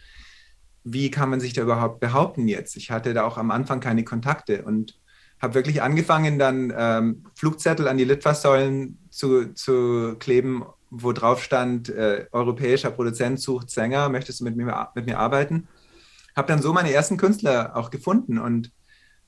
wie 0.84 1.10
kann 1.10 1.30
man 1.30 1.40
sich 1.40 1.54
da 1.54 1.62
überhaupt 1.62 2.00
behaupten 2.00 2.46
jetzt? 2.46 2.76
Ich 2.76 2.90
hatte 2.90 3.14
da 3.14 3.24
auch 3.24 3.38
am 3.38 3.50
Anfang 3.50 3.80
keine 3.80 4.04
Kontakte 4.04 4.62
und 4.62 4.98
habe 5.40 5.54
wirklich 5.54 5.82
angefangen, 5.82 6.38
dann 6.38 6.72
ähm, 6.76 7.24
Flugzettel 7.34 7.88
an 7.88 7.98
die 7.98 8.04
Litfaßsäulen 8.04 8.98
zu, 9.10 9.52
zu 9.54 10.16
kleben, 10.18 10.64
wo 10.90 11.12
drauf 11.12 11.42
stand, 11.42 11.88
äh, 11.88 12.26
europäischer 12.32 12.90
Produzent 12.90 13.40
sucht 13.40 13.70
Sänger, 13.70 14.08
möchtest 14.08 14.40
du 14.40 14.44
mit 14.44 14.56
mir, 14.56 14.88
mit 14.94 15.06
mir 15.06 15.18
arbeiten? 15.18 15.68
Habe 16.36 16.48
dann 16.48 16.62
so 16.62 16.72
meine 16.72 16.92
ersten 16.92 17.16
Künstler 17.16 17.76
auch 17.76 17.90
gefunden 17.90 18.38
und 18.38 18.70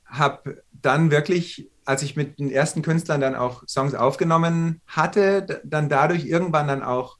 habe 0.04 0.62
dann 0.72 1.10
wirklich, 1.10 1.70
als 1.84 2.02
ich 2.02 2.16
mit 2.16 2.38
den 2.38 2.50
ersten 2.50 2.82
Künstlern 2.82 3.20
dann 3.20 3.34
auch 3.34 3.64
Songs 3.66 3.94
aufgenommen 3.94 4.80
hatte, 4.86 5.60
dann 5.64 5.88
dadurch 5.88 6.24
irgendwann 6.24 6.68
dann 6.68 6.82
auch 6.82 7.18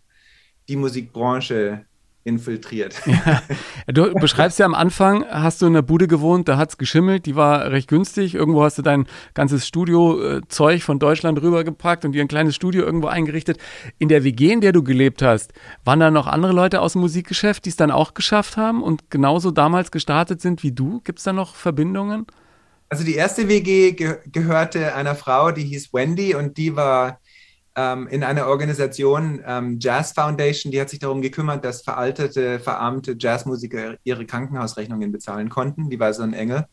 die 0.68 0.77
Musikbranche 0.77 1.87
infiltriert. 2.26 3.00
Ja. 3.06 3.42
Du 3.86 4.12
beschreibst 4.14 4.58
ja 4.58 4.66
am 4.66 4.74
Anfang, 4.74 5.24
hast 5.30 5.62
du 5.62 5.66
in 5.66 5.72
der 5.72 5.82
Bude 5.82 6.08
gewohnt, 6.08 6.48
da 6.48 6.56
hat 6.56 6.70
es 6.70 6.76
geschimmelt, 6.76 7.24
die 7.24 7.36
war 7.36 7.70
recht 7.70 7.88
günstig. 7.88 8.34
Irgendwo 8.34 8.62
hast 8.64 8.78
du 8.78 8.82
dein 8.82 9.06
ganzes 9.32 9.66
Studiozeug 9.66 10.82
von 10.82 10.98
Deutschland 10.98 11.40
rübergepackt 11.40 12.04
und 12.04 12.12
dir 12.12 12.22
ein 12.22 12.28
kleines 12.28 12.54
Studio 12.54 12.84
irgendwo 12.84 13.06
eingerichtet. 13.06 13.58
In 13.98 14.08
der 14.08 14.24
WG, 14.24 14.52
in 14.52 14.60
der 14.60 14.72
du 14.72 14.82
gelebt 14.82 15.22
hast, 15.22 15.52
waren 15.84 16.00
da 16.00 16.10
noch 16.10 16.26
andere 16.26 16.52
Leute 16.52 16.80
aus 16.80 16.92
dem 16.92 17.02
Musikgeschäft, 17.02 17.64
die 17.64 17.70
es 17.70 17.76
dann 17.76 17.90
auch 17.90 18.12
geschafft 18.14 18.56
haben 18.56 18.82
und 18.82 19.10
genauso 19.10 19.50
damals 19.50 19.90
gestartet 19.90 20.40
sind 20.40 20.62
wie 20.62 20.72
du? 20.72 21.00
Gibt 21.04 21.18
es 21.18 21.24
da 21.24 21.32
noch 21.32 21.54
Verbindungen? 21.54 22.26
Also 22.88 23.04
die 23.04 23.14
erste 23.14 23.48
WG 23.48 23.92
ge 23.92 24.18
gehörte 24.26 24.94
einer 24.94 25.14
Frau, 25.14 25.50
die 25.52 25.64
hieß 25.64 25.92
Wendy 25.92 26.34
und 26.34 26.56
die 26.56 26.76
war 26.76 27.20
ähm, 27.76 28.08
in 28.08 28.24
einer 28.24 28.46
Organisation, 28.46 29.42
ähm, 29.46 29.78
Jazz 29.78 30.12
Foundation, 30.12 30.72
die 30.72 30.80
hat 30.80 30.88
sich 30.88 30.98
darum 30.98 31.20
gekümmert, 31.20 31.64
dass 31.64 31.82
veraltete, 31.82 32.58
verarmte 32.58 33.16
Jazzmusiker 33.18 33.96
ihre 34.02 34.24
Krankenhausrechnungen 34.24 35.12
bezahlen 35.12 35.50
konnten. 35.50 35.90
Die 35.90 36.00
war 36.00 36.14
so 36.14 36.22
ein 36.22 36.32
Engel. 36.32 36.64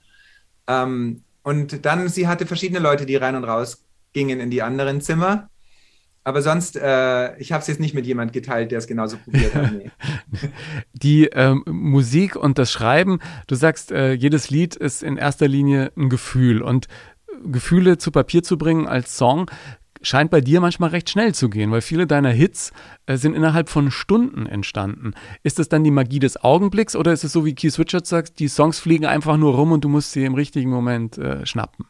Ähm, 0.67 1.23
und 1.43 1.85
dann, 1.85 2.07
sie 2.07 2.27
hatte 2.27 2.45
verschiedene 2.45 2.79
Leute, 2.79 3.05
die 3.05 3.17
rein 3.17 3.35
und 3.35 3.43
raus 3.43 3.83
gingen 4.13 4.39
in 4.39 4.49
die 4.49 4.61
anderen 4.61 5.01
Zimmer. 5.01 5.49
Aber 6.23 6.41
sonst, 6.41 6.77
äh, 6.77 7.35
ich 7.37 7.51
habe 7.51 7.61
es 7.61 7.67
jetzt 7.67 7.81
nicht 7.81 7.93
mit 7.93 8.05
jemand 8.05 8.31
geteilt, 8.31 8.71
der 8.71 8.77
es 8.77 8.87
genauso 8.87 9.17
probiert 9.17 9.53
hat. 9.55 9.73
Nee. 9.73 9.91
Die 10.93 11.25
ähm, 11.25 11.65
Musik 11.67 12.37
und 12.37 12.57
das 12.57 12.71
Schreiben, 12.71 13.19
du 13.47 13.55
sagst, 13.55 13.91
äh, 13.91 14.13
jedes 14.13 14.49
Lied 14.49 14.77
ist 14.77 15.03
in 15.03 15.17
erster 15.17 15.49
Linie 15.49 15.91
ein 15.97 16.07
Gefühl 16.07 16.61
und 16.61 16.87
Gefühle 17.45 17.97
zu 17.97 18.11
Papier 18.11 18.41
zu 18.41 18.57
bringen 18.57 18.87
als 18.87 19.17
Song 19.17 19.51
scheint 20.03 20.29
bei 20.29 20.41
dir 20.41 20.59
manchmal 20.61 20.91
recht 20.91 21.09
schnell 21.09 21.33
zu 21.33 21.49
gehen, 21.49 21.71
weil 21.71 21.81
viele 21.81 22.05
deiner 22.05 22.29
Hits 22.29 22.71
äh, 23.05 23.17
sind 23.17 23.35
innerhalb 23.35 23.69
von 23.69 23.89
Stunden 23.89 24.45
entstanden. 24.45 25.13
Ist 25.41 25.59
das 25.59 25.69
dann 25.69 25.83
die 25.83 25.91
Magie 25.91 26.19
des 26.19 26.43
Augenblicks 26.43 26.95
oder 26.95 27.13
ist 27.13 27.23
es 27.23 27.31
so, 27.31 27.45
wie 27.45 27.55
Keith 27.55 27.77
Richards 27.79 28.09
sagt, 28.09 28.39
die 28.39 28.47
Songs 28.47 28.79
fliegen 28.79 29.05
einfach 29.05 29.37
nur 29.37 29.55
rum 29.55 29.71
und 29.71 29.83
du 29.83 29.89
musst 29.89 30.11
sie 30.11 30.25
im 30.25 30.35
richtigen 30.35 30.69
Moment 30.69 31.17
äh, 31.17 31.45
schnappen? 31.45 31.85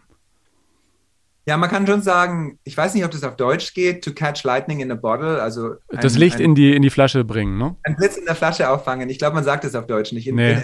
Ja, 1.46 1.58
man 1.58 1.70
kann 1.70 1.86
schon 1.86 2.02
sagen, 2.02 2.58
ich 2.64 2.78
weiß 2.78 2.94
nicht, 2.94 3.04
ob 3.04 3.12
das 3.12 3.24
auf 3.24 3.36
Deutsch 3.36 3.74
geht, 3.74 4.04
to 4.04 4.14
catch 4.14 4.44
lightning 4.44 4.80
in 4.80 4.90
a 4.92 4.96
bottle, 4.96 5.42
also 5.42 5.74
ein, 5.90 6.00
das 6.00 6.18
Licht 6.18 6.38
ein, 6.38 6.44
in, 6.44 6.56
die, 6.56 6.74
in 6.74 6.82
die 6.82 6.90
Flasche 6.90 7.26
bringen, 7.26 7.58
ne? 7.58 7.76
Ein 7.84 7.98
Blitz 7.98 8.16
in 8.16 8.24
der 8.26 8.36
Flasche 8.36 8.70
auffangen. 8.70 9.10
Ich 9.10 9.20
glaube, 9.20 9.36
man 9.36 9.44
sagt 9.44 9.66
das 9.66 9.76
auf 9.76 9.86
Deutsch 9.86 10.14
nicht. 10.14 10.26
In, 10.26 10.36
nee. 10.36 10.54
in 10.54 10.64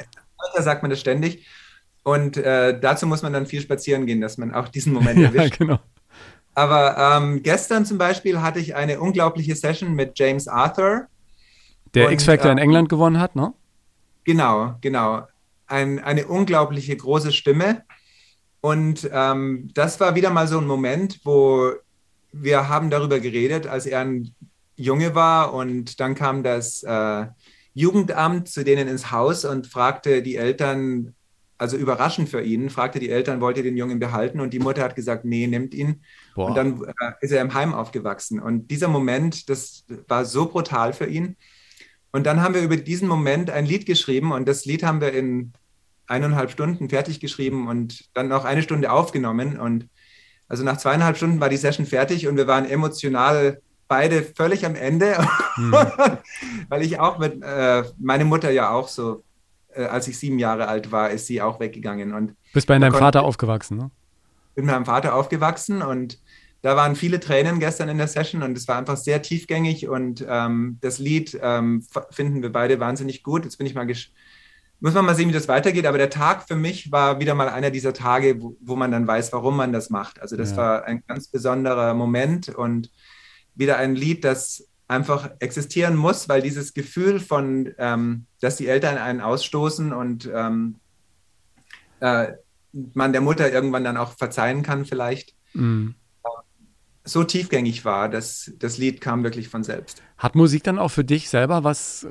sagt 0.63 0.81
man 0.81 0.89
das 0.89 1.01
ständig. 1.01 1.45
Und 2.03 2.37
äh, 2.37 2.79
dazu 2.79 3.07
muss 3.07 3.21
man 3.21 3.33
dann 3.33 3.45
viel 3.45 3.59
spazieren 3.59 4.05
gehen, 4.05 4.21
dass 4.21 4.37
man 4.37 4.53
auch 4.53 4.69
diesen 4.69 4.93
Moment 4.93 5.19
erwischt. 5.23 5.59
ja, 5.59 5.65
genau. 5.65 5.79
Aber 6.55 6.97
ähm, 6.97 7.41
gestern 7.43 7.85
zum 7.85 7.97
Beispiel 7.97 8.41
hatte 8.41 8.59
ich 8.59 8.75
eine 8.75 8.99
unglaubliche 8.99 9.55
Session 9.55 9.93
mit 9.93 10.17
James 10.17 10.47
Arthur. 10.47 11.07
Der 11.93 12.11
X-Factor 12.11 12.49
äh, 12.49 12.53
in 12.53 12.57
England 12.57 12.89
gewonnen 12.89 13.19
hat, 13.19 13.35
ne? 13.35 13.53
Genau, 14.23 14.75
genau. 14.81 15.27
Ein, 15.67 15.99
eine 15.99 16.27
unglaubliche 16.27 16.95
große 16.95 17.31
Stimme. 17.31 17.83
Und 18.61 19.09
ähm, 19.11 19.69
das 19.73 19.99
war 19.99 20.15
wieder 20.15 20.31
mal 20.31 20.47
so 20.47 20.59
ein 20.59 20.67
Moment, 20.67 21.21
wo 21.23 21.71
wir 22.31 22.67
haben 22.67 22.89
darüber 22.89 23.19
geredet, 23.19 23.67
als 23.67 23.85
er 23.85 24.01
ein 24.01 24.35
Junge 24.75 25.15
war 25.15 25.53
und 25.53 25.99
dann 25.99 26.15
kam 26.15 26.43
das 26.43 26.83
äh, 26.83 27.25
Jugendamt 27.73 28.49
zu 28.49 28.63
denen 28.63 28.87
ins 28.87 29.11
Haus 29.11 29.45
und 29.45 29.67
fragte 29.67 30.21
die 30.21 30.35
Eltern, 30.35 31.15
also 31.59 31.77
überraschend 31.77 32.29
für 32.29 32.41
ihn, 32.41 32.69
fragte 32.69 32.99
die 32.99 33.09
Eltern, 33.09 33.41
wollt 33.41 33.57
ihr 33.57 33.63
den 33.63 33.77
Jungen 33.77 33.99
behalten? 33.99 34.39
Und 34.39 34.53
die 34.53 34.59
Mutter 34.59 34.81
hat 34.81 34.95
gesagt, 34.95 35.25
nee, 35.25 35.45
nimmt 35.45 35.73
ihn. 35.73 36.01
Boah. 36.33 36.47
Und 36.47 36.55
dann 36.55 36.83
äh, 36.83 37.11
ist 37.21 37.31
er 37.31 37.41
im 37.41 37.53
Heim 37.53 37.73
aufgewachsen. 37.73 38.39
Und 38.39 38.71
dieser 38.71 38.87
Moment, 38.87 39.49
das 39.49 39.85
war 40.07 40.25
so 40.25 40.47
brutal 40.47 40.93
für 40.93 41.05
ihn. 41.05 41.35
Und 42.11 42.25
dann 42.25 42.41
haben 42.41 42.55
wir 42.55 42.61
über 42.61 42.77
diesen 42.77 43.07
Moment 43.07 43.49
ein 43.49 43.65
Lied 43.65 43.85
geschrieben 43.85 44.31
und 44.31 44.47
das 44.47 44.65
Lied 44.65 44.83
haben 44.83 44.99
wir 44.99 45.13
in 45.13 45.53
eineinhalb 46.07 46.49
Stunden 46.49 46.89
fertig 46.89 47.19
geschrieben 47.19 47.67
und 47.67 48.09
dann 48.15 48.29
noch 48.29 48.45
eine 48.45 48.63
Stunde 48.63 48.91
aufgenommen. 48.91 49.59
Und 49.59 49.87
also 50.47 50.63
nach 50.63 50.77
zweieinhalb 50.77 51.17
Stunden 51.17 51.39
war 51.39 51.49
die 51.49 51.57
Session 51.57 51.85
fertig 51.85 52.27
und 52.27 52.37
wir 52.37 52.47
waren 52.47 52.65
emotional 52.65 53.61
beide 53.87 54.23
völlig 54.23 54.65
am 54.65 54.75
Ende, 54.75 55.17
mhm. 55.57 55.73
weil 56.69 56.81
ich 56.81 56.99
auch 56.99 57.19
mit, 57.19 57.43
äh, 57.43 57.83
meine 57.99 58.25
Mutter 58.25 58.49
ja 58.49 58.71
auch 58.71 58.87
so, 58.87 59.23
äh, 59.79 59.85
als 59.85 60.07
ich 60.07 60.17
sieben 60.17 60.39
Jahre 60.39 60.67
alt 60.67 60.91
war, 60.91 61.09
ist 61.09 61.27
sie 61.27 61.41
auch 61.41 61.59
weggegangen. 61.59 62.13
Und 62.13 62.35
Bist 62.53 62.67
bei 62.67 62.77
deinem 62.77 62.93
Vater 62.93 63.23
aufgewachsen, 63.23 63.77
ne? 63.77 63.91
Bin 64.55 64.65
mit 64.65 64.73
meinem 64.73 64.85
Vater 64.85 65.15
aufgewachsen 65.15 65.81
und 65.81 66.19
da 66.61 66.75
waren 66.75 66.95
viele 66.95 67.19
Tränen 67.19 67.59
gestern 67.59 67.87
in 67.87 67.97
der 67.97 68.07
Session 68.07 68.43
und 68.43 68.57
es 68.57 68.67
war 68.67 68.77
einfach 68.77 68.97
sehr 68.97 69.21
tiefgängig 69.21 69.87
und 69.87 70.25
ähm, 70.27 70.77
das 70.81 70.99
Lied 70.99 71.39
ähm, 71.41 71.85
finden 72.11 72.41
wir 72.41 72.51
beide 72.51 72.79
wahnsinnig 72.79 73.23
gut. 73.23 73.45
Jetzt 73.45 73.57
bin 73.57 73.67
ich 73.67 73.75
mal 73.75 73.85
gespannt 73.85 74.15
muss 74.81 74.93
man 74.93 75.05
mal 75.05 75.15
sehen, 75.15 75.29
wie 75.29 75.33
das 75.33 75.47
weitergeht. 75.47 75.85
Aber 75.85 75.97
der 75.97 76.09
Tag 76.09 76.47
für 76.47 76.55
mich 76.55 76.91
war 76.91 77.19
wieder 77.19 77.35
mal 77.35 77.49
einer 77.49 77.71
dieser 77.71 77.93
Tage, 77.93 78.41
wo, 78.41 78.55
wo 78.61 78.75
man 78.75 78.91
dann 78.91 79.07
weiß, 79.07 79.33
warum 79.33 79.57
man 79.57 79.73
das 79.73 79.89
macht. 79.89 80.21
Also 80.21 80.37
das 80.37 80.51
ja. 80.51 80.57
war 80.57 80.85
ein 80.85 81.03
ganz 81.07 81.27
besonderer 81.27 81.93
Moment 81.93 82.49
und 82.49 82.91
wieder 83.55 83.77
ein 83.77 83.95
Lied, 83.95 84.23
das 84.23 84.68
einfach 84.89 85.29
existieren 85.39 85.95
muss, 85.95 86.27
weil 86.27 86.41
dieses 86.41 86.73
Gefühl 86.73 87.21
von, 87.21 87.73
ähm, 87.77 88.25
dass 88.41 88.57
die 88.57 88.67
Eltern 88.67 88.97
einen 88.97 89.21
ausstoßen 89.21 89.93
und 89.93 90.29
ähm, 90.33 90.75
äh, 92.01 92.33
man 92.93 93.13
der 93.13 93.21
Mutter 93.21 93.51
irgendwann 93.51 93.85
dann 93.85 93.97
auch 93.97 94.17
verzeihen 94.17 94.63
kann 94.63 94.85
vielleicht. 94.85 95.33
Mhm 95.53 95.95
so 97.09 97.23
tiefgängig 97.23 97.85
war, 97.85 98.09
dass 98.09 98.51
das 98.59 98.77
Lied 98.77 99.01
kam 99.01 99.23
wirklich 99.23 99.49
von 99.49 99.63
selbst. 99.63 100.01
Hat 100.17 100.35
Musik 100.35 100.63
dann 100.63 100.79
auch 100.79 100.89
für 100.89 101.03
dich 101.03 101.29
selber 101.29 101.63
was, 101.63 102.07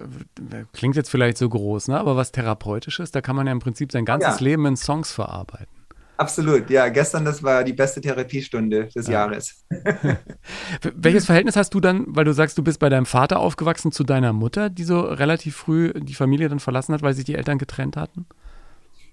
klingt 0.73 0.97
jetzt 0.97 1.11
vielleicht 1.11 1.39
so 1.39 1.49
groß, 1.49 1.89
ne, 1.89 1.99
aber 1.99 2.17
was 2.17 2.33
Therapeutisches? 2.33 3.11
Da 3.11 3.21
kann 3.21 3.37
man 3.37 3.47
ja 3.47 3.53
im 3.53 3.61
Prinzip 3.61 3.93
sein 3.93 4.05
ganzes 4.05 4.41
ja. 4.41 4.45
Leben 4.45 4.67
in 4.67 4.77
Songs 4.77 5.13
verarbeiten. 5.13 5.78
Absolut, 6.19 6.69
ja. 6.69 6.89
Gestern, 6.89 7.25
das 7.25 7.45
war 7.45 7.63
die 7.63 7.73
beste 7.73 8.01
Therapiestunde 8.01 8.87
des 8.87 9.07
ja. 9.07 9.13
Jahres. 9.13 9.65
Welches 10.95 11.27
Verhältnis 11.27 11.55
hast 11.55 11.73
du 11.75 11.81
dann, 11.81 12.07
weil 12.09 12.25
du 12.25 12.33
sagst, 12.33 12.59
du 12.59 12.65
bist 12.65 12.81
bei 12.81 12.89
deinem 12.89 13.07
Vater 13.07 13.39
aufgewachsen, 13.39 13.93
zu 13.93 14.03
deiner 14.03 14.33
Mutter, 14.33 14.69
die 14.69 14.83
so 14.83 15.01
relativ 15.01 15.55
früh 15.55 15.93
die 15.95 16.15
Familie 16.15 16.49
dann 16.49 16.59
verlassen 16.59 16.93
hat, 16.93 17.03
weil 17.03 17.15
sich 17.15 17.25
die 17.25 17.37
Eltern 17.37 17.59
getrennt 17.59 17.97
hatten? 17.97 18.27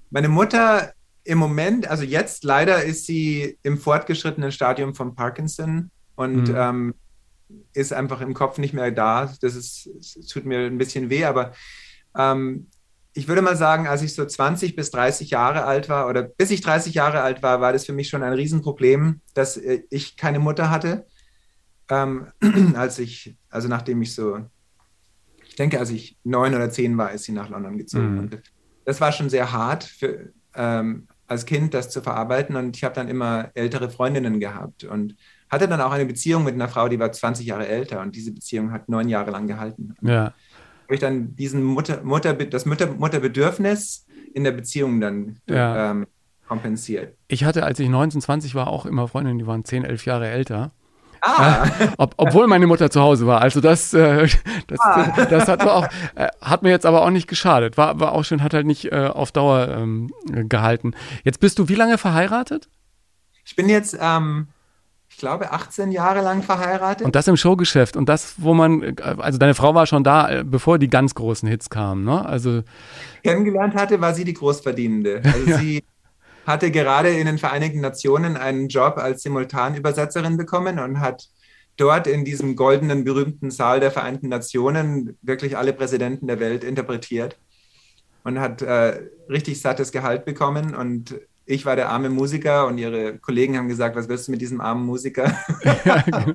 Meine 0.10 0.30
Mutter 0.30 0.94
im 1.24 1.38
Moment, 1.38 1.88
also 1.88 2.04
jetzt 2.04 2.44
leider 2.44 2.84
ist 2.84 3.06
sie 3.06 3.60
im 3.62 3.78
fortgeschrittenen 3.78 4.52
Stadium 4.52 4.96
von 4.96 5.14
Parkinson 5.14 5.92
und 6.16 6.50
mhm. 6.50 6.56
ähm, 6.58 6.96
ist 7.74 7.94
einfach 7.94 8.22
im 8.22 8.34
Kopf 8.34 8.58
nicht 8.58 8.74
mehr 8.74 8.90
da. 8.90 9.32
Das 9.42 9.56
ist, 9.56 9.88
es 10.00 10.28
tut 10.28 10.46
mir 10.46 10.66
ein 10.66 10.80
bisschen 10.80 11.12
weh, 11.12 11.26
aber 11.26 11.54
ähm, 12.18 12.66
ich 13.18 13.30
würde 13.30 13.42
mal 13.42 13.56
sagen, 13.56 13.88
als 13.88 14.02
ich 14.02 14.14
so 14.14 14.26
20 14.26 14.76
bis 14.76 14.92
30 14.92 15.30
Jahre 15.30 15.64
alt 15.64 15.88
war 15.88 16.10
oder 16.10 16.22
bis 16.22 16.52
ich 16.52 16.60
30 16.60 16.94
Jahre 16.94 17.22
alt 17.22 17.42
war, 17.42 17.62
war 17.62 17.72
das 17.72 17.86
für 17.86 17.94
mich 17.94 18.10
schon 18.10 18.24
ein 18.24 18.34
Riesenproblem, 18.34 19.22
dass 19.34 19.56
äh, 19.56 19.84
ich 19.90 20.18
keine 20.18 20.40
Mutter 20.40 20.70
hatte. 20.70 21.08
Ähm, 21.90 22.28
als 22.76 23.00
ich, 23.00 23.38
also 23.50 23.70
nachdem 23.70 24.02
ich 24.02 24.14
so, 24.14 24.40
ich 25.48 25.56
denke, 25.56 25.80
als 25.80 25.92
ich 25.92 26.18
neun 26.26 26.54
oder 26.54 26.70
zehn 26.70 26.98
war, 26.98 27.14
ist 27.14 27.24
sie 27.24 27.32
nach 27.32 27.50
London 27.50 27.78
gezogen. 27.78 28.16
Mhm. 28.16 28.30
Das 28.84 29.00
war 29.00 29.14
schon 29.14 29.30
sehr 29.30 29.54
hart 29.54 29.86
für, 29.86 30.34
ähm, 30.54 31.08
als 31.26 31.46
Kind 31.46 31.74
das 31.74 31.90
zu 31.90 32.02
verarbeiten 32.02 32.58
und 32.58 32.76
ich 32.76 32.84
habe 32.84 32.96
dann 32.96 33.08
immer 33.08 33.50
ältere 33.54 33.90
Freundinnen 33.90 34.42
gehabt 34.42 34.84
und 34.84 35.16
hatte 35.50 35.70
dann 35.70 35.80
auch 35.80 35.92
eine 35.92 36.06
Beziehung 36.06 36.44
mit 36.44 36.54
einer 36.54 36.68
Frau, 36.68 36.90
die 36.90 37.00
war 37.00 37.14
20 37.14 37.46
Jahre 37.46 37.68
älter 37.68 38.02
und 38.02 38.14
diese 38.14 38.34
Beziehung 38.34 38.74
hat 38.74 38.90
neun 38.90 39.08
Jahre 39.08 39.32
lang 39.32 39.48
gehalten. 39.48 39.96
Ja. 40.02 40.34
Habe 40.86 40.96
ich 40.96 41.00
dann 41.00 41.36
diesen 41.36 41.64
Mutter, 41.64 42.04
Mutter, 42.04 42.34
das 42.34 42.66
Mutter, 42.66 42.88
Mutterbedürfnis 42.88 44.06
in 44.34 44.44
der 44.44 44.52
Beziehung 44.52 45.02
dann 45.02 45.40
ja. 45.48 45.92
ähm, 45.92 46.08
kompensiert. 46.48 47.16
Ich 47.28 47.44
hatte, 47.44 47.64
als 47.64 47.80
ich 47.80 47.90
19, 47.90 48.22
20 48.22 48.56
war, 48.56 48.68
auch 48.68 48.86
immer 48.86 49.08
Freundinnen, 49.08 49.40
die 49.40 49.48
waren 49.48 49.66
10, 49.66 49.84
11 49.84 50.06
Jahre 50.06 50.28
älter. 50.28 50.72
Ah. 51.22 51.66
Äh, 51.66 51.88
ob, 51.98 52.14
obwohl 52.18 52.46
meine 52.46 52.68
Mutter 52.68 52.92
zu 52.92 53.02
Hause 53.02 53.26
war. 53.26 53.42
Also 53.42 53.62
das, 53.62 53.94
äh, 53.94 54.28
das, 54.68 54.80
ah. 54.80 55.26
das 55.30 55.48
hat, 55.48 55.62
auch, 55.64 55.88
äh, 56.14 56.28
hat 56.42 56.62
mir 56.62 56.70
jetzt 56.70 56.86
aber 56.86 57.04
auch 57.04 57.10
nicht 57.10 57.28
geschadet. 57.28 57.78
War, 57.78 58.00
war 58.00 58.12
auch 58.12 58.24
schön, 58.24 58.44
hat 58.44 58.54
halt 58.54 58.68
nicht 58.68 58.92
äh, 58.92 59.10
auf 59.12 59.32
Dauer 59.32 59.70
ähm, 59.70 60.12
gehalten. 60.26 60.94
Jetzt 61.24 61.40
bist 61.40 61.58
du 61.58 61.68
wie 61.68 61.76
lange 61.76 61.98
verheiratet? 61.98 62.70
Ich 63.44 63.56
bin 63.56 63.70
jetzt, 63.70 63.98
ähm, 64.00 64.48
ich 65.16 65.20
glaube, 65.20 65.54
18 65.54 65.94
Jahre 65.94 66.20
lang 66.20 66.44
verheiratet. 66.44 67.06
Und 67.06 67.16
das 67.16 67.26
im 67.30 67.38
Showgeschäft. 67.38 67.96
Und 67.96 68.10
das, 68.10 68.36
wo 68.38 68.54
man, 68.54 68.98
also 69.00 69.38
deine 69.38 69.54
Frau 69.54 69.74
war 69.74 69.86
schon 69.86 70.04
da, 70.04 70.30
äh, 70.30 70.44
bevor 70.44 70.78
die 70.78 70.90
ganz 70.90 71.16
großen 71.16 71.48
Hits 71.48 71.70
kamen, 71.70 72.04
ne? 72.04 72.26
Also. 72.26 72.64
Kennengelernt 73.24 73.76
hatte, 73.76 74.02
war 74.02 74.14
sie 74.14 74.26
die 74.26 74.34
Großverdienende. 74.34 75.22
Also 75.36 75.50
ja. 75.52 75.58
sie 75.58 75.86
hatte 76.46 76.70
gerade 76.70 77.12
in 77.12 77.28
den 77.28 77.38
Vereinigten 77.38 77.80
Nationen 77.80 78.36
einen 78.36 78.68
Job 78.68 78.98
als 78.98 79.24
Simultanübersetzerin 79.24 80.36
bekommen 80.36 80.80
und 80.80 81.00
hat 81.00 81.30
dort 81.78 82.08
in 82.08 82.26
diesem 82.26 82.58
goldenen, 82.58 83.06
berühmten 83.06 83.52
Saal 83.52 83.80
der 83.80 83.92
Vereinten 83.92 84.28
Nationen 84.28 85.18
wirklich 85.22 85.56
alle 85.56 85.72
Präsidenten 85.72 86.28
der 86.28 86.42
Welt 86.42 86.66
interpretiert 86.66 87.38
und 88.26 88.42
hat 88.42 88.62
äh, 88.62 89.00
richtig 89.30 89.62
sattes 89.62 89.94
Gehalt 89.94 90.26
bekommen 90.26 90.76
und 90.76 91.16
ich 91.48 91.66
war 91.66 91.76
der 91.76 91.90
arme 91.90 92.10
Musiker 92.10 92.66
und 92.66 92.80
ihre 92.80 93.20
Kollegen 93.20 93.58
haben 93.58 93.68
gesagt, 93.68 93.96
was 93.96 94.10
willst 94.10 94.28
du 94.28 94.32
mit 94.32 94.42
diesem 94.42 94.62
armen 94.62 94.84
Musiker? 94.86 95.32
ja, 95.86 96.02
genau. 96.02 96.34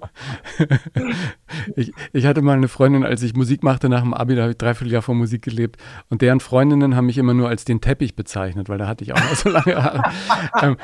ich, 1.77 1.93
ich, 2.13 2.27
hatte 2.27 2.43
mal 2.43 2.57
eine 2.57 2.69
Freundin, 2.69 3.05
als 3.05 3.23
ich 3.23 3.35
Musik 3.35 3.65
machte 3.65 3.89
nach 3.89 4.03
dem 4.03 4.15
Abi, 4.15 4.37
da 4.37 4.43
habe 4.43 4.53
ich 4.53 4.59
dreiviertel 4.59 4.93
Jahr 4.93 5.03
vor 5.03 5.17
Musik 5.17 5.43
gelebt 5.43 5.77
und 6.11 6.23
deren 6.23 6.39
Freundinnen 6.39 6.95
haben 6.95 7.07
mich 7.07 7.19
immer 7.19 7.35
nur 7.35 7.49
als 7.49 7.65
den 7.65 7.81
Teppich 7.81 8.15
bezeichnet, 8.15 8.69
weil 8.69 8.79
da 8.79 8.87
hatte 8.87 9.03
ich 9.03 9.13
auch 9.13 9.19
noch 9.19 9.35
so 9.35 9.49
lange 9.49 9.83
Haare. 9.83 10.03
ähm, 10.63 10.77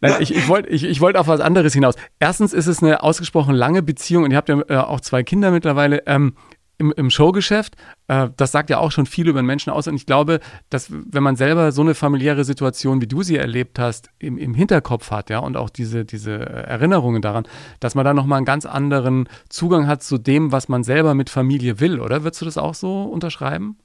nein, 0.00 0.14
ich, 0.20 0.34
ich 0.34 0.48
wollte 0.48 0.70
ich, 0.70 0.84
ich 0.84 1.00
wollt 1.02 1.16
auf 1.16 1.28
was 1.28 1.40
anderes 1.40 1.74
hinaus. 1.74 1.96
Erstens 2.18 2.54
ist 2.54 2.66
es 2.66 2.82
eine 2.82 3.02
ausgesprochen 3.02 3.54
lange 3.54 3.82
Beziehung 3.82 4.24
und 4.24 4.30
ihr 4.30 4.38
habt 4.38 4.48
ja 4.48 4.60
äh, 4.68 4.76
auch 4.76 5.00
zwei 5.00 5.22
Kinder 5.22 5.50
mittlerweile. 5.50 6.02
Ähm, 6.06 6.34
im, 6.78 6.92
im 6.96 7.10
Showgeschäft. 7.10 7.76
Äh, 8.08 8.28
das 8.36 8.52
sagt 8.52 8.70
ja 8.70 8.78
auch 8.78 8.92
schon 8.92 9.06
viel 9.06 9.28
über 9.28 9.40
den 9.40 9.46
Menschen 9.46 9.72
aus. 9.72 9.86
Und 9.86 9.94
ich 9.94 10.06
glaube, 10.06 10.40
dass 10.70 10.88
wenn 10.90 11.22
man 11.22 11.36
selber 11.36 11.72
so 11.72 11.82
eine 11.82 11.94
familiäre 11.94 12.44
Situation, 12.44 13.00
wie 13.00 13.06
du 13.06 13.22
sie 13.22 13.36
erlebt 13.36 13.78
hast, 13.78 14.10
im, 14.18 14.38
im 14.38 14.54
Hinterkopf 14.54 15.10
hat, 15.10 15.30
ja, 15.30 15.38
und 15.38 15.56
auch 15.56 15.70
diese, 15.70 16.04
diese 16.04 16.34
Erinnerungen 16.34 17.22
daran, 17.22 17.46
dass 17.80 17.94
man 17.94 18.04
da 18.04 18.14
nochmal 18.14 18.38
einen 18.38 18.46
ganz 18.46 18.66
anderen 18.66 19.28
Zugang 19.48 19.86
hat 19.86 20.02
zu 20.02 20.18
dem, 20.18 20.52
was 20.52 20.68
man 20.68 20.84
selber 20.84 21.14
mit 21.14 21.30
Familie 21.30 21.80
will, 21.80 22.00
oder? 22.00 22.24
Würdest 22.24 22.40
du 22.40 22.44
das 22.44 22.58
auch 22.58 22.74
so 22.74 23.04
unterschreiben? 23.04 23.76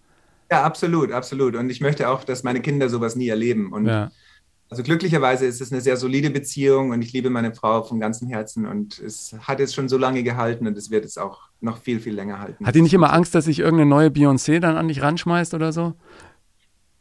Ja, 0.52 0.64
absolut, 0.64 1.12
absolut. 1.12 1.56
Und 1.56 1.70
ich 1.70 1.80
möchte 1.80 2.10
auch, 2.10 2.24
dass 2.24 2.44
meine 2.44 2.62
Kinder 2.62 2.90
sowas 2.90 3.16
nie 3.16 3.30
erleben. 3.30 3.72
Und 3.72 3.86
ja. 3.86 4.10
Also 4.72 4.84
glücklicherweise 4.84 5.48
ist 5.48 5.62
es 5.62 5.72
eine 5.72 5.82
sehr 5.82 5.98
solide 5.98 6.30
Beziehung 6.30 6.92
und 6.92 7.02
ich 7.02 7.12
liebe 7.12 7.32
meine 7.32 7.56
Frau 7.56 7.82
von 7.82 8.00
ganzem 8.00 8.28
Herzen 8.28 8.68
und 8.68 9.00
es 9.00 9.36
hat 9.42 9.60
jetzt 9.60 9.74
schon 9.74 9.90
so 9.90 9.98
lange 9.98 10.22
gehalten 10.22 10.68
und 10.68 10.78
es 10.78 10.92
wird 10.92 11.06
es 11.06 11.18
auch 11.18 11.50
noch 11.60 11.80
viel, 11.80 12.00
viel 12.00 12.14
länger 12.14 12.40
halten. 12.40 12.66
Hat 12.68 12.76
die 12.76 12.84
nicht 12.84 12.94
immer 12.94 13.12
Angst, 13.12 13.34
dass 13.34 13.46
sich 13.46 13.60
irgendeine 13.60 13.90
neue 13.90 14.10
Beyoncé 14.10 14.60
dann 14.60 14.78
an 14.78 14.88
dich 14.88 15.02
ranschmeißt 15.02 15.56
oder 15.56 15.74
so? 15.74 15.94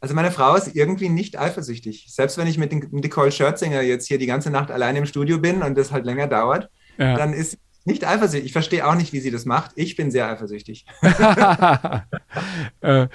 Also 0.01 0.15
meine 0.15 0.31
Frau 0.31 0.55
ist 0.55 0.75
irgendwie 0.75 1.09
nicht 1.09 1.37
eifersüchtig. 1.37 2.07
Selbst 2.09 2.39
wenn 2.39 2.47
ich 2.47 2.57
mit 2.57 2.91
Nicole 2.91 3.31
Scherzinger 3.31 3.81
jetzt 3.81 4.07
hier 4.07 4.17
die 4.17 4.25
ganze 4.25 4.49
Nacht 4.49 4.71
allein 4.71 4.95
im 4.95 5.05
Studio 5.05 5.37
bin 5.37 5.61
und 5.61 5.77
das 5.77 5.91
halt 5.91 6.05
länger 6.05 6.25
dauert, 6.25 6.69
ja. 6.97 7.15
dann 7.17 7.33
ist 7.33 7.59
nicht 7.85 8.05
eifersüchtig. 8.05 8.47
Ich 8.47 8.53
verstehe 8.53 8.87
auch 8.87 8.95
nicht, 8.95 9.13
wie 9.13 9.19
sie 9.19 9.31
das 9.31 9.45
macht. 9.45 9.71
Ich 9.75 9.95
bin 9.95 10.11
sehr 10.11 10.27
eifersüchtig. 10.27 10.85
äh, 12.81 13.07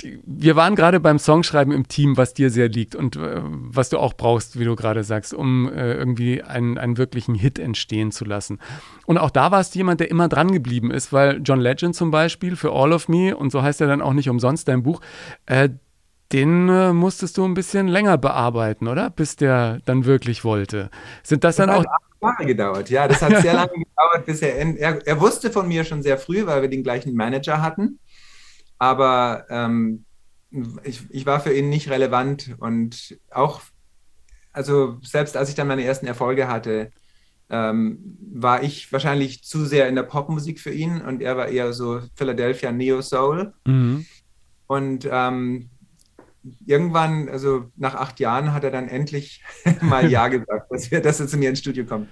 die, 0.00 0.20
wir 0.24 0.56
waren 0.56 0.76
gerade 0.76 1.00
beim 1.00 1.18
Songschreiben 1.18 1.72
im 1.72 1.88
Team, 1.88 2.16
was 2.16 2.34
dir 2.34 2.50
sehr 2.50 2.68
liegt 2.68 2.94
und 2.94 3.16
äh, 3.16 3.40
was 3.42 3.88
du 3.88 3.98
auch 3.98 4.14
brauchst, 4.14 4.58
wie 4.58 4.64
du 4.64 4.76
gerade 4.76 5.02
sagst, 5.04 5.34
um 5.34 5.72
äh, 5.72 5.94
irgendwie 5.94 6.42
einen, 6.42 6.78
einen 6.78 6.98
wirklichen 6.98 7.34
Hit 7.34 7.58
entstehen 7.58 8.12
zu 8.12 8.24
lassen. 8.24 8.58
Und 9.06 9.18
auch 9.18 9.30
da 9.30 9.50
warst 9.50 9.74
du 9.74 9.78
jemand, 9.78 10.00
der 10.00 10.10
immer 10.10 10.28
dran 10.28 10.52
geblieben 10.52 10.90
ist, 10.90 11.12
weil 11.12 11.40
John 11.42 11.60
Legend 11.60 11.96
zum 11.96 12.10
Beispiel 12.10 12.56
für 12.56 12.72
All 12.72 12.92
of 12.92 13.08
Me, 13.08 13.36
und 13.36 13.50
so 13.50 13.62
heißt 13.62 13.80
er 13.80 13.86
dann 13.86 14.02
auch 14.02 14.12
nicht 14.12 14.28
umsonst 14.28 14.68
dein 14.68 14.82
Buch, 14.82 15.00
den 16.32 16.68
äh, 16.68 16.92
musstest 16.92 17.36
du 17.36 17.44
ein 17.44 17.54
bisschen 17.54 17.88
länger 17.88 18.16
bearbeiten, 18.18 18.88
oder? 18.88 19.10
Bis 19.10 19.36
der 19.36 19.80
dann 19.84 20.04
wirklich 20.04 20.44
wollte. 20.44 20.90
Sind 21.22 21.44
das 21.44 21.56
dann 21.56 21.70
auch 21.70 21.84
Jahre 22.22 22.46
gedauert. 22.46 22.90
Ja, 22.90 23.08
das 23.08 23.22
hat 23.22 23.42
sehr 23.42 23.54
lange 23.54 23.72
gedauert, 23.72 24.26
bis 24.26 24.42
er, 24.42 24.56
er, 24.56 25.06
er 25.06 25.20
wusste 25.20 25.50
von 25.50 25.68
mir 25.68 25.84
schon 25.84 26.02
sehr 26.02 26.18
früh, 26.18 26.46
weil 26.46 26.62
wir 26.62 26.68
den 26.68 26.82
gleichen 26.82 27.14
Manager 27.14 27.60
hatten. 27.60 27.98
Aber 28.78 29.46
ähm, 29.50 30.04
ich, 30.84 31.02
ich 31.10 31.26
war 31.26 31.40
für 31.40 31.52
ihn 31.52 31.68
nicht 31.68 31.90
relevant 31.90 32.54
und 32.58 33.18
auch, 33.30 33.60
also 34.52 34.98
selbst 35.02 35.36
als 35.36 35.48
ich 35.48 35.54
dann 35.54 35.68
meine 35.68 35.84
ersten 35.84 36.06
Erfolge 36.06 36.48
hatte, 36.48 36.90
ähm, 37.48 38.16
war 38.32 38.62
ich 38.62 38.92
wahrscheinlich 38.92 39.44
zu 39.44 39.66
sehr 39.66 39.88
in 39.88 39.94
der 39.94 40.02
Popmusik 40.04 40.58
für 40.58 40.72
ihn 40.72 41.00
und 41.00 41.20
er 41.22 41.36
war 41.36 41.48
eher 41.48 41.72
so 41.72 42.00
Philadelphia 42.14 42.72
Neo 42.72 43.02
Soul. 43.02 43.52
Mhm. 43.66 44.06
Und 44.66 45.06
ähm, 45.10 45.68
irgendwann, 46.66 47.28
also 47.28 47.70
nach 47.76 47.94
acht 47.94 48.20
Jahren, 48.20 48.52
hat 48.52 48.64
er 48.64 48.70
dann 48.70 48.88
endlich 48.88 49.42
mal 49.80 50.10
Ja 50.10 50.28
gesagt, 50.28 50.70
dass, 50.70 50.90
wir, 50.90 51.00
dass 51.00 51.20
er 51.20 51.28
zu 51.28 51.36
mir 51.36 51.50
ins 51.50 51.60
Studio 51.60 51.84
kommt. 51.84 52.08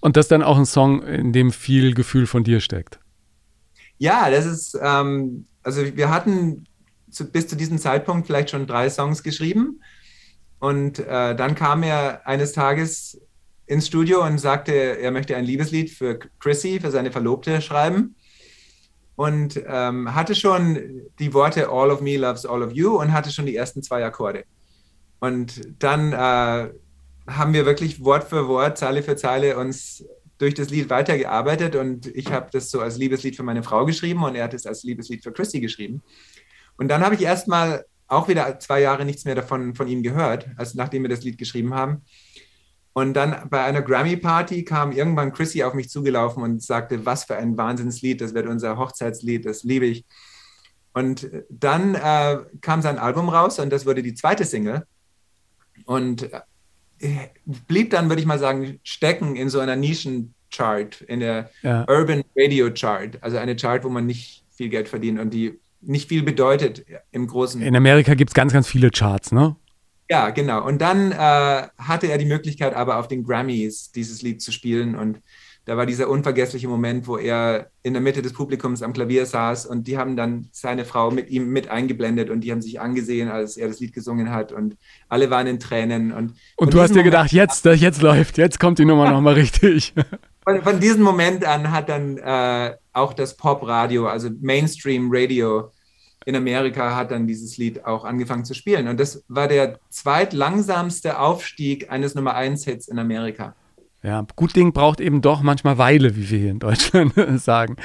Und 0.00 0.16
das 0.16 0.26
ist 0.26 0.32
dann 0.32 0.42
auch 0.42 0.58
ein 0.58 0.66
Song, 0.66 1.02
in 1.02 1.32
dem 1.32 1.52
viel 1.52 1.94
Gefühl 1.94 2.26
von 2.26 2.44
dir 2.44 2.60
steckt. 2.60 2.98
Ja, 3.98 4.30
das 4.30 4.46
ist, 4.46 4.78
ähm, 4.80 5.46
also 5.62 5.82
wir 5.96 6.10
hatten 6.10 6.64
zu, 7.10 7.30
bis 7.30 7.48
zu 7.48 7.56
diesem 7.56 7.78
Zeitpunkt 7.78 8.26
vielleicht 8.26 8.50
schon 8.50 8.66
drei 8.66 8.90
Songs 8.90 9.22
geschrieben. 9.22 9.80
Und 10.60 10.98
äh, 10.98 11.36
dann 11.36 11.54
kam 11.54 11.82
er 11.82 12.26
eines 12.26 12.52
Tages 12.52 13.20
ins 13.66 13.86
Studio 13.86 14.24
und 14.24 14.38
sagte, 14.38 14.72
er 14.72 15.10
möchte 15.10 15.36
ein 15.36 15.44
Liebeslied 15.44 15.90
für 15.90 16.18
Chrissy, 16.40 16.80
für 16.80 16.90
seine 16.90 17.12
Verlobte 17.12 17.60
schreiben 17.60 18.16
und 19.18 19.60
ähm, 19.66 20.14
hatte 20.14 20.36
schon 20.36 21.02
die 21.18 21.34
Worte 21.34 21.68
All 21.70 21.90
of 21.90 22.00
Me 22.00 22.16
loves 22.16 22.46
all 22.46 22.62
of 22.62 22.70
you 22.72 23.00
und 23.00 23.12
hatte 23.12 23.32
schon 23.32 23.46
die 23.46 23.56
ersten 23.56 23.82
zwei 23.82 24.04
Akkorde. 24.04 24.44
Und 25.18 25.60
dann 25.80 26.12
äh, 26.12 26.70
haben 27.26 27.52
wir 27.52 27.66
wirklich 27.66 28.04
Wort 28.04 28.28
für 28.28 28.46
Wort, 28.46 28.78
Zeile 28.78 29.02
für 29.02 29.16
Zeile 29.16 29.58
uns 29.58 30.04
durch 30.38 30.54
das 30.54 30.70
Lied 30.70 30.88
weitergearbeitet 30.88 31.74
und 31.74 32.06
ich 32.06 32.30
habe 32.30 32.46
das 32.52 32.70
so 32.70 32.80
als 32.80 32.96
Liebeslied 32.96 33.34
für 33.34 33.42
meine 33.42 33.64
Frau 33.64 33.84
geschrieben 33.84 34.22
und 34.22 34.36
er 34.36 34.44
hat 34.44 34.54
es 34.54 34.66
als 34.66 34.84
Liebeslied 34.84 35.24
für 35.24 35.32
Christy 35.32 35.58
geschrieben. 35.58 36.00
Und 36.76 36.86
dann 36.86 37.04
habe 37.04 37.16
ich 37.16 37.22
erstmal 37.22 37.86
auch 38.06 38.28
wieder 38.28 38.60
zwei 38.60 38.80
Jahre 38.80 39.04
nichts 39.04 39.24
mehr 39.24 39.34
davon 39.34 39.74
von 39.74 39.88
ihm 39.88 40.04
gehört, 40.04 40.46
als 40.56 40.74
nachdem 40.74 41.02
wir 41.02 41.10
das 41.10 41.24
Lied 41.24 41.38
geschrieben 41.38 41.74
haben. 41.74 42.02
Und 42.92 43.14
dann 43.14 43.48
bei 43.48 43.62
einer 43.62 43.82
Grammy-Party 43.82 44.64
kam 44.64 44.92
irgendwann 44.92 45.32
Chrissy 45.32 45.62
auf 45.62 45.74
mich 45.74 45.88
zugelaufen 45.88 46.42
und 46.42 46.62
sagte, 46.62 47.06
was 47.06 47.24
für 47.24 47.36
ein 47.36 47.56
Wahnsinnslied, 47.56 48.20
das 48.20 48.34
wird 48.34 48.46
unser 48.46 48.76
Hochzeitslied, 48.76 49.46
das 49.46 49.62
liebe 49.62 49.86
ich. 49.86 50.04
Und 50.94 51.30
dann 51.48 51.94
äh, 51.94 52.38
kam 52.60 52.82
sein 52.82 52.98
Album 52.98 53.28
raus 53.28 53.58
und 53.60 53.70
das 53.70 53.86
wurde 53.86 54.02
die 54.02 54.14
zweite 54.14 54.44
Single. 54.44 54.84
Und 55.84 56.28
äh, 56.98 57.28
blieb 57.44 57.90
dann, 57.90 58.08
würde 58.08 58.20
ich 58.20 58.26
mal 58.26 58.38
sagen, 58.38 58.80
stecken 58.82 59.36
in 59.36 59.48
so 59.48 59.60
einer 59.60 59.76
Nischenchart, 59.76 61.02
in 61.02 61.20
der 61.20 61.50
ja. 61.62 61.86
Urban 61.88 62.24
Radio 62.36 62.70
Chart, 62.72 63.16
also 63.20 63.36
eine 63.36 63.54
Chart, 63.54 63.84
wo 63.84 63.88
man 63.88 64.06
nicht 64.06 64.44
viel 64.50 64.68
Geld 64.68 64.88
verdient 64.88 65.20
und 65.20 65.30
die 65.30 65.60
nicht 65.80 66.08
viel 66.08 66.24
bedeutet 66.24 66.84
im 67.12 67.28
Großen. 67.28 67.62
In 67.62 67.76
Amerika 67.76 68.14
gibt 68.14 68.30
es 68.30 68.34
ganz, 68.34 68.52
ganz 68.52 68.66
viele 68.66 68.90
Charts, 68.90 69.30
ne? 69.30 69.54
Ja, 70.10 70.30
genau. 70.30 70.64
Und 70.66 70.80
dann 70.80 71.12
äh, 71.12 71.16
hatte 71.16 72.06
er 72.06 72.18
die 72.18 72.24
Möglichkeit, 72.24 72.74
aber 72.74 72.98
auf 72.98 73.08
den 73.08 73.24
Grammys 73.24 73.92
dieses 73.92 74.22
Lied 74.22 74.40
zu 74.40 74.52
spielen. 74.52 74.94
Und 74.94 75.20
da 75.68 75.76
war 75.76 75.84
dieser 75.84 76.08
unvergessliche 76.08 76.66
Moment, 76.66 77.06
wo 77.06 77.18
er 77.18 77.70
in 77.82 77.92
der 77.92 78.00
Mitte 78.00 78.22
des 78.22 78.32
Publikums 78.32 78.82
am 78.82 78.94
Klavier 78.94 79.26
saß 79.26 79.66
und 79.66 79.86
die 79.86 79.98
haben 79.98 80.16
dann 80.16 80.48
seine 80.50 80.86
Frau 80.86 81.10
mit 81.10 81.28
ihm 81.28 81.50
mit 81.50 81.68
eingeblendet 81.68 82.30
und 82.30 82.40
die 82.40 82.50
haben 82.50 82.62
sich 82.62 82.80
angesehen, 82.80 83.28
als 83.28 83.58
er 83.58 83.68
das 83.68 83.78
Lied 83.78 83.92
gesungen 83.92 84.30
hat 84.30 84.50
und 84.50 84.78
alle 85.10 85.28
waren 85.28 85.46
in 85.46 85.60
Tränen. 85.60 86.10
Und, 86.10 86.32
und 86.56 86.72
du 86.72 86.80
hast 86.80 86.94
dir 86.94 87.02
gedacht, 87.02 87.32
jetzt, 87.32 87.66
jetzt 87.66 88.00
läuft, 88.00 88.38
jetzt 88.38 88.58
kommt 88.58 88.78
die 88.78 88.86
Nummer 88.86 89.10
nochmal 89.10 89.34
richtig. 89.34 89.92
Von, 90.42 90.62
von, 90.62 90.80
diesem 90.80 91.02
Moment 91.02 91.44
an 91.44 91.70
hat 91.70 91.90
dann 91.90 92.16
äh, 92.16 92.74
auch 92.94 93.12
das 93.12 93.36
Popradio, 93.36 94.06
also 94.06 94.30
Mainstream 94.40 95.10
Radio, 95.12 95.72
in 96.28 96.36
Amerika 96.36 96.94
hat 96.94 97.10
dann 97.10 97.26
dieses 97.26 97.56
Lied 97.56 97.86
auch 97.86 98.04
angefangen 98.04 98.44
zu 98.44 98.52
spielen. 98.52 98.86
Und 98.86 99.00
das 99.00 99.24
war 99.28 99.48
der 99.48 99.78
zweitlangsamste 99.88 101.18
Aufstieg 101.18 101.90
eines 101.90 102.14
Nummer 102.14 102.34
1 102.34 102.66
Hits 102.66 102.86
in 102.86 102.98
Amerika. 102.98 103.54
Ja, 104.02 104.26
gut 104.36 104.54
Ding 104.54 104.74
braucht 104.74 105.00
eben 105.00 105.22
doch 105.22 105.40
manchmal 105.40 105.78
Weile, 105.78 106.16
wie 106.16 106.28
wir 106.28 106.38
hier 106.38 106.50
in 106.50 106.58
Deutschland 106.58 107.14
sagen. 107.40 107.76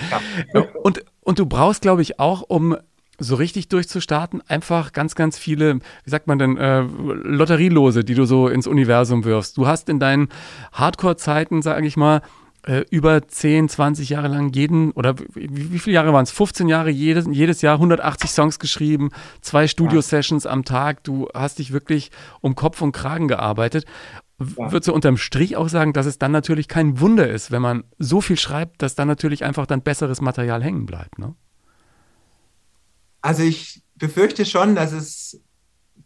Ja. 0.54 0.66
Und, 0.84 1.06
und 1.22 1.40
du 1.40 1.46
brauchst, 1.46 1.84
glaube 1.84 2.02
ich, 2.02 2.20
auch, 2.20 2.44
um 2.46 2.76
so 3.18 3.36
richtig 3.36 3.70
durchzustarten, 3.70 4.42
einfach 4.50 4.92
ganz, 4.92 5.16
ganz 5.16 5.38
viele, 5.38 5.76
wie 6.04 6.10
sagt 6.10 6.28
man 6.28 6.38
denn, 6.38 6.58
äh, 6.58 6.82
Lotterielose, 6.82 8.04
die 8.04 8.14
du 8.14 8.26
so 8.26 8.50
ins 8.50 8.68
Universum 8.68 9.24
wirfst. 9.24 9.56
Du 9.56 9.68
hast 9.68 9.88
in 9.88 10.02
deinen 10.02 10.28
Hardcore-Zeiten, 10.74 11.62
sage 11.62 11.88
ich 11.88 11.96
mal, 11.96 12.22
äh, 12.66 12.86
über 12.90 13.28
10, 13.28 13.70
20 13.70 14.10
Jahre 14.10 14.28
lang 14.28 14.52
jeden, 14.54 14.92
oder 14.92 15.16
wie, 15.34 15.72
wie 15.72 15.80
viele 15.80 15.96
Jahre 15.96 16.14
waren 16.14 16.24
es? 16.24 16.32
15 16.32 16.68
Jahre, 16.68 16.90
jedes, 16.90 17.26
jedes 17.30 17.62
Jahr 17.62 17.76
180 17.76 18.32
Songs 18.32 18.60
geschrieben, 18.60 19.12
zwei 19.42 19.68
Studio-Sessions 19.68 20.46
am 20.46 20.64
Tag. 20.66 21.04
Du 21.04 21.28
hast 21.34 21.60
dich 21.60 21.72
wirklich 21.72 22.12
um 22.42 22.56
Kopf 22.56 22.82
und 22.82 22.92
Kragen 22.92 23.28
gearbeitet. 23.28 23.86
Ja. 24.40 24.72
Würdest 24.72 24.88
du 24.88 24.94
unterm 24.94 25.18
Strich 25.18 25.56
auch 25.56 25.70
sagen, 25.70 25.94
dass 25.94 26.06
es 26.06 26.18
dann 26.18 26.32
natürlich 26.32 26.68
kein 26.68 27.00
Wunder 27.00 27.30
ist, 27.30 27.52
wenn 27.52 27.62
man 27.62 27.84
so 28.00 28.20
viel 28.20 28.38
schreibt, 28.38 28.82
dass 28.82 28.96
dann 28.96 29.08
natürlich 29.08 29.44
einfach 29.44 29.66
dann 29.66 29.82
besseres 29.82 30.22
Material 30.22 30.64
hängen 30.64 30.86
bleibt, 30.86 31.20
ne? 31.20 31.36
Also 33.22 33.44
ich 33.44 33.82
befürchte 33.96 34.46
schon, 34.46 34.76
dass 34.76 34.92
es 34.92 35.40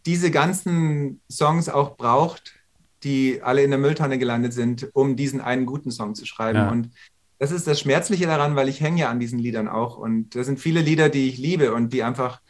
diese 0.06 0.30
ganzen 0.30 1.20
Songs 1.28 1.68
auch 1.68 1.96
braucht, 1.96 2.57
die 3.04 3.40
alle 3.42 3.62
in 3.62 3.70
der 3.70 3.78
Mülltonne 3.78 4.18
gelandet 4.18 4.52
sind, 4.52 4.88
um 4.92 5.16
diesen 5.16 5.40
einen 5.40 5.66
guten 5.66 5.90
Song 5.90 6.14
zu 6.14 6.26
schreiben. 6.26 6.58
Ja. 6.58 6.70
Und 6.70 6.90
das 7.38 7.52
ist 7.52 7.66
das 7.66 7.80
Schmerzliche 7.80 8.26
daran, 8.26 8.56
weil 8.56 8.68
ich 8.68 8.80
hänge 8.80 9.00
ja 9.00 9.10
an 9.10 9.20
diesen 9.20 9.38
Liedern 9.38 9.68
auch. 9.68 9.96
Und 9.96 10.34
das 10.34 10.46
sind 10.46 10.58
viele 10.58 10.80
Lieder, 10.80 11.08
die 11.08 11.28
ich 11.28 11.38
liebe 11.38 11.72
und 11.72 11.92
die 11.92 12.02
einfach 12.02 12.40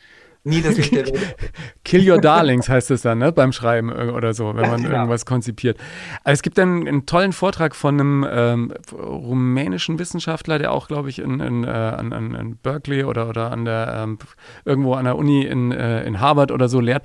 nie 0.44 0.62
das 0.62 0.76
Licht 0.76 0.94
der 0.94 1.06
Welt. 1.12 1.36
Kill 1.84 2.10
Your 2.10 2.18
Darlings 2.18 2.68
heißt 2.68 2.90
es 2.90 3.02
dann, 3.02 3.18
ne? 3.18 3.32
Beim 3.32 3.52
Schreiben 3.52 3.92
oder 3.92 4.32
so, 4.32 4.54
wenn 4.54 4.62
man 4.62 4.80
ja, 4.82 4.88
genau. 4.88 4.90
irgendwas 4.90 5.26
konzipiert. 5.26 5.78
Es 6.24 6.42
gibt 6.42 6.58
einen, 6.58 6.88
einen 6.88 7.06
tollen 7.06 7.32
Vortrag 7.32 7.76
von 7.76 8.00
einem 8.00 8.26
ähm, 8.30 8.74
rumänischen 8.92 9.98
Wissenschaftler, 9.98 10.58
der 10.58 10.72
auch, 10.72 10.88
glaube 10.88 11.10
ich, 11.10 11.18
in, 11.18 11.40
in, 11.40 11.64
äh, 11.64 11.68
an, 11.68 12.12
an, 12.12 12.58
Berkeley 12.62 13.04
oder, 13.04 13.28
oder 13.28 13.52
an 13.52 13.64
der 13.64 14.02
ähm, 14.04 14.18
irgendwo 14.64 14.94
an 14.94 15.04
der 15.04 15.16
Uni 15.16 15.44
in, 15.44 15.72
äh, 15.72 16.04
in 16.04 16.20
Harvard 16.20 16.50
oder 16.50 16.68
so 16.68 16.80
lehrt 16.80 17.04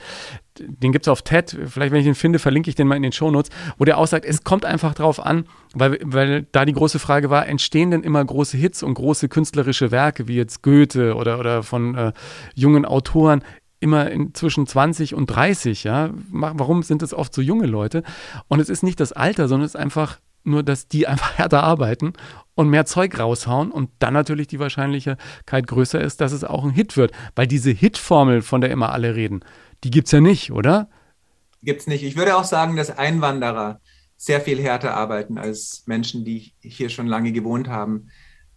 den 0.59 0.91
gibt 0.91 1.05
es 1.05 1.09
auf 1.09 1.21
TED, 1.21 1.57
vielleicht 1.65 1.91
wenn 1.91 1.99
ich 1.99 2.05
den 2.05 2.15
finde, 2.15 2.39
verlinke 2.39 2.69
ich 2.69 2.75
den 2.75 2.87
mal 2.87 2.95
in 2.95 3.03
den 3.03 3.11
Shownotes, 3.11 3.51
wo 3.77 3.85
der 3.85 3.97
aussagt, 3.97 4.25
es 4.25 4.43
kommt 4.43 4.65
einfach 4.65 4.93
drauf 4.93 5.19
an, 5.23 5.45
weil, 5.73 5.99
weil 6.03 6.47
da 6.51 6.65
die 6.65 6.73
große 6.73 6.99
Frage 6.99 7.29
war, 7.29 7.47
entstehen 7.47 7.91
denn 7.91 8.03
immer 8.03 8.23
große 8.23 8.57
Hits 8.57 8.83
und 8.83 8.93
große 8.93 9.29
künstlerische 9.29 9.91
Werke, 9.91 10.27
wie 10.27 10.35
jetzt 10.35 10.61
Goethe 10.61 11.15
oder, 11.15 11.39
oder 11.39 11.63
von 11.63 11.95
äh, 11.95 12.13
jungen 12.55 12.85
Autoren, 12.85 13.43
immer 13.79 14.09
in, 14.09 14.33
zwischen 14.33 14.65
20 14.65 15.13
und 15.13 15.27
30, 15.27 15.83
ja? 15.83 16.09
Warum 16.31 16.83
sind 16.83 17.01
das 17.01 17.13
oft 17.13 17.33
so 17.33 17.41
junge 17.41 17.67
Leute? 17.67 18.03
Und 18.47 18.59
es 18.59 18.69
ist 18.69 18.81
nicht 18.81 18.99
das 18.99 19.11
Alter, 19.11 19.47
sondern 19.47 19.65
es 19.65 19.75
ist 19.75 19.79
einfach 19.79 20.19
nur, 20.43 20.63
dass 20.63 20.87
die 20.87 21.07
einfach 21.07 21.37
härter 21.37 21.63
arbeiten 21.63 22.13
und 22.55 22.69
mehr 22.69 22.85
Zeug 22.85 23.19
raushauen 23.19 23.71
und 23.71 23.89
dann 23.99 24.13
natürlich 24.13 24.47
die 24.47 24.59
Wahrscheinlichkeit 24.59 25.67
größer 25.67 25.99
ist, 25.99 26.21
dass 26.21 26.31
es 26.31 26.43
auch 26.43 26.63
ein 26.63 26.69
Hit 26.71 26.97
wird. 26.97 27.11
Weil 27.35 27.47
diese 27.47 27.71
Hit-Formel, 27.71 28.41
von 28.41 28.61
der 28.61 28.71
immer 28.71 28.91
alle 28.91 29.15
reden, 29.15 29.41
die 29.83 29.91
gibt 29.91 30.07
es 30.07 30.11
ja 30.11 30.21
nicht, 30.21 30.51
oder? 30.51 30.89
Gibt 31.61 31.81
es 31.81 31.87
nicht. 31.87 32.03
Ich 32.03 32.15
würde 32.15 32.35
auch 32.35 32.43
sagen, 32.43 32.75
dass 32.75 32.97
Einwanderer 32.97 33.79
sehr 34.17 34.41
viel 34.41 34.61
härter 34.61 34.93
arbeiten 34.93 35.37
als 35.37 35.83
Menschen, 35.85 36.23
die 36.23 36.53
hier 36.61 36.89
schon 36.89 37.07
lange 37.07 37.31
gewohnt 37.31 37.67
haben. 37.67 38.09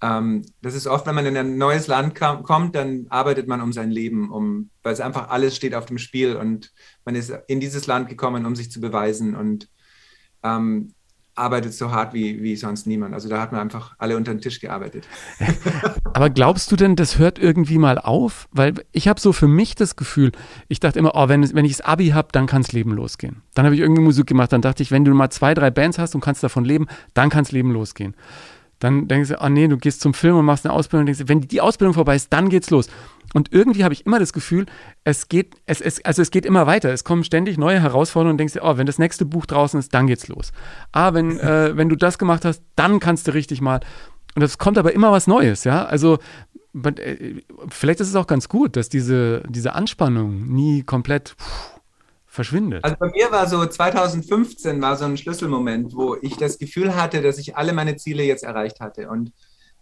Ähm, 0.02 0.42
das 0.60 0.74
ist 0.74 0.86
oft, 0.86 1.06
wenn 1.06 1.14
man 1.14 1.26
in 1.26 1.36
ein 1.36 1.58
neues 1.58 1.86
Land 1.86 2.14
kam, 2.14 2.42
kommt, 2.42 2.74
dann 2.74 3.06
arbeitet 3.08 3.48
man 3.48 3.60
um 3.60 3.72
sein 3.72 3.90
Leben, 3.90 4.30
um, 4.30 4.70
weil 4.82 4.92
es 4.92 5.00
einfach 5.00 5.30
alles 5.30 5.56
steht 5.56 5.74
auf 5.74 5.86
dem 5.86 5.98
Spiel 5.98 6.36
und 6.36 6.72
man 7.04 7.14
ist 7.14 7.32
in 7.48 7.60
dieses 7.60 7.86
Land 7.86 8.08
gekommen, 8.08 8.46
um 8.46 8.54
sich 8.54 8.70
zu 8.70 8.80
beweisen. 8.80 9.34
Und 9.34 9.68
ähm, 10.42 10.94
arbeitet 11.36 11.74
so 11.74 11.90
hart 11.90 12.14
wie, 12.14 12.42
wie 12.42 12.56
sonst 12.56 12.86
niemand. 12.86 13.14
Also 13.14 13.28
da 13.28 13.40
hat 13.40 13.52
man 13.52 13.60
einfach 13.60 13.94
alle 13.98 14.16
unter 14.16 14.32
den 14.32 14.40
Tisch 14.40 14.58
gearbeitet. 14.60 15.06
Aber 16.14 16.30
glaubst 16.30 16.72
du 16.72 16.76
denn, 16.76 16.96
das 16.96 17.18
hört 17.18 17.38
irgendwie 17.38 17.78
mal 17.78 17.98
auf? 17.98 18.48
Weil 18.50 18.74
ich 18.92 19.06
habe 19.06 19.20
so 19.20 19.32
für 19.32 19.46
mich 19.46 19.74
das 19.74 19.96
Gefühl, 19.96 20.32
ich 20.68 20.80
dachte 20.80 20.98
immer, 20.98 21.12
oh, 21.14 21.28
wenn, 21.28 21.54
wenn 21.54 21.64
ich 21.64 21.76
das 21.76 21.82
Abi 21.82 22.08
habe, 22.08 22.28
dann 22.32 22.46
kann 22.46 22.62
das 22.62 22.72
Leben 22.72 22.92
losgehen. 22.92 23.42
Dann 23.54 23.66
habe 23.66 23.74
ich 23.74 23.80
irgendwie 23.80 24.02
Musik 24.02 24.26
gemacht, 24.26 24.52
dann 24.52 24.62
dachte 24.62 24.82
ich, 24.82 24.90
wenn 24.90 25.04
du 25.04 25.12
mal 25.14 25.30
zwei, 25.30 25.54
drei 25.54 25.70
Bands 25.70 25.98
hast 25.98 26.14
und 26.14 26.22
kannst 26.22 26.42
davon 26.42 26.64
leben, 26.64 26.86
dann 27.14 27.28
kann 27.28 27.44
das 27.44 27.52
Leben 27.52 27.70
losgehen. 27.70 28.14
Dann 28.78 29.08
denkst 29.08 29.30
du, 29.30 29.42
oh 29.42 29.48
nee, 29.48 29.68
du 29.68 29.78
gehst 29.78 30.00
zum 30.00 30.12
Film 30.12 30.36
und 30.36 30.44
machst 30.44 30.66
eine 30.66 30.74
Ausbildung 30.74 31.02
und 31.02 31.06
denkst, 31.06 31.22
wenn 31.26 31.40
die 31.40 31.60
Ausbildung 31.60 31.94
vorbei 31.94 32.14
ist, 32.14 32.32
dann 32.32 32.48
geht's 32.48 32.70
los. 32.70 32.88
Und 33.34 33.52
irgendwie 33.52 33.84
habe 33.84 33.94
ich 33.94 34.06
immer 34.06 34.18
das 34.18 34.32
Gefühl, 34.32 34.66
es 35.04 35.28
geht, 35.28 35.54
es, 35.66 35.80
es, 35.80 36.04
also 36.04 36.22
es 36.22 36.30
geht 36.30 36.46
immer 36.46 36.66
weiter. 36.66 36.92
Es 36.92 37.04
kommen 37.04 37.24
ständig 37.24 37.58
neue 37.58 37.80
Herausforderungen 37.80 38.34
und 38.34 38.38
denkst 38.38 38.54
dir, 38.54 38.62
oh, 38.62 38.76
wenn 38.76 38.86
das 38.86 38.98
nächste 38.98 39.24
Buch 39.24 39.46
draußen 39.46 39.80
ist, 39.80 39.94
dann 39.94 40.06
geht's 40.06 40.28
los. 40.28 40.52
Ah, 40.92 41.14
wenn, 41.14 41.38
äh, 41.40 41.76
wenn 41.76 41.88
du 41.88 41.96
das 41.96 42.18
gemacht 42.18 42.44
hast, 42.44 42.62
dann 42.76 43.00
kannst 43.00 43.28
du 43.28 43.34
richtig 43.34 43.60
mal. 43.60 43.80
Und 44.34 44.42
es 44.42 44.58
kommt 44.58 44.76
aber 44.76 44.92
immer 44.92 45.10
was 45.12 45.26
Neues, 45.26 45.64
ja. 45.64 45.86
Also 45.86 46.18
äh, 46.84 47.40
vielleicht 47.68 48.00
ist 48.00 48.08
es 48.08 48.16
auch 48.16 48.26
ganz 48.26 48.48
gut, 48.48 48.76
dass 48.76 48.90
diese, 48.90 49.42
diese 49.48 49.74
Anspannung 49.74 50.46
nie 50.48 50.82
komplett 50.82 51.34
pff, 51.38 51.75
verschwindet. 52.36 52.84
Also 52.84 52.96
bei 52.98 53.10
mir 53.10 53.32
war 53.32 53.48
so 53.48 53.66
2015 53.66 54.80
war 54.80 54.96
so 54.96 55.04
ein 55.06 55.16
Schlüsselmoment, 55.16 55.96
wo 55.96 56.16
ich 56.22 56.36
das 56.36 56.58
Gefühl 56.58 56.94
hatte, 56.94 57.22
dass 57.22 57.38
ich 57.38 57.56
alle 57.56 57.72
meine 57.72 57.96
Ziele 57.96 58.22
jetzt 58.22 58.44
erreicht 58.44 58.78
hatte. 58.78 59.08
Und 59.08 59.32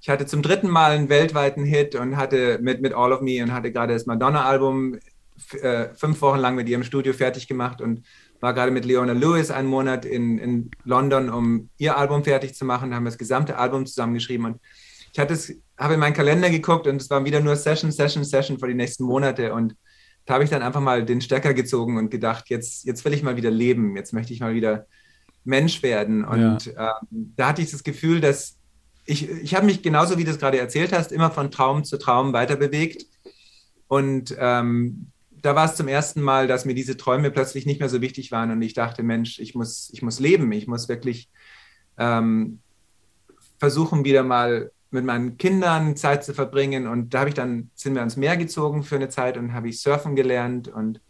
ich 0.00 0.08
hatte 0.08 0.24
zum 0.24 0.40
dritten 0.40 0.68
Mal 0.68 0.92
einen 0.92 1.10
weltweiten 1.10 1.64
Hit 1.64 1.94
und 1.94 2.16
hatte 2.16 2.58
mit, 2.62 2.80
mit 2.80 2.94
All 2.94 3.12
of 3.12 3.20
Me 3.20 3.42
und 3.42 3.52
hatte 3.52 3.72
gerade 3.72 3.92
das 3.92 4.06
Madonna-Album 4.06 4.98
äh, 5.60 5.88
fünf 5.94 6.22
Wochen 6.22 6.38
lang 6.38 6.54
mit 6.54 6.68
ihrem 6.68 6.84
Studio 6.84 7.12
fertig 7.12 7.48
gemacht 7.48 7.80
und 7.80 8.04
war 8.40 8.54
gerade 8.54 8.70
mit 8.70 8.84
Leona 8.84 9.12
Lewis 9.12 9.50
einen 9.50 9.68
Monat 9.68 10.04
in, 10.04 10.38
in 10.38 10.70
London, 10.84 11.30
um 11.30 11.70
ihr 11.78 11.96
Album 11.96 12.24
fertig 12.24 12.54
zu 12.54 12.64
machen, 12.64 12.94
haben 12.94 13.04
das 13.04 13.18
gesamte 13.18 13.58
Album 13.58 13.86
zusammengeschrieben 13.86 14.46
und 14.46 14.60
ich 15.12 15.20
habe 15.20 15.94
in 15.94 16.00
meinen 16.00 16.12
Kalender 16.12 16.50
geguckt 16.50 16.88
und 16.88 17.00
es 17.00 17.08
waren 17.08 17.24
wieder 17.24 17.40
nur 17.40 17.54
Session, 17.54 17.92
Session, 17.92 18.24
Session 18.24 18.58
für 18.58 18.66
die 18.66 18.74
nächsten 18.74 19.04
Monate 19.04 19.54
und 19.54 19.76
da 20.26 20.34
habe 20.34 20.44
ich 20.44 20.50
dann 20.50 20.62
einfach 20.62 20.80
mal 20.80 21.04
den 21.04 21.20
Stecker 21.20 21.54
gezogen 21.54 21.98
und 21.98 22.10
gedacht, 22.10 22.48
jetzt, 22.48 22.84
jetzt 22.84 23.04
will 23.04 23.12
ich 23.12 23.22
mal 23.22 23.36
wieder 23.36 23.50
leben, 23.50 23.96
jetzt 23.96 24.12
möchte 24.12 24.32
ich 24.32 24.40
mal 24.40 24.54
wieder 24.54 24.86
Mensch 25.44 25.82
werden 25.82 26.24
und 26.24 26.66
ja. 26.66 26.98
ähm, 27.02 27.34
da 27.36 27.48
hatte 27.48 27.62
ich 27.62 27.70
das 27.70 27.84
Gefühl, 27.84 28.20
dass 28.20 28.56
ich, 29.06 29.28
ich 29.28 29.54
habe 29.54 29.66
mich 29.66 29.82
genauso 29.82 30.16
wie 30.18 30.24
du 30.24 30.30
es 30.30 30.38
gerade 30.38 30.58
erzählt 30.58 30.92
hast, 30.92 31.12
immer 31.12 31.30
von 31.30 31.50
Traum 31.50 31.84
zu 31.84 31.98
Traum 31.98 32.32
weiter 32.32 32.56
bewegt. 32.56 33.06
Und 33.86 34.34
ähm, 34.38 35.08
da 35.30 35.54
war 35.54 35.66
es 35.66 35.76
zum 35.76 35.88
ersten 35.88 36.22
Mal, 36.22 36.46
dass 36.46 36.64
mir 36.64 36.74
diese 36.74 36.96
Träume 36.96 37.30
plötzlich 37.30 37.66
nicht 37.66 37.80
mehr 37.80 37.90
so 37.90 38.00
wichtig 38.00 38.32
waren 38.32 38.50
und 38.50 38.62
ich 38.62 38.72
dachte, 38.72 39.02
Mensch, 39.02 39.38
ich 39.38 39.54
muss, 39.54 39.90
ich 39.92 40.00
muss 40.00 40.20
leben, 40.20 40.50
ich 40.52 40.66
muss 40.66 40.88
wirklich 40.88 41.28
ähm, 41.98 42.60
versuchen, 43.58 44.04
wieder 44.04 44.22
mal 44.22 44.72
mit 44.94 45.04
meinen 45.04 45.36
Kindern 45.36 45.96
Zeit 45.96 46.24
zu 46.24 46.32
verbringen. 46.32 46.86
Und 46.86 47.12
da 47.12 47.20
habe 47.20 47.28
ich 47.28 47.34
dann, 47.34 47.70
sind 47.74 47.94
wir 47.94 48.00
ans 48.00 48.16
Meer 48.16 48.36
gezogen 48.36 48.82
für 48.82 48.96
eine 48.96 49.08
Zeit 49.08 49.36
und 49.36 49.52
habe 49.52 49.68
ich 49.68 49.80
Surfen 49.80 50.16
gelernt 50.16 50.68
und 50.68 51.00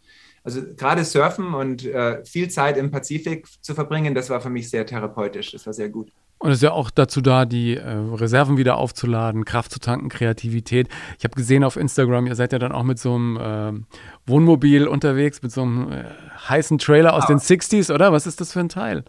also 0.43 0.61
gerade 0.75 1.03
Surfen 1.03 1.55
und 1.55 1.85
äh, 1.85 2.23
viel 2.23 2.49
Zeit 2.49 2.77
im 2.77 2.91
Pazifik 2.91 3.47
zu 3.61 3.73
verbringen, 3.73 4.13
das 4.13 4.29
war 4.29 4.41
für 4.41 4.51
mich 4.51 4.69
sehr 4.69 4.85
therapeutisch, 4.85 5.51
das 5.51 5.65
war 5.65 5.73
sehr 5.73 5.89
gut. 5.89 6.11
Und 6.37 6.51
es 6.51 6.57
ist 6.57 6.63
ja 6.63 6.71
auch 6.71 6.91
dazu 6.91 7.21
da, 7.21 7.45
die 7.45 7.75
äh, 7.75 7.89
Reserven 7.89 8.57
wieder 8.57 8.77
aufzuladen, 8.77 9.45
Kraft 9.45 9.71
zu 9.71 9.79
tanken, 9.79 10.09
Kreativität. 10.09 10.87
Ich 11.17 11.23
habe 11.23 11.33
gesehen 11.33 11.63
auf 11.63 11.77
Instagram, 11.77 12.27
ihr 12.27 12.35
seid 12.35 12.53
ja 12.53 12.59
dann 12.59 12.73
auch 12.73 12.83
mit 12.83 12.99
so 12.99 13.15
einem 13.15 13.37
äh, 13.37 14.29
Wohnmobil 14.29 14.87
unterwegs, 14.87 15.41
mit 15.41 15.51
so 15.51 15.63
einem 15.63 15.91
äh, 15.91 16.03
heißen 16.47 16.77
Trailer 16.77 17.13
aus 17.15 17.23
ah. 17.23 17.27
den 17.27 17.39
60s, 17.39 17.91
oder? 17.91 18.11
Was 18.11 18.27
ist 18.27 18.39
das 18.39 18.53
für 18.53 18.59
ein 18.59 18.69
Teil? 18.69 19.03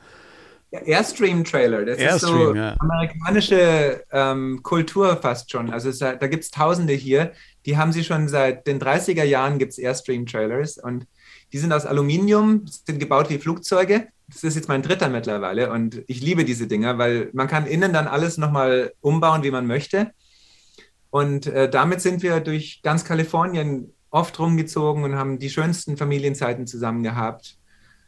Airstream-Trailer. 0.85 1.85
Das 1.85 1.99
Airstream, 1.99 2.37
ist 2.37 2.45
so 2.45 2.55
ja. 2.55 2.77
amerikanische 2.79 4.05
ähm, 4.11 4.61
Kultur 4.63 5.17
fast 5.17 5.51
schon. 5.51 5.73
Also 5.73 5.89
es, 5.89 5.99
da 5.99 6.15
gibt 6.15 6.45
es 6.45 6.51
Tausende 6.51 6.93
hier, 6.93 7.33
die 7.65 7.77
haben 7.77 7.93
sie 7.93 8.05
schon 8.05 8.29
seit 8.29 8.67
den 8.67 8.81
30er 8.81 9.25
Jahren 9.25 9.59
gibt 9.59 9.73
es 9.73 9.79
Airstream-Trailers 9.79 10.79
und 10.79 11.07
die 11.53 11.59
sind 11.59 11.73
aus 11.73 11.87
Aluminium, 11.87 12.65
sind 12.67 12.99
gebaut 12.99 13.31
wie 13.31 13.39
Flugzeuge 13.39 14.09
das 14.29 14.43
ist 14.43 14.57
jetzt 14.57 14.69
mein 14.69 14.83
dritter 14.83 15.09
mittlerweile 15.09 15.71
und 15.71 16.03
ich 16.09 16.21
liebe 16.21 16.45
diese 16.45 16.67
Dinger, 16.67 16.99
weil 16.99 17.31
man 17.33 17.47
kann 17.47 17.67
innen 17.67 17.93
dann 17.93 18.09
alles 18.09 18.39
nochmal 18.39 18.93
umbauen, 19.01 19.43
wie 19.43 19.51
man 19.51 19.67
möchte. 19.67 20.13
Und 21.11 21.47
äh, 21.47 21.71
damit 21.71 22.01
sind 22.01 22.23
wir 22.23 22.41
durch 22.41 22.81
ganz 22.83 23.05
Kalifornien 23.05 23.93
oft 24.11 24.39
rumgezogen 24.39 25.05
und 25.05 25.15
haben 25.15 25.39
die 25.39 25.51
schönsten 25.51 25.97
Familienzeiten 25.97 26.67
zusammen 26.67 27.03
gehabt. 27.03 27.59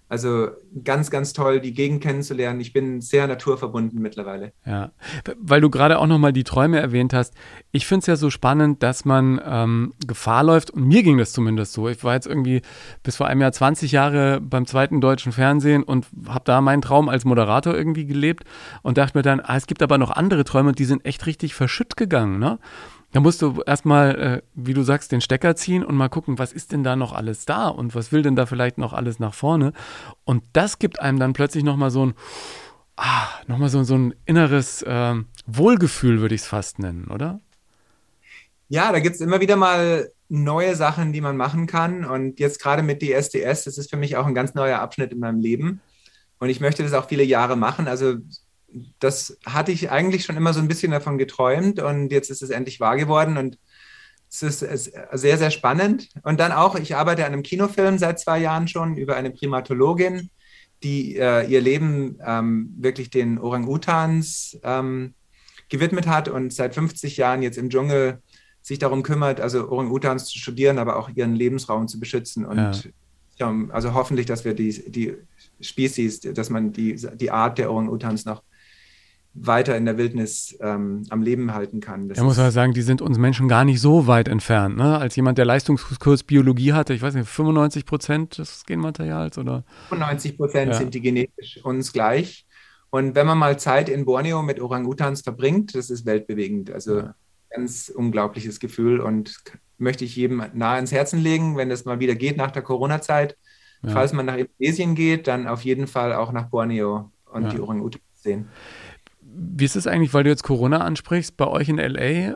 Also 0.09 0.49
ganz, 0.85 1.11
ganz 1.11 1.35
toll, 1.35 1.61
die 1.61 1.75
Gegend 1.75 2.03
kennenzulernen. 2.03 2.61
Ich 2.61 2.73
bin 2.73 3.03
sehr 3.03 3.27
naturverbunden 3.27 4.01
mittlerweile. 4.01 4.53
Ja, 4.65 4.93
weil 5.39 5.61
du 5.61 5.69
gerade 5.69 5.99
auch 5.99 6.07
nochmal 6.07 6.33
die 6.33 6.45
Träume 6.45 6.81
erwähnt 6.81 7.13
hast. 7.13 7.35
Ich 7.73 7.87
finde 7.87 8.01
es 8.01 8.07
ja 8.07 8.17
so 8.17 8.31
spannend, 8.31 8.83
dass 8.83 9.05
man 9.05 9.41
ähm, 9.45 9.93
Gefahr 10.07 10.45
läuft, 10.45 10.71
und 10.71 10.87
mir 10.87 11.03
ging 11.03 11.19
das 11.19 11.33
zumindest 11.33 11.75
so. 11.75 11.89
Ich 11.89 12.03
war 12.05 12.15
jetzt 12.15 12.27
irgendwie 12.27 12.63
bis 13.03 13.17
vor 13.17 13.27
einem 13.27 13.43
Jahr 13.43 13.53
20 13.53 13.93
Jahre 13.93 14.41
beim 14.41 14.67
zweiten 14.67 15.01
deutschen 15.03 15.33
Fernsehen 15.33 15.83
und 15.83 16.07
habe 16.27 16.45
da 16.45 16.61
meinen 16.63 16.81
Traum 16.81 17.11
als 17.11 17.27
Moderator 17.27 17.75
irgendwie 17.75 18.07
gelebt 18.07 18.45
und 18.83 18.97
dachte 18.97 19.19
mir 19.19 19.23
dann, 19.23 19.41
ah, 19.41 19.57
es 19.57 19.67
gibt 19.67 19.83
aber 19.83 19.99
noch 19.99 20.11
andere 20.11 20.45
Träume, 20.45 20.73
die 20.73 20.87
sind 20.87 21.05
echt 21.05 21.27
richtig 21.27 21.55
verschütt 21.55 21.99
gegangen. 21.99 22.39
Ne? 22.39 22.59
Da 23.13 23.21
musst 23.21 23.41
du 23.41 23.63
erstmal, 23.67 24.19
äh, 24.19 24.43
wie 24.55 24.75
du 24.75 24.83
sagst, 24.83 25.13
den 25.13 25.21
Stecker 25.21 25.57
ziehen 25.57 25.83
und 25.83 25.97
mal 25.97 26.09
gucken, 26.09 26.39
was 26.39 26.53
ist 26.53 26.73
denn 26.73 26.85
da 26.85 26.95
noch 26.95 27.13
alles 27.13 27.47
da 27.47 27.69
und 27.69 27.95
was 27.95 28.13
will 28.13 28.23
denn 28.23 28.37
da 28.37 28.45
vielleicht 28.45 28.77
noch 28.77 28.93
alles 28.93 29.19
nach 29.19 29.33
vorne. 29.33 29.73
Und 30.25 30.45
das 30.53 30.79
gibt 30.79 31.01
einem 31.01 31.19
dann 31.19 31.33
plötzlich 31.33 31.65
nochmal 31.65 31.91
so 31.91 32.07
ein, 32.07 32.15
ah, 32.97 33.29
nochmal 33.47 33.71
so, 33.71 33.83
so 33.83 33.97
ein 33.97 34.15
inneres 34.27 34.83
äh, 34.83 35.15
Wohlgefühl, 35.47 36.21
würde 36.21 36.35
ich 36.35 36.43
es 36.43 36.47
fast 36.47 36.79
nennen, 36.79 37.09
oder? 37.09 37.41
Ja, 38.69 38.93
da 38.93 39.01
gibt 39.01 39.15
es 39.15 39.23
immer 39.23 39.41
wieder 39.41 39.57
mal 39.57 40.11
neue 40.29 40.77
Sachen, 40.77 41.15
die 41.15 41.23
man 41.23 41.39
machen 41.39 41.67
kann. 41.67 42.05
Und 42.05 42.39
jetzt 42.39 42.61
gerade 42.61 42.83
mit 42.83 43.01
DSDS, 43.01 43.65
das 43.65 43.79
ist 43.79 43.89
für 43.89 43.97
mich 43.97 44.17
auch 44.17 44.27
ein 44.27 44.35
ganz 44.35 44.55
neuer 44.55 44.81
Abschnitt 44.81 45.13
in 45.13 45.21
meinem 45.21 45.41
Leben. 45.41 45.81
Und 46.39 46.51
ich 46.51 46.61
möchte 46.61 46.83
das 46.83 46.93
auch 46.93 47.09
viele 47.09 47.25
Jahre 47.25 47.57
machen. 47.57 47.89
Also 47.89 48.17
das 48.99 49.39
hatte 49.47 49.73
ich 49.73 49.91
eigentlich 49.91 50.25
schon 50.25 50.37
immer 50.37 50.53
so 50.53 50.61
ein 50.61 50.69
bisschen 50.69 50.93
davon 50.93 51.19
geträumt 51.19 51.81
und 51.81 52.13
jetzt 52.13 52.31
ist 52.31 52.43
es 52.43 52.51
endlich 52.51 52.81
wahr 52.81 52.97
geworden 52.97 53.37
und 53.37 53.59
es 54.31 54.43
ist, 54.43 54.93
sehr, 55.13 55.39
sehr 55.39 55.51
spannend. 55.51 56.11
Und 56.23 56.39
dann 56.39 56.53
auch, 56.53 56.75
ich 56.77 56.95
arbeite 56.95 57.25
an 57.25 57.33
einem 57.33 57.43
Kinofilm 57.43 57.97
seit 57.97 58.21
zwei 58.21 58.39
Jahren 58.39 58.69
schon 58.69 58.97
über 58.97 59.17
eine 59.17 59.31
Primatologin, 59.31 60.31
die 60.83 61.17
äh, 61.17 61.47
ihr 61.47 61.61
Leben 61.61 62.19
ähm, 62.25 62.75
wirklich 62.79 63.11
den 63.11 63.39
Orang-Utans 63.39 64.59
ähm, 64.63 65.15
gewidmet 65.71 66.07
hat 66.07 66.29
und 66.29 66.53
seit 66.53 66.75
50 66.75 67.17
Jahren 67.17 67.43
jetzt 67.43 67.59
im 67.59 67.71
Dschungel 67.71 68.23
sich 68.63 68.79
darum 68.79 69.03
kümmert, 69.03 69.41
also 69.41 69.71
Orang-Utans 69.71 70.27
zu 70.27 70.39
studieren, 70.39 70.79
aber 70.79 70.97
auch 70.97 71.09
ihren 71.09 71.35
Lebensraum 71.35 71.89
zu 71.89 71.99
beschützen. 71.99 72.45
Und 72.45 72.91
ja. 73.39 73.55
Also 73.71 73.95
hoffentlich, 73.95 74.27
dass 74.27 74.45
wir 74.45 74.53
die, 74.53 74.91
die 74.91 75.17
Species, 75.61 76.21
dass 76.21 76.51
man 76.51 76.73
die, 76.73 76.97
die 77.15 77.31
Art 77.31 77.57
der 77.59 77.71
Orang-Utans 77.71 78.25
noch 78.25 78.43
weiter 79.35 79.77
in 79.77 79.85
der 79.85 79.99
Wildnis 79.99 80.57
ähm, 80.61 81.05
am 81.11 81.23
Leben 81.23 81.55
halten 81.55 81.81
kann. 81.81 82.09
Das 82.09 82.19
ja, 82.19 82.25
muss 82.25 82.39
man 82.39 82.51
sagen, 82.51 82.73
die 82.73 82.83
sind 82.83 83.03
uns 83.03 83.19
Menschen 83.19 83.49
gar 83.49 83.65
nicht 83.65 83.81
so 83.81 84.07
weit 84.07 84.29
entfernt. 84.29 84.77
Ne? 84.77 84.99
Als 84.99 85.17
jemand, 85.17 85.39
der 85.39 85.45
Leistungskurs 85.45 86.25
Biologie 86.25 86.73
hatte, 86.73 86.95
ich 86.95 87.03
weiß 87.03 87.15
nicht, 87.15 87.29
95 87.29 87.87
Prozent 87.87 88.39
des 88.39 88.65
Genmaterials 88.67 89.39
oder? 89.39 89.65
95 89.89 90.37
Prozent 90.37 90.73
ja. 90.73 90.79
sind 90.79 90.95
die 90.95 91.01
genetisch 91.01 91.65
uns 91.65 91.93
gleich. 91.93 92.47
Und 92.91 93.15
wenn 93.15 93.27
man 93.27 93.39
mal 93.39 93.59
Zeit 93.59 93.89
in 93.89 94.05
Borneo 94.05 94.43
mit 94.43 94.61
Orang-Utans 94.61 95.21
verbringt, 95.21 95.75
das 95.75 95.91
ist 95.91 96.07
weltbewegend. 96.07 96.71
Also 96.71 96.99
ja. 96.99 97.15
ganz 97.51 97.93
unglaubliches 97.95 98.61
Gefühl 98.61 99.01
und 99.01 99.37
möchte 99.77 100.05
ich 100.05 100.17
jedem 100.17 100.43
nahe 100.55 100.79
ins 100.79 100.91
Herzen 100.93 101.21
legen, 101.21 101.57
wenn 101.57 101.71
es 101.71 101.85
mal 101.85 102.01
wieder 102.01 102.15
geht 102.15 102.37
nach 102.37 102.51
der 102.51 102.63
Corona-Zeit 102.63 103.37
Ja. 103.83 103.91
Falls 103.91 104.13
man 104.13 104.27
nach 104.27 104.37
Indonesien 104.37 104.95
geht, 104.95 105.29
dann 105.29 105.47
auf 105.47 105.63
jeden 105.63 105.87
Fall 105.87 106.13
auch 106.15 106.33
nach 106.33 106.49
Borneo 106.49 107.13
und 107.27 107.53
die 107.53 107.61
Orang-Utans 107.61 108.03
sehen. 108.15 108.49
Wie 109.41 109.65
ist 109.65 109.77
es 109.77 109.87
eigentlich, 109.87 110.13
weil 110.15 110.25
du 110.25 110.31
jetzt 110.31 110.43
Corona 110.43 110.79
ansprichst, 110.79 111.37
bei 111.37 111.47
euch 111.47 111.69
in 111.69 111.79
LA? 111.79 112.01
Äh, 112.01 112.35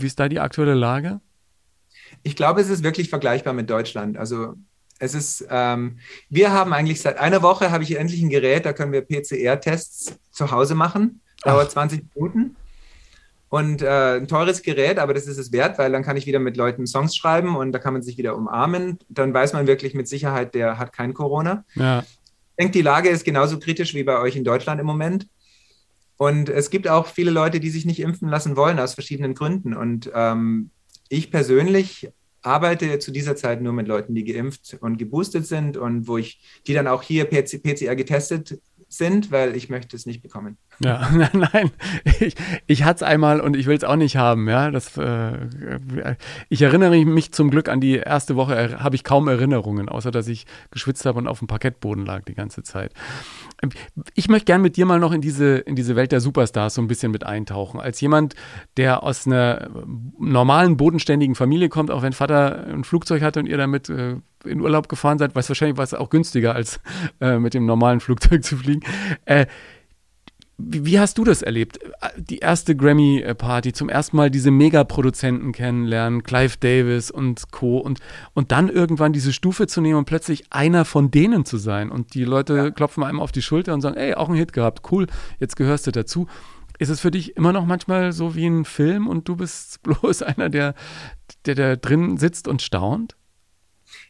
wie 0.00 0.06
ist 0.06 0.18
da 0.18 0.28
die 0.28 0.40
aktuelle 0.40 0.74
Lage? 0.74 1.20
Ich 2.22 2.34
glaube, 2.34 2.60
es 2.60 2.68
ist 2.68 2.82
wirklich 2.82 3.08
vergleichbar 3.08 3.52
mit 3.52 3.70
Deutschland. 3.70 4.18
Also 4.18 4.54
es 4.98 5.14
ist, 5.14 5.46
ähm, 5.48 5.98
wir 6.28 6.52
haben 6.52 6.72
eigentlich 6.72 7.00
seit 7.00 7.18
einer 7.18 7.42
Woche 7.42 7.70
habe 7.70 7.84
ich 7.84 7.96
endlich 7.96 8.20
ein 8.20 8.30
Gerät, 8.30 8.66
da 8.66 8.72
können 8.72 8.92
wir 8.92 9.02
PCR-Tests 9.02 10.18
zu 10.30 10.50
Hause 10.50 10.74
machen. 10.74 11.20
Dauert 11.42 11.68
Ach. 11.68 11.72
20 11.72 12.04
Minuten. 12.14 12.56
Und 13.48 13.82
äh, 13.82 14.16
ein 14.16 14.28
teures 14.28 14.62
Gerät, 14.62 14.98
aber 14.98 15.14
das 15.14 15.26
ist 15.26 15.38
es 15.38 15.50
wert, 15.50 15.78
weil 15.78 15.90
dann 15.90 16.04
kann 16.04 16.16
ich 16.16 16.26
wieder 16.26 16.38
mit 16.38 16.56
Leuten 16.56 16.86
Songs 16.86 17.16
schreiben 17.16 17.56
und 17.56 17.72
da 17.72 17.78
kann 17.78 17.92
man 17.92 18.02
sich 18.02 18.16
wieder 18.18 18.36
umarmen. 18.36 18.98
Dann 19.08 19.34
weiß 19.34 19.54
man 19.54 19.66
wirklich 19.66 19.94
mit 19.94 20.06
Sicherheit, 20.06 20.54
der 20.54 20.78
hat 20.78 20.92
kein 20.92 21.14
Corona. 21.14 21.64
Ja. 21.74 22.00
Ich 22.00 22.56
denke, 22.58 22.72
die 22.72 22.82
Lage 22.82 23.08
ist 23.08 23.24
genauso 23.24 23.58
kritisch 23.58 23.94
wie 23.94 24.04
bei 24.04 24.18
euch 24.20 24.36
in 24.36 24.44
Deutschland 24.44 24.80
im 24.80 24.86
Moment. 24.86 25.26
Und 26.20 26.50
es 26.50 26.68
gibt 26.68 26.86
auch 26.86 27.06
viele 27.06 27.30
Leute, 27.30 27.60
die 27.60 27.70
sich 27.70 27.86
nicht 27.86 27.98
impfen 27.98 28.28
lassen 28.28 28.54
wollen 28.54 28.78
aus 28.78 28.92
verschiedenen 28.92 29.32
Gründen. 29.32 29.72
Und 29.72 30.10
ähm, 30.14 30.68
ich 31.08 31.30
persönlich 31.30 32.10
arbeite 32.42 32.98
zu 32.98 33.10
dieser 33.10 33.36
Zeit 33.36 33.62
nur 33.62 33.72
mit 33.72 33.88
Leuten, 33.88 34.14
die 34.14 34.24
geimpft 34.24 34.76
und 34.82 34.98
geboostet 34.98 35.46
sind 35.46 35.78
und 35.78 36.08
wo 36.08 36.18
ich 36.18 36.42
die 36.66 36.74
dann 36.74 36.88
auch 36.88 37.02
hier 37.02 37.24
PCR 37.24 37.96
getestet 37.96 38.60
sind, 38.86 39.30
weil 39.30 39.56
ich 39.56 39.70
möchte 39.70 39.96
es 39.96 40.04
nicht 40.04 40.20
bekommen. 40.20 40.58
Ja, 40.82 41.10
nein, 41.14 41.48
nein. 41.52 41.70
Ich, 42.20 42.34
ich 42.66 42.84
hatte 42.84 42.96
es 42.96 43.02
einmal 43.02 43.40
und 43.40 43.54
ich 43.54 43.66
will 43.66 43.76
es 43.76 43.84
auch 43.84 43.96
nicht 43.96 44.16
haben. 44.16 44.48
Ja, 44.48 44.70
das, 44.70 44.96
äh, 44.96 45.46
ich 46.48 46.62
erinnere 46.62 47.04
mich 47.04 47.32
zum 47.32 47.50
Glück 47.50 47.68
an 47.68 47.80
die 47.80 47.96
erste 47.96 48.34
Woche, 48.36 48.80
habe 48.82 48.96
ich 48.96 49.04
kaum 49.04 49.28
Erinnerungen, 49.28 49.88
außer 49.90 50.10
dass 50.10 50.26
ich 50.26 50.46
geschwitzt 50.70 51.04
habe 51.04 51.18
und 51.18 51.28
auf 51.28 51.40
dem 51.40 51.48
Parkettboden 51.48 52.06
lag 52.06 52.24
die 52.24 52.34
ganze 52.34 52.62
Zeit. 52.62 52.94
Ich 54.14 54.28
möchte 54.28 54.46
gerne 54.46 54.62
mit 54.62 54.76
dir 54.78 54.86
mal 54.86 54.98
noch 54.98 55.12
in 55.12 55.20
diese, 55.20 55.58
in 55.58 55.76
diese 55.76 55.96
Welt 55.96 56.12
der 56.12 56.20
Superstars 56.20 56.74
so 56.74 56.80
ein 56.82 56.88
bisschen 56.88 57.12
mit 57.12 57.24
eintauchen. 57.24 57.78
Als 57.78 58.00
jemand, 58.00 58.34
der 58.78 59.02
aus 59.02 59.26
einer 59.26 59.68
normalen, 60.18 60.78
bodenständigen 60.78 61.34
Familie 61.34 61.68
kommt, 61.68 61.90
auch 61.90 62.00
wenn 62.00 62.14
Vater 62.14 62.66
ein 62.66 62.84
Flugzeug 62.84 63.20
hatte 63.20 63.40
und 63.40 63.46
ihr 63.46 63.58
damit 63.58 63.90
äh, 63.90 64.16
in 64.44 64.60
Urlaub 64.62 64.88
gefahren 64.88 65.18
seid, 65.18 65.34
weiß 65.34 65.50
wahrscheinlich 65.50 65.76
war 65.76 65.84
es 65.84 65.92
auch 65.92 66.08
günstiger, 66.08 66.54
als 66.54 66.80
äh, 67.20 67.38
mit 67.38 67.52
dem 67.52 67.66
normalen 67.66 68.00
Flugzeug 68.00 68.42
zu 68.44 68.56
fliegen. 68.56 68.80
Äh, 69.26 69.44
wie, 70.62 70.86
wie, 70.86 70.98
hast 70.98 71.18
du 71.18 71.24
das 71.24 71.42
erlebt? 71.42 71.78
Die 72.16 72.38
erste 72.38 72.76
Grammy-Party, 72.76 73.72
zum 73.72 73.88
ersten 73.88 74.16
Mal 74.16 74.30
diese 74.30 74.50
Megaproduzenten 74.50 75.52
kennenlernen, 75.52 76.22
Clive 76.22 76.56
Davis 76.58 77.10
und 77.10 77.50
Co. 77.50 77.78
Und, 77.78 78.00
und 78.34 78.52
dann 78.52 78.68
irgendwann 78.68 79.12
diese 79.12 79.32
Stufe 79.32 79.66
zu 79.66 79.80
nehmen 79.80 79.98
und 79.98 80.04
plötzlich 80.04 80.44
einer 80.50 80.84
von 80.84 81.10
denen 81.10 81.44
zu 81.44 81.56
sein. 81.56 81.90
Und 81.90 82.14
die 82.14 82.24
Leute 82.24 82.56
ja. 82.56 82.70
klopfen 82.70 83.02
einem 83.02 83.20
auf 83.20 83.32
die 83.32 83.42
Schulter 83.42 83.74
und 83.74 83.80
sagen, 83.80 83.96
ey, 83.96 84.14
auch 84.14 84.28
ein 84.28 84.34
Hit 84.34 84.52
gehabt, 84.52 84.90
cool, 84.92 85.06
jetzt 85.38 85.56
gehörst 85.56 85.86
du 85.86 85.90
dazu. 85.90 86.26
Ist 86.78 86.88
es 86.88 87.00
für 87.00 87.10
dich 87.10 87.36
immer 87.36 87.52
noch 87.52 87.66
manchmal 87.66 88.12
so 88.12 88.34
wie 88.34 88.46
ein 88.46 88.64
Film 88.64 89.08
und 89.08 89.28
du 89.28 89.36
bist 89.36 89.82
bloß 89.82 90.22
einer, 90.22 90.48
der, 90.48 90.74
der 91.46 91.54
da 91.54 91.76
drin 91.76 92.16
sitzt 92.18 92.48
und 92.48 92.62
staunt? 92.62 93.16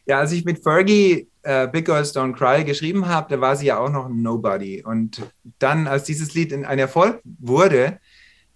Ja, 0.06 0.18
als 0.18 0.32
ich 0.32 0.44
mit 0.44 0.62
Fergie 0.62 1.29
äh, 1.42 1.68
Big 1.68 1.86
Girls 1.86 2.14
Don't 2.14 2.34
Cry 2.34 2.64
geschrieben 2.64 3.08
habe, 3.08 3.34
da 3.34 3.40
war 3.40 3.56
sie 3.56 3.66
ja 3.66 3.78
auch 3.78 3.90
noch 3.90 4.08
Nobody. 4.08 4.82
Und 4.82 5.22
dann, 5.58 5.86
als 5.86 6.04
dieses 6.04 6.34
Lied 6.34 6.52
in 6.52 6.64
ein 6.64 6.78
Erfolg 6.78 7.20
wurde, 7.38 7.98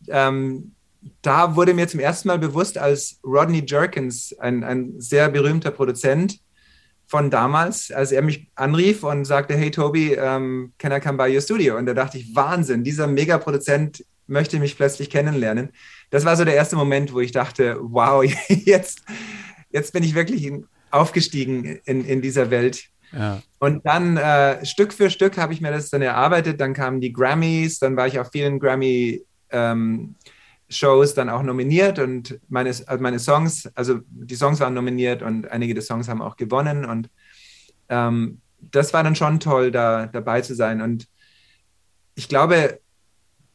ähm, 0.08 0.72
da 1.22 1.56
wurde 1.56 1.74
mir 1.74 1.88
zum 1.88 2.00
ersten 2.00 2.28
Mal 2.28 2.38
bewusst, 2.38 2.78
als 2.78 3.20
Rodney 3.24 3.62
Jerkins, 3.66 4.34
ein, 4.38 4.64
ein 4.64 5.00
sehr 5.00 5.28
berühmter 5.28 5.70
Produzent 5.70 6.40
von 7.06 7.30
damals, 7.30 7.90
als 7.90 8.12
er 8.12 8.22
mich 8.22 8.48
anrief 8.54 9.04
und 9.04 9.24
sagte, 9.24 9.54
hey 9.54 9.70
Toby, 9.70 10.16
um, 10.16 10.22
ähm, 10.22 10.72
can 10.78 10.92
I 10.92 11.00
come 11.00 11.18
by 11.18 11.34
your 11.34 11.42
studio? 11.42 11.76
Und 11.76 11.86
da 11.86 11.94
dachte 11.94 12.18
ich, 12.18 12.34
Wahnsinn, 12.34 12.84
dieser 12.84 13.06
Megaproduzent 13.06 14.04
möchte 14.26 14.58
mich 14.58 14.76
plötzlich 14.76 15.10
kennenlernen. 15.10 15.70
Das 16.10 16.24
war 16.24 16.36
so 16.36 16.44
der 16.44 16.54
erste 16.54 16.76
Moment, 16.76 17.12
wo 17.12 17.20
ich 17.20 17.32
dachte, 17.32 17.76
wow, 17.80 18.24
jetzt, 18.48 19.02
jetzt 19.70 19.92
bin 19.92 20.02
ich 20.02 20.14
wirklich 20.14 20.46
ein 20.46 20.66
aufgestiegen 20.94 21.80
in, 21.84 22.04
in 22.04 22.22
dieser 22.22 22.50
Welt. 22.50 22.84
Ja. 23.12 23.42
Und 23.58 23.86
dann 23.86 24.16
äh, 24.16 24.64
Stück 24.64 24.92
für 24.92 25.10
Stück 25.10 25.36
habe 25.36 25.52
ich 25.52 25.60
mir 25.60 25.70
das 25.70 25.90
dann 25.90 26.02
erarbeitet. 26.02 26.60
Dann 26.60 26.74
kamen 26.74 27.00
die 27.00 27.12
Grammys, 27.12 27.78
dann 27.78 27.96
war 27.96 28.06
ich 28.06 28.18
auf 28.18 28.30
vielen 28.32 28.58
Grammy 28.58 29.22
ähm, 29.50 30.14
Shows 30.68 31.14
dann 31.14 31.28
auch 31.28 31.42
nominiert 31.42 31.98
und 31.98 32.40
meine, 32.48 32.70
also 32.70 33.02
meine 33.02 33.18
Songs, 33.18 33.70
also 33.74 34.00
die 34.08 34.34
Songs 34.34 34.60
waren 34.60 34.74
nominiert 34.74 35.22
und 35.22 35.50
einige 35.50 35.74
der 35.74 35.82
Songs 35.82 36.08
haben 36.08 36.22
auch 36.22 36.36
gewonnen 36.36 36.84
und 36.84 37.10
ähm, 37.88 38.40
das 38.58 38.94
war 38.94 39.02
dann 39.02 39.14
schon 39.14 39.40
toll, 39.40 39.70
da 39.70 40.06
dabei 40.06 40.40
zu 40.40 40.54
sein. 40.54 40.80
Und 40.80 41.06
ich 42.14 42.28
glaube, 42.28 42.80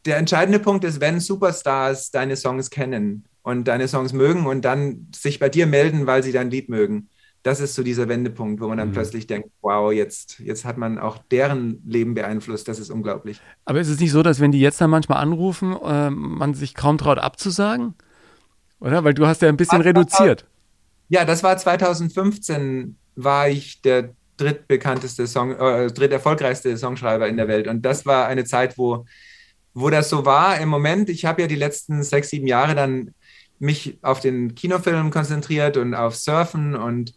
der 0.06 0.18
entscheidende 0.18 0.60
Punkt 0.60 0.84
ist, 0.86 1.02
wenn 1.02 1.20
Superstars 1.20 2.12
deine 2.12 2.36
Songs 2.36 2.70
kennen 2.70 3.26
und 3.42 3.68
deine 3.68 3.88
Songs 3.88 4.14
mögen 4.14 4.46
und 4.46 4.64
dann 4.64 5.08
sich 5.14 5.40
bei 5.40 5.50
dir 5.50 5.66
melden, 5.66 6.06
weil 6.06 6.24
sie 6.24 6.32
dein 6.32 6.52
Lied 6.52 6.70
mögen 6.70 7.10
das 7.44 7.60
ist 7.62 7.76
so 7.76 7.84
dieser 7.84 8.10
Wendepunkt, 8.10 8.62
wo 8.62 8.68
man 8.68 8.78
dann 8.78 8.90
mhm. 8.90 8.94
plötzlich 8.94 9.28
denkt, 9.28 9.50
wow, 9.62 9.92
jetzt, 9.92 10.40
jetzt 10.40 10.66
hat 10.66 10.78
man 10.78 11.00
auch 11.00 11.18
deren 11.32 11.82
Leben 11.86 12.14
beeinflusst. 12.14 12.68
Das 12.68 12.80
ist 12.80 12.90
unglaublich. 12.90 13.40
Aber 13.66 13.80
ist 13.80 13.88
es 13.88 14.00
nicht 14.00 14.12
so, 14.12 14.24
dass 14.24 14.40
wenn 14.40 14.52
die 14.52 14.60
jetzt 14.60 14.82
dann 14.82 14.90
manchmal 14.90 15.20
anrufen, 15.20 15.76
äh, 15.84 16.10
man 16.10 16.54
sich 16.54 16.76
kaum 16.76 16.98
traut 16.98 17.18
abzusagen? 17.18 17.96
Oder? 18.80 19.04
Weil 19.04 19.14
du 19.14 19.26
hast 19.26 19.42
ja 19.42 19.50
ein 19.50 19.58
bisschen 19.58 19.82
reduziert. 19.82 20.46
Ja, 21.08 21.26
das 21.26 21.42
war 21.44 21.58
2015, 21.58 22.98
war 23.16 23.50
ich 23.50 23.82
der 23.82 24.14
drittbekannteste 24.38 25.28
Song, 25.28 25.56
äh, 25.56 25.88
dritterfolgreichste 25.88 26.78
Songschreiber 26.78 27.28
in 27.28 27.38
der 27.38 27.48
Welt. 27.48 27.68
Und 27.68 27.84
das 27.84 28.06
war 28.06 28.28
eine 28.28 28.46
Zeit, 28.46 28.78
wo, 28.78 29.06
wo 29.74 29.90
das 29.90 30.10
so 30.10 30.26
war. 30.26 30.60
Im 30.60 30.70
Moment, 30.70 31.10
ich 31.10 31.26
habe 31.26 31.42
ja 31.42 31.48
die 31.48 31.56
letzten 31.56 32.04
sechs, 32.04 32.30
sieben 32.30 32.48
Jahre 32.48 32.76
dann 32.76 33.14
mich 33.60 33.98
auf 34.02 34.20
den 34.20 34.56
Kinofilm 34.56 35.12
konzentriert 35.12 35.78
und 35.78 35.94
auf 35.94 36.16
Surfen 36.16 36.76
und 36.76 37.14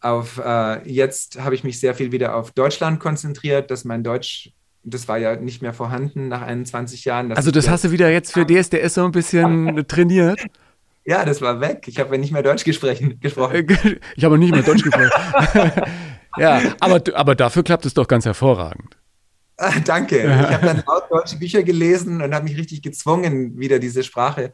auf 0.00 0.38
äh, 0.38 0.88
jetzt 0.88 1.40
habe 1.40 1.54
ich 1.54 1.64
mich 1.64 1.80
sehr 1.80 1.94
viel 1.94 2.12
wieder 2.12 2.36
auf 2.36 2.50
Deutschland 2.52 3.00
konzentriert, 3.00 3.70
dass 3.70 3.84
mein 3.84 4.04
Deutsch, 4.04 4.52
das 4.82 5.08
war 5.08 5.18
ja 5.18 5.36
nicht 5.36 5.62
mehr 5.62 5.72
vorhanden 5.72 6.28
nach 6.28 6.42
21 6.42 7.04
Jahren. 7.04 7.32
Also 7.32 7.50
das 7.50 7.68
hast 7.68 7.84
du 7.84 7.90
wieder 7.90 8.10
jetzt 8.10 8.32
für 8.32 8.46
DSDS 8.46 8.94
so 8.94 9.04
ein 9.04 9.12
bisschen 9.12 9.84
trainiert? 9.88 10.40
Ja, 11.04 11.24
das 11.24 11.40
war 11.40 11.60
weg. 11.60 11.84
Ich 11.86 11.98
habe 11.98 12.14
ja 12.14 12.20
nicht 12.20 12.32
mehr 12.32 12.42
Deutsch 12.42 12.64
gesprochen. 12.64 13.20
Ich 13.22 13.36
habe 13.36 14.38
nicht 14.38 14.52
mehr 14.52 14.62
Deutsch 14.62 14.82
gesprochen. 14.82 15.10
ja, 16.36 16.60
aber, 16.80 17.00
aber 17.14 17.34
dafür 17.36 17.62
klappt 17.62 17.86
es 17.86 17.94
doch 17.94 18.08
ganz 18.08 18.24
hervorragend. 18.24 18.96
Ah, 19.56 19.72
danke. 19.84 20.18
Ich 20.18 20.54
habe 20.54 20.66
dann 20.66 20.82
auch 20.86 21.08
deutsche 21.08 21.38
Bücher 21.38 21.62
gelesen 21.62 22.20
und 22.20 22.34
habe 22.34 22.44
mich 22.44 22.58
richtig 22.58 22.82
gezwungen, 22.82 23.58
wieder 23.58 23.78
diese 23.78 24.02
Sprache 24.02 24.52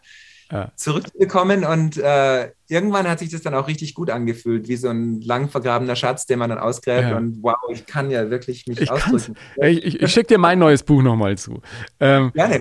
ja. 0.53 0.71
zurückgekommen 0.77 1.65
und 1.65 1.97
äh, 1.97 2.51
irgendwann 2.69 3.09
hat 3.09 3.19
sich 3.21 3.31
das 3.31 3.41
dann 3.41 3.55
auch 3.55 3.69
richtig 3.69 3.95
gut 3.95 4.11
angefühlt, 4.11 4.69
wie 4.69 4.77
so 4.77 4.89
ein 4.89 5.21
lang 5.23 5.49
vergrabener 5.49 5.97
Schatz, 5.97 6.27
den 6.27 6.39
man 6.39 6.51
dann 6.51 6.59
ausgräbt 6.59 7.09
ja. 7.09 7.17
und 7.17 7.43
wow, 7.43 7.57
ich 7.73 7.87
kann 7.87 8.11
ja 8.11 8.31
wirklich 8.31 8.67
mich 8.67 8.81
ich 8.81 8.91
ausdrücken. 8.91 9.35
Ich, 9.57 9.85
ich, 9.85 10.03
ich 10.03 10.13
schicke 10.13 10.29
dir 10.29 10.39
mein 10.39 10.59
neues 10.59 10.83
Buch 10.83 11.03
nochmal 11.03 11.39
zu. 11.39 11.63
Ähm, 12.01 12.33
Gerne. 12.35 12.61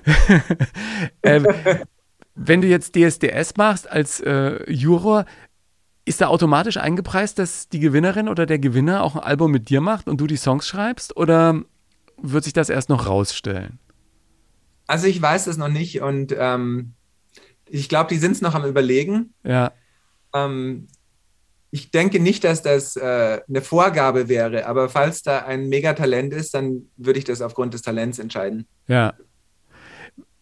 ähm, 1.22 1.46
wenn 2.34 2.62
du 2.62 2.68
jetzt 2.68 2.96
DSDS 2.96 3.56
machst 3.56 3.90
als 3.90 4.20
äh, 4.20 4.70
Juror, 4.70 5.26
ist 6.04 6.20
da 6.20 6.28
automatisch 6.28 6.78
eingepreist, 6.78 7.38
dass 7.38 7.68
die 7.68 7.78
Gewinnerin 7.78 8.28
oder 8.28 8.46
der 8.46 8.58
Gewinner 8.58 9.04
auch 9.04 9.16
ein 9.16 9.22
Album 9.22 9.52
mit 9.52 9.68
dir 9.68 9.80
macht 9.80 10.08
und 10.08 10.20
du 10.20 10.26
die 10.26 10.36
Songs 10.36 10.66
schreibst 10.66 11.16
oder 11.16 11.62
wird 12.20 12.44
sich 12.44 12.52
das 12.52 12.70
erst 12.70 12.88
noch 12.88 13.06
rausstellen? 13.06 13.78
Also 14.86 15.06
ich 15.06 15.20
weiß 15.20 15.46
es 15.46 15.58
noch 15.58 15.68
nicht 15.68 16.00
und 16.00 16.34
ähm, 16.36 16.94
ich 17.72 17.88
glaube, 17.88 18.08
die 18.10 18.18
sind 18.18 18.32
es 18.32 18.42
noch 18.42 18.54
am 18.54 18.66
Überlegen. 18.66 19.32
Ja. 19.44 19.72
Ähm, 20.34 20.88
ich 21.70 21.90
denke 21.90 22.20
nicht, 22.20 22.44
dass 22.44 22.60
das 22.62 22.96
äh, 22.96 23.40
eine 23.48 23.62
Vorgabe 23.62 24.28
wäre, 24.28 24.66
aber 24.66 24.90
falls 24.90 25.22
da 25.22 25.38
ein 25.38 25.70
Megatalent 25.70 26.34
ist, 26.34 26.52
dann 26.54 26.90
würde 26.98 27.18
ich 27.18 27.24
das 27.24 27.40
aufgrund 27.40 27.72
des 27.72 27.80
Talents 27.80 28.18
entscheiden. 28.18 28.66
Ja. 28.88 29.14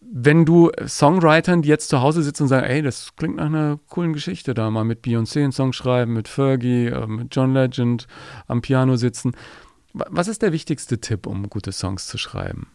Wenn 0.01 0.43
du 0.43 0.71
Songwritern, 0.85 1.61
die 1.61 1.69
jetzt 1.69 1.87
zu 1.87 2.01
Hause 2.01 2.21
sitzen 2.21 2.43
und 2.43 2.49
sagen, 2.49 2.67
ey, 2.67 2.81
das 2.81 3.15
klingt 3.15 3.37
nach 3.37 3.45
einer 3.45 3.79
coolen 3.87 4.11
Geschichte, 4.11 4.53
da 4.53 4.69
mal 4.69 4.83
mit 4.83 5.05
Beyoncé 5.05 5.41
einen 5.41 5.53
Song 5.53 5.71
schreiben, 5.71 6.11
mit 6.11 6.27
Fergie, 6.27 6.87
äh, 6.87 7.07
mit 7.07 7.33
John 7.33 7.53
Legend 7.53 8.07
am 8.47 8.61
Piano 8.61 8.97
sitzen. 8.97 9.31
Was 9.93 10.27
ist 10.27 10.41
der 10.41 10.51
wichtigste 10.51 10.99
Tipp, 10.99 11.27
um 11.27 11.49
gute 11.49 11.71
Songs 11.71 12.07
zu 12.07 12.17
schreiben? 12.17 12.67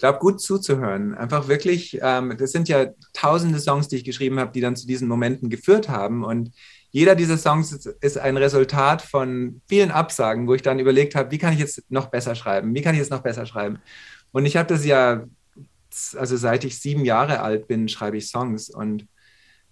Glaube, 0.00 0.18
gut 0.18 0.40
zuzuhören. 0.40 1.14
Einfach 1.14 1.48
wirklich, 1.48 1.98
ähm, 2.02 2.36
das 2.38 2.52
sind 2.52 2.68
ja 2.68 2.86
tausende 3.12 3.60
Songs, 3.60 3.88
die 3.88 3.96
ich 3.96 4.04
geschrieben 4.04 4.40
habe, 4.40 4.52
die 4.52 4.60
dann 4.60 4.76
zu 4.76 4.86
diesen 4.86 5.08
Momenten 5.08 5.50
geführt 5.50 5.88
haben. 5.88 6.24
Und 6.24 6.52
jeder 6.90 7.14
dieser 7.14 7.38
Songs 7.38 7.72
ist, 7.72 7.86
ist 7.86 8.18
ein 8.18 8.36
Resultat 8.36 9.02
von 9.02 9.60
vielen 9.68 9.90
Absagen, 9.90 10.48
wo 10.48 10.54
ich 10.54 10.62
dann 10.62 10.78
überlegt 10.78 11.14
habe, 11.14 11.30
wie 11.30 11.38
kann 11.38 11.52
ich 11.52 11.60
jetzt 11.60 11.84
noch 11.90 12.06
besser 12.06 12.34
schreiben? 12.34 12.74
Wie 12.74 12.82
kann 12.82 12.94
ich 12.94 13.00
jetzt 13.00 13.10
noch 13.10 13.22
besser 13.22 13.46
schreiben? 13.46 13.78
Und 14.32 14.46
ich 14.46 14.56
habe 14.56 14.68
das 14.68 14.84
ja, 14.84 15.24
also 16.16 16.36
seit 16.36 16.64
ich 16.64 16.78
sieben 16.78 17.04
Jahre 17.04 17.40
alt 17.40 17.68
bin, 17.68 17.88
schreibe 17.88 18.16
ich 18.16 18.28
Songs. 18.28 18.70
Und 18.70 19.06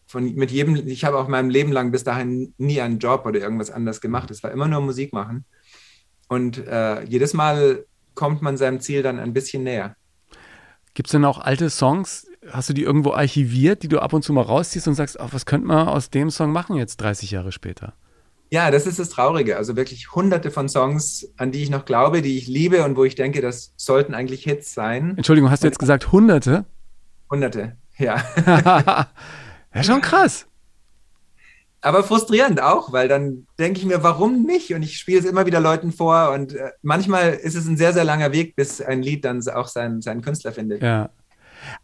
von 0.07 0.35
mit 0.35 0.51
jedem, 0.51 0.77
ich 0.77 1.05
habe 1.05 1.19
auch 1.19 1.29
meinem 1.29 1.51
Leben 1.51 1.73
lang 1.73 1.91
bis 1.91 2.05
dahin 2.05 2.55
nie 2.59 2.81
einen 2.81 2.99
Job 2.99 3.27
oder 3.27 3.41
irgendwas 3.41 3.71
anderes 3.71 4.01
gemacht. 4.01 4.31
Es 4.31 4.43
war 4.43 4.51
immer 4.51 4.69
nur 4.69 4.81
Musik 4.81 5.13
machen. 5.13 5.45
Und 6.29 6.59
äh, 6.67 7.03
jedes 7.05 7.35
Mal 7.35 7.85
kommt 8.15 8.43
man 8.43 8.57
seinem 8.57 8.81
Ziel 8.81 9.03
dann 9.03 9.19
ein 9.19 9.33
bisschen 9.33 9.63
näher. 9.63 9.97
Gibt 10.99 11.07
es 11.07 11.13
denn 11.13 11.25
auch 11.25 11.39
alte 11.39 11.71
Songs, 11.71 12.27
hast 12.51 12.71
du 12.71 12.73
die 12.73 12.83
irgendwo 12.83 13.13
archiviert, 13.13 13.85
die 13.85 13.89
du 13.89 14.01
ab 14.01 14.13
und 14.13 14.25
zu 14.25 14.33
mal 14.33 14.43
rausziehst 14.43 14.89
und 14.89 14.95
sagst, 14.95 15.17
oh, 15.21 15.29
was 15.31 15.47
könnte 15.47 15.69
man 15.69 15.87
aus 15.87 16.11
dem 16.11 16.29
Song 16.29 16.51
machen 16.51 16.75
jetzt 16.75 16.97
30 16.97 17.31
Jahre 17.31 17.53
später? 17.53 17.93
Ja, 18.51 18.73
das 18.73 18.85
ist 18.85 18.99
das 18.99 19.09
Traurige. 19.09 19.57
Also 19.57 19.77
wirklich 19.77 20.13
hunderte 20.17 20.51
von 20.51 20.69
Songs, 20.69 21.33
an 21.37 21.53
die 21.53 21.63
ich 21.63 21.71
noch 21.71 21.85
glaube, 21.85 22.21
die 22.21 22.37
ich 22.37 22.49
liebe 22.49 22.83
und 22.83 22.97
wo 22.97 23.05
ich 23.05 23.15
denke, 23.15 23.41
das 23.41 23.73
sollten 23.77 24.13
eigentlich 24.13 24.43
Hits 24.43 24.75
sein. 24.75 25.15
Entschuldigung, 25.17 25.53
hast 25.53 25.63
du 25.63 25.69
jetzt 25.69 25.79
gesagt 25.79 26.11
hunderte? 26.11 26.65
Hunderte, 27.31 27.77
ja. 27.97 28.21
ja, 29.73 29.83
schon 29.85 30.01
krass. 30.01 30.48
Aber 31.81 32.03
frustrierend 32.03 32.61
auch, 32.61 32.93
weil 32.93 33.07
dann 33.07 33.47
denke 33.59 33.79
ich 33.79 33.87
mir, 33.87 34.03
warum 34.03 34.43
nicht? 34.43 34.75
Und 34.75 34.83
ich 34.83 34.99
spiele 34.99 35.21
es 35.21 35.25
immer 35.25 35.47
wieder 35.47 35.61
Leuten 35.61 35.93
vor 35.93 36.33
und 36.33 36.55
äh, 36.55 36.71
manchmal 36.83 37.35
ist 37.35 37.55
es 37.55 37.67
ein 37.69 37.77
sehr, 37.77 37.93
sehr 37.93 38.05
langer 38.05 38.33
Weg, 38.33 38.57
bis 38.57 38.81
ein 38.81 39.01
Lied 39.01 39.25
dann 39.25 39.47
auch 39.49 39.69
seinen, 39.69 40.03
seinen 40.03 40.23
Künstler 40.23 40.53
findet. 40.53 40.83
Ja. 40.83 41.11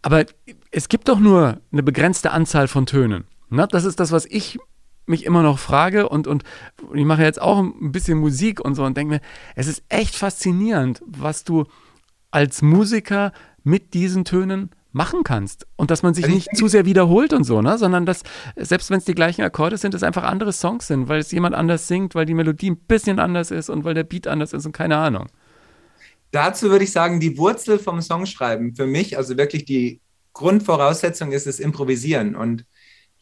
Aber 0.03 0.25
es 0.71 0.89
gibt 0.89 1.09
doch 1.09 1.21
nur 1.21 1.61
eine 1.73 1.83
begrenzte 1.83 2.33
Anzahl 2.33 2.67
von 2.67 2.87
Tönen. 2.87 3.25
Ne? 3.51 3.69
Das 3.71 3.85
ist 3.85 4.01
das, 4.01 4.11
was 4.11 4.27
ich 4.27 4.59
mich 5.07 5.25
immer 5.25 5.43
noch 5.43 5.59
frage 5.59 6.09
und, 6.09 6.27
und 6.27 6.45
ich 6.95 7.05
mache 7.05 7.23
jetzt 7.23 7.41
auch 7.41 7.59
ein 7.59 7.93
bisschen 7.93 8.19
Musik 8.19 8.61
und 8.61 8.75
so 8.75 8.85
und 8.85 8.97
denke 8.97 9.15
mir, 9.15 9.21
es 9.55 9.67
ist 9.67 9.85
echt 9.89 10.17
faszinierend, 10.17 11.03
was 11.07 11.45
du 11.45 11.67
als 12.31 12.63
Musiker 12.63 13.33
mit 13.63 13.95
diesen 13.95 14.25
Tönen 14.25 14.71
machen 14.95 15.25
kannst 15.25 15.67
und 15.77 15.91
dass 15.91 16.03
man 16.03 16.15
sich 16.15 16.25
also 16.25 16.35
nicht 16.35 16.57
zu 16.57 16.69
sehr 16.69 16.87
wiederholt 16.87 17.33
und 17.33 17.45
so, 17.45 17.61
ne? 17.61 17.77
sondern 17.79 18.07
dass 18.07 18.23
selbst 18.57 18.91
wenn 18.91 18.99
es 18.99 19.05
die 19.05 19.15
gleichen 19.15 19.43
Akkorde 19.43 19.77
sind, 19.77 19.95
es 19.95 20.03
einfach 20.03 20.23
andere 20.23 20.53
Songs 20.53 20.87
sind, 20.87 21.09
weil 21.09 21.19
es 21.21 21.33
jemand 21.33 21.55
anders 21.55 21.89
singt, 21.89 22.15
weil 22.15 22.27
die 22.27 22.35
Melodie 22.35 22.71
ein 22.71 22.77
bisschen 22.77 23.19
anders 23.19 23.51
ist 23.51 23.69
und 23.69 23.85
weil 23.85 23.95
der 23.95 24.05
Beat 24.05 24.27
anders 24.27 24.53
ist 24.53 24.67
und 24.67 24.73
keine 24.73 24.97
Ahnung. 24.97 25.27
Dazu 26.31 26.71
würde 26.71 26.85
ich 26.85 26.93
sagen, 26.93 27.21
die 27.21 27.37
Wurzel 27.39 27.79
vom 27.79 28.01
Songschreiben 28.01 28.75
für 28.75 28.87
mich, 28.87 29.17
also 29.17 29.37
wirklich 29.37 29.65
die 29.65 30.01
Grundvoraussetzung 30.33 31.33
ist 31.33 31.47
das 31.47 31.61
Improvisieren 31.61 32.35
und 32.35 32.65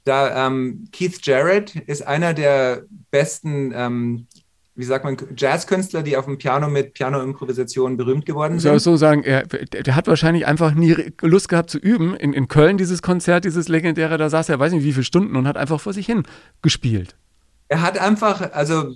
da 0.05 0.47
ähm, 0.47 0.89
Keith 0.93 1.21
Jarrett 1.23 1.77
ist 1.77 2.07
einer 2.07 2.35
der 2.35 2.85
besten, 3.11 3.73
ähm, 3.75 4.27
wie 4.75 4.85
sagt 4.85 5.05
man, 5.05 5.17
Jazzkünstler, 5.37 6.03
die 6.03 6.17
auf 6.17 6.25
dem 6.25 6.39
Piano 6.39 6.69
mit 6.69 6.95
Piano-Improvisation 6.95 7.99
berühmt 7.99 8.25
geworden 8.25 8.59
sind. 8.59 8.71
Soll 8.71 8.77
ich 8.79 8.83
so 8.83 8.97
sagen, 8.97 9.23
er, 9.23 9.47
der 9.47 9.95
hat 9.95 10.07
wahrscheinlich 10.07 10.47
einfach 10.47 10.73
nie 10.75 10.97
Lust 11.21 11.49
gehabt 11.49 11.69
zu 11.69 11.79
üben. 11.79 12.17
In, 12.17 12.33
in 12.33 12.49
Köln 12.49 12.79
dieses 12.79 13.03
Konzert, 13.03 13.45
dieses 13.45 13.69
legendäre, 13.69 14.17
da 14.17 14.31
saß 14.31 14.49
er, 14.49 14.59
weiß 14.59 14.73
nicht 14.73 14.85
wie 14.85 14.93
viele 14.93 15.05
Stunden 15.05 15.37
und 15.37 15.47
hat 15.47 15.59
einfach 15.59 15.81
vor 15.81 15.93
sich 15.93 16.07
hin 16.07 16.23
gespielt. 16.63 17.17
Er 17.69 17.83
hat 17.83 17.99
einfach, 17.99 18.53
also 18.53 18.95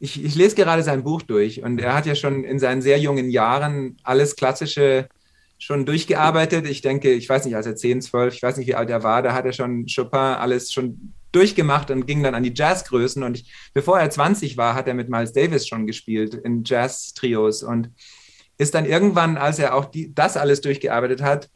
ich, 0.00 0.24
ich 0.24 0.34
lese 0.34 0.56
gerade 0.56 0.82
sein 0.82 1.04
Buch 1.04 1.22
durch 1.22 1.62
und 1.62 1.80
er 1.80 1.94
hat 1.94 2.06
ja 2.06 2.16
schon 2.16 2.42
in 2.42 2.58
seinen 2.58 2.82
sehr 2.82 2.98
jungen 2.98 3.30
Jahren 3.30 3.96
alles 4.02 4.34
klassische 4.34 5.08
schon 5.58 5.86
durchgearbeitet. 5.86 6.68
Ich 6.68 6.82
denke, 6.82 7.12
ich 7.12 7.28
weiß 7.28 7.44
nicht, 7.44 7.56
als 7.56 7.66
er 7.66 7.76
10, 7.76 8.02
12, 8.02 8.34
ich 8.34 8.42
weiß 8.42 8.56
nicht, 8.56 8.66
wie 8.66 8.74
alt 8.74 8.90
er 8.90 9.02
war, 9.02 9.22
da 9.22 9.32
hat 9.34 9.46
er 9.46 9.52
schon 9.52 9.86
Chopin 9.86 10.18
alles 10.18 10.72
schon 10.72 11.14
durchgemacht 11.36 11.90
und 11.90 12.06
ging 12.06 12.22
dann 12.22 12.34
an 12.34 12.42
die 12.42 12.54
Jazzgrößen. 12.54 13.22
Und 13.22 13.38
ich, 13.38 13.52
bevor 13.74 14.00
er 14.00 14.10
20 14.10 14.56
war, 14.56 14.74
hat 14.74 14.88
er 14.88 14.94
mit 14.94 15.08
Miles 15.08 15.32
Davis 15.32 15.68
schon 15.68 15.86
gespielt 15.86 16.34
in 16.34 16.64
Jazz-Trios 16.64 17.62
und 17.62 17.90
ist 18.58 18.74
dann 18.74 18.86
irgendwann, 18.86 19.36
als 19.36 19.58
er 19.58 19.74
auch 19.74 19.84
die, 19.84 20.14
das 20.14 20.36
alles 20.36 20.62
durchgearbeitet 20.62 21.22
hat, 21.22 21.50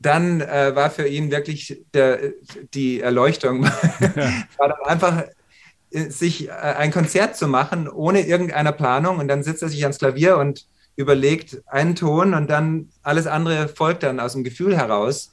dann 0.00 0.40
äh, 0.40 0.72
war 0.74 0.90
für 0.90 1.06
ihn 1.06 1.30
wirklich 1.30 1.82
der, 1.94 2.32
die 2.74 3.00
Erleuchtung, 3.00 3.64
war 4.58 4.68
dann 4.68 4.84
einfach 4.84 5.24
äh, 5.90 6.10
sich 6.10 6.48
äh, 6.48 6.52
ein 6.52 6.90
Konzert 6.90 7.36
zu 7.36 7.46
machen 7.46 7.88
ohne 7.88 8.26
irgendeine 8.26 8.72
Planung 8.72 9.18
und 9.18 9.28
dann 9.28 9.42
sitzt 9.42 9.62
er 9.62 9.68
sich 9.68 9.82
ans 9.82 9.98
Klavier 9.98 10.36
und 10.36 10.66
überlegt 10.96 11.62
einen 11.66 11.94
Ton 11.94 12.34
und 12.34 12.50
dann 12.50 12.90
alles 13.02 13.26
andere 13.26 13.68
folgt 13.68 14.02
dann 14.02 14.20
aus 14.20 14.32
dem 14.32 14.44
Gefühl 14.44 14.76
heraus. 14.76 15.32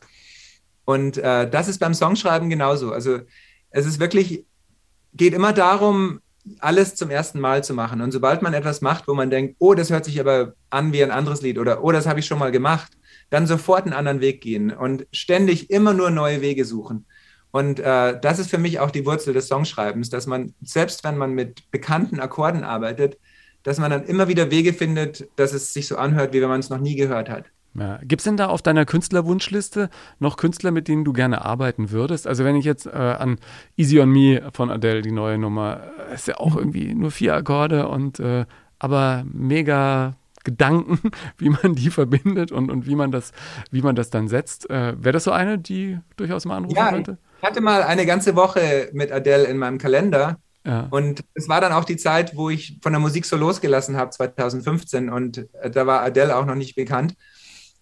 Und 0.85 1.17
äh, 1.17 1.49
das 1.49 1.67
ist 1.67 1.79
beim 1.79 1.93
Songschreiben 1.93 2.49
genauso. 2.49 2.91
Also 2.91 3.19
es 3.71 3.85
ist 3.85 3.99
wirklich, 3.99 4.45
geht 5.13 5.33
immer 5.33 5.53
darum, 5.53 6.21
alles 6.59 6.95
zum 6.95 7.09
ersten 7.09 7.39
Mal 7.39 7.63
zu 7.63 7.73
machen. 7.73 8.01
Und 8.01 8.11
sobald 8.11 8.41
man 8.41 8.53
etwas 8.53 8.81
macht, 8.81 9.07
wo 9.07 9.13
man 9.13 9.29
denkt, 9.29 9.55
oh, 9.59 9.73
das 9.73 9.89
hört 9.89 10.05
sich 10.05 10.19
aber 10.19 10.53
an 10.69 10.93
wie 10.93 11.03
ein 11.03 11.11
anderes 11.11 11.41
Lied 11.41 11.57
oder 11.57 11.83
oh, 11.83 11.91
das 11.91 12.07
habe 12.07 12.19
ich 12.19 12.25
schon 12.25 12.39
mal 12.39 12.51
gemacht, 12.51 12.91
dann 13.29 13.47
sofort 13.47 13.85
einen 13.85 13.93
anderen 13.93 14.21
Weg 14.21 14.41
gehen 14.41 14.71
und 14.71 15.05
ständig 15.11 15.69
immer 15.69 15.93
nur 15.93 16.09
neue 16.09 16.41
Wege 16.41 16.65
suchen. 16.65 17.05
Und 17.51 17.79
äh, 17.79 18.19
das 18.19 18.39
ist 18.39 18.49
für 18.49 18.57
mich 18.57 18.79
auch 18.79 18.91
die 18.91 19.05
Wurzel 19.05 19.33
des 19.33 19.47
Songschreibens, 19.47 20.09
dass 20.09 20.25
man, 20.25 20.53
selbst 20.61 21.03
wenn 21.03 21.17
man 21.17 21.33
mit 21.33 21.69
bekannten 21.69 22.19
Akkorden 22.19 22.63
arbeitet, 22.63 23.19
dass 23.63 23.77
man 23.77 23.91
dann 23.91 24.05
immer 24.05 24.27
wieder 24.27 24.49
Wege 24.51 24.73
findet, 24.73 25.27
dass 25.35 25.53
es 25.53 25.73
sich 25.73 25.87
so 25.87 25.97
anhört, 25.97 26.33
wie 26.33 26.41
wenn 26.41 26.49
man 26.49 26.61
es 26.61 26.69
noch 26.69 26.79
nie 26.79 26.95
gehört 26.95 27.29
hat. 27.29 27.45
Ja. 27.73 27.99
Gibt 28.03 28.19
es 28.19 28.23
denn 28.25 28.37
da 28.37 28.47
auf 28.47 28.61
deiner 28.61 28.85
Künstlerwunschliste 28.85 29.89
noch 30.19 30.37
Künstler, 30.37 30.71
mit 30.71 30.87
denen 30.87 31.05
du 31.05 31.13
gerne 31.13 31.45
arbeiten 31.45 31.91
würdest? 31.91 32.27
Also 32.27 32.43
wenn 32.43 32.55
ich 32.55 32.65
jetzt 32.65 32.85
äh, 32.85 32.89
an 32.89 33.37
Easy 33.77 33.99
on 33.99 34.09
Me 34.09 34.41
von 34.53 34.69
Adele, 34.69 35.01
die 35.01 35.11
neue 35.11 35.37
Nummer, 35.37 35.81
äh, 36.09 36.15
ist 36.15 36.27
ja 36.27 36.37
auch 36.37 36.55
irgendwie 36.55 36.93
nur 36.93 37.11
vier 37.11 37.33
Akkorde 37.33 37.87
und 37.87 38.19
äh, 38.19 38.45
aber 38.79 39.23
mega 39.31 40.15
Gedanken, 40.43 40.99
wie 41.37 41.49
man 41.49 41.75
die 41.75 41.91
verbindet 41.91 42.51
und, 42.51 42.69
und 42.69 42.87
wie 42.87 42.95
man 42.95 43.11
das, 43.11 43.31
wie 43.69 43.81
man 43.81 43.95
das 43.95 44.09
dann 44.09 44.27
setzt. 44.27 44.69
Äh, 44.69 45.01
Wäre 45.01 45.13
das 45.13 45.23
so 45.23 45.31
eine, 45.31 45.57
die 45.57 45.97
durchaus 46.17 46.45
mal 46.45 46.57
anrufen 46.57 46.75
ja, 46.75 46.89
könnte? 46.89 47.17
Ich 47.41 47.47
hatte 47.47 47.61
mal 47.61 47.83
eine 47.83 48.05
ganze 48.05 48.35
Woche 48.35 48.89
mit 48.91 49.11
Adele 49.11 49.45
in 49.45 49.57
meinem 49.57 49.77
Kalender 49.77 50.37
ja. 50.65 50.87
Und 50.91 51.23
es 51.33 51.49
war 51.49 51.59
dann 51.59 51.73
auch 51.73 51.85
die 51.85 51.97
Zeit, 51.97 52.35
wo 52.35 52.49
ich 52.49 52.77
von 52.81 52.93
der 52.93 52.99
Musik 52.99 53.25
so 53.25 53.35
losgelassen 53.35 53.97
habe, 53.97 54.11
2015. 54.11 55.09
Und 55.09 55.47
äh, 55.61 55.71
da 55.71 55.87
war 55.87 56.01
Adele 56.01 56.35
auch 56.35 56.45
noch 56.45 56.55
nicht 56.55 56.75
bekannt. 56.75 57.15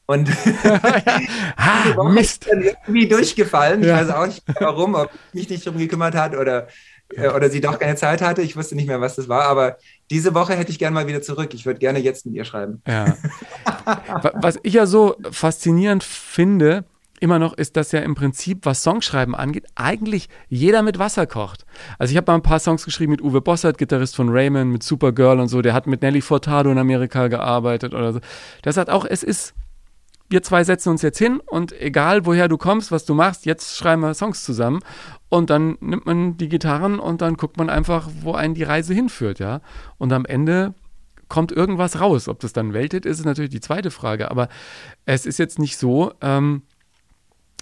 Und 0.10 0.28
ah, 1.56 2.04
Mist. 2.10 2.48
dann 2.50 2.64
irgendwie 2.64 3.08
durchgefallen. 3.08 3.84
Ja. 3.84 4.02
Ich 4.02 4.08
weiß 4.08 4.16
auch 4.16 4.26
nicht 4.26 4.42
warum, 4.60 4.96
ob 4.96 5.12
mich 5.34 5.48
nicht 5.48 5.68
darum 5.68 5.78
gekümmert 5.78 6.16
hat 6.16 6.36
oder, 6.36 6.68
äh, 7.16 7.28
oder 7.28 7.52
sie 7.52 7.62
doch 7.62 7.78
keine 7.78 7.96
Zeit 7.96 8.20
hatte. 8.24 8.42
Ich 8.42 8.58
wusste 8.58 8.74
nicht 8.74 8.88
mehr, 8.88 9.02
was 9.02 9.18
das 9.18 9.30
war. 9.30 9.44
Aber 9.44 9.78
diese 10.10 10.34
Woche 10.34 10.56
hätte 10.56 10.72
ich 10.72 10.80
gerne 10.80 10.96
mal 10.96 11.06
wieder 11.06 11.22
zurück. 11.22 11.54
Ich 11.54 11.68
würde 11.68 11.80
gerne 11.80 12.00
jetzt 12.00 12.26
mit 12.26 12.34
ihr 12.34 12.44
schreiben. 12.44 12.82
Ja. 12.88 13.16
was 14.34 14.58
ich 14.64 14.74
ja 14.74 14.88
so 14.88 15.16
faszinierend 15.30 16.04
finde, 16.04 16.86
immer 17.20 17.38
noch 17.38 17.54
ist, 17.54 17.78
dass 17.78 17.92
ja 17.92 18.00
im 18.00 18.16
Prinzip, 18.16 18.66
was 18.66 18.82
Songschreiben 18.82 19.36
angeht, 19.36 19.68
eigentlich 19.76 20.28
jeder 20.48 20.82
mit 20.82 20.98
Wasser 20.98 21.28
kocht. 21.28 21.68
Also 22.00 22.10
ich 22.10 22.18
habe 22.18 22.32
mal 22.32 22.36
ein 22.36 22.42
paar 22.42 22.58
Songs 22.58 22.84
geschrieben 22.84 23.12
mit 23.12 23.22
Uwe 23.22 23.42
Bossert, 23.42 23.78
Gitarrist 23.78 24.16
von 24.16 24.30
Raymond, 24.30 24.72
mit 24.72 24.82
Supergirl 24.82 25.40
und 25.40 25.50
so, 25.50 25.62
der 25.62 25.76
hat 25.76 25.86
mit 25.86 26.02
Nelly 26.02 26.22
Furtado 26.22 26.72
in 26.72 26.80
Amerika 26.80 27.28
gearbeitet 27.28 27.94
oder 27.94 28.14
so. 28.14 28.20
Der 28.64 28.74
sagt 28.74 28.90
auch, 28.90 29.06
es 29.06 29.22
ist, 29.22 29.54
wir 30.30 30.44
zwei 30.44 30.64
setzen 30.64 30.90
uns 30.90 31.02
jetzt 31.02 31.18
hin 31.18 31.42
und 31.46 31.80
egal 31.80 32.26
woher 32.26 32.48
du 32.48 32.58
kommst, 32.58 32.92
was 32.92 33.06
du 33.06 33.14
machst, 33.14 33.46
jetzt 33.46 33.76
schreiben 33.76 34.02
wir 34.02 34.14
Songs 34.14 34.44
zusammen 34.44 34.80
und 35.28 35.50
dann 35.50 35.78
nimmt 35.82 36.06
man 36.06 36.38
die 36.38 36.50
Gitarren 36.50 37.00
und 37.00 37.22
dann 37.22 37.36
guckt 37.36 37.58
man 37.58 37.70
einfach, 37.70 38.08
wo 38.22 38.34
einen 38.34 38.54
die 38.54 38.64
Reise 38.64 38.94
hinführt, 38.94 39.40
ja. 39.40 39.62
Und 39.98 40.14
am 40.14 40.26
Ende 40.26 40.74
kommt 41.30 41.52
irgendwas 41.52 42.00
raus. 42.00 42.28
Ob 42.28 42.40
das 42.40 42.54
dann 42.54 42.74
Welthit 42.74 43.06
ist, 43.06 43.20
ist 43.20 43.26
natürlich 43.26 43.52
die 43.52 43.62
zweite 43.62 43.92
Frage. 43.92 44.30
Aber 44.32 44.50
es 45.06 45.26
ist 45.26 45.40
jetzt 45.40 45.60
nicht 45.60 45.78
so, 45.78 46.12
ähm, 46.22 46.64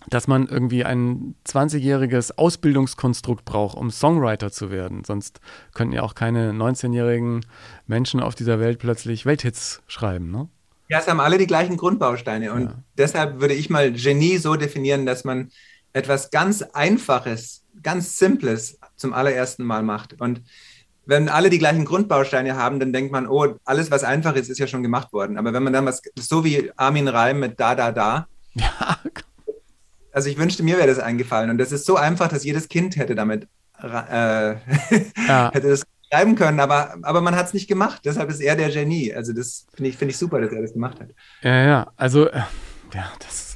dass 0.09 0.28
man 0.28 0.47
irgendwie 0.47 0.86
ein 0.86 1.36
20-jähriges 1.45 2.38
Ausbildungskonstrukt 2.38 3.43
braucht, 3.43 3.78
um 3.78 3.91
Songwriter 3.91 4.51
zu 4.51 4.72
werden. 4.72 5.03
Sonst 5.03 5.41
könnten 5.74 5.93
ja 5.93 6.03
auch 6.03 6.15
keine 6.15 6.51
19-jährigen 6.51 7.45
Menschen 7.88 8.22
auf 8.22 8.36
dieser 8.36 8.59
Welt 8.59 8.80
plötzlich 8.80 9.26
Welthits 9.26 9.82
schreiben, 9.88 10.32
ne? 10.32 10.47
Ja, 10.90 11.00
es 11.00 11.08
haben 11.08 11.20
alle 11.20 11.38
die 11.38 11.48
gleichen 11.48 11.78
Grundbausteine. 11.78 12.54
Und 12.54 12.66
ja. 12.66 12.76
deshalb 12.98 13.42
würde 13.42 13.54
ich 13.54 13.70
mal 13.70 13.92
Genie 13.92 14.38
so 14.38 14.56
definieren, 14.56 15.06
dass 15.06 15.24
man 15.24 15.52
etwas 15.94 16.32
ganz 16.32 16.62
Einfaches, 16.62 17.64
ganz 17.82 18.18
Simples 18.18 18.80
zum 18.96 19.14
allerersten 19.14 19.64
Mal 19.64 19.84
macht. 19.84 20.20
Und 20.20 20.42
wenn 21.06 21.30
alle 21.30 21.50
die 21.50 21.60
gleichen 21.60 21.86
Grundbausteine 21.86 22.56
haben, 22.56 22.80
dann 22.80 22.94
denkt 22.94 23.12
man, 23.12 23.28
oh, 23.28 23.56
alles, 23.66 23.92
was 23.92 24.04
einfach 24.04 24.36
ist, 24.36 24.50
ist 24.50 24.60
ja 24.60 24.68
schon 24.68 24.84
gemacht 24.84 25.14
worden. 25.14 25.38
Aber 25.38 25.54
wenn 25.54 25.64
man 25.64 25.74
dann 25.74 25.86
was, 25.86 26.02
so 26.18 26.44
wie 26.44 26.72
Armin 26.76 27.08
Reim 27.08 27.40
mit 27.40 27.60
Da, 27.60 27.76
Da, 27.76 27.92
Da, 27.92 28.28
ja, 28.54 28.98
also 30.12 30.30
ich 30.30 30.38
wünschte, 30.38 30.64
mir 30.64 30.78
wäre 30.78 30.88
das 30.88 31.00
eingefallen. 31.00 31.50
Und 31.50 31.58
das 31.58 31.72
ist 31.72 31.86
so 31.86 31.96
einfach, 31.96 32.28
dass 32.28 32.44
jedes 32.44 32.68
Kind 32.68 32.98
hätte 32.98 33.16
damit 33.16 33.48
äh, 33.82 34.56
ja. 35.28 35.52
hätte 35.54 35.70
das 35.70 35.84
schreiben 36.12 36.36
können, 36.36 36.60
aber, 36.60 36.95
aber 37.01 37.22
man 37.22 37.36
hat 37.36 37.47
es 37.47 37.53
nicht 37.53 37.68
gemacht. 37.68 38.01
Deshalb 38.05 38.30
ist 38.30 38.39
er 38.39 38.55
der 38.55 38.70
Genie. 38.70 39.14
Also 39.14 39.34
das 39.34 39.68
finde 39.74 39.89
ich, 39.89 39.97
find 39.97 40.12
ich 40.12 40.18
super, 40.18 40.41
dass 40.41 40.51
er 40.51 40.62
das 40.62 40.74
gemacht 40.74 40.99
hat. 40.99 41.10
Ja, 41.41 41.66
ja, 41.66 41.91
also 41.95 42.28
äh, 42.30 42.41
ja, 42.93 43.12
das 43.20 43.47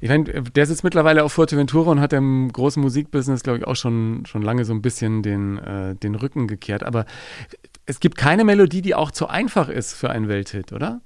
ich 0.00 0.08
meine, 0.08 0.24
der 0.24 0.66
sitzt 0.66 0.84
mittlerweile 0.84 1.24
auf 1.24 1.32
Fuerteventura 1.32 1.90
und 1.90 2.00
hat 2.00 2.12
im 2.12 2.52
großen 2.52 2.80
Musikbusiness, 2.80 3.42
glaube 3.42 3.58
ich, 3.58 3.66
auch 3.66 3.76
schon, 3.76 4.24
schon 4.26 4.42
lange 4.42 4.64
so 4.64 4.72
ein 4.72 4.82
bisschen 4.82 5.22
den, 5.22 5.58
äh, 5.58 5.96
den 5.96 6.14
Rücken 6.14 6.46
gekehrt. 6.46 6.82
Aber 6.82 7.06
es 7.86 8.00
gibt 8.00 8.16
keine 8.16 8.44
Melodie, 8.44 8.82
die 8.82 8.94
auch 8.94 9.10
zu 9.10 9.26
einfach 9.28 9.68
ist 9.68 9.94
für 9.94 10.10
einen 10.10 10.28
Welthit, 10.28 10.72
oder? 10.72 11.00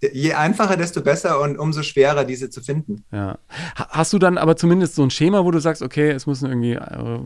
Je 0.00 0.32
einfacher, 0.34 0.76
desto 0.76 1.02
besser 1.02 1.40
und 1.40 1.58
umso 1.58 1.82
schwerer, 1.82 2.24
diese 2.24 2.50
zu 2.50 2.60
finden. 2.62 3.04
Ja. 3.10 3.38
Hast 3.74 4.12
du 4.12 4.18
dann 4.18 4.38
aber 4.38 4.56
zumindest 4.56 4.94
so 4.94 5.02
ein 5.02 5.10
Schema, 5.10 5.44
wo 5.44 5.50
du 5.50 5.58
sagst, 5.58 5.82
okay, 5.82 6.10
es 6.10 6.26
muss 6.26 6.42
irgendwie 6.42 6.74
äh, 6.74 7.20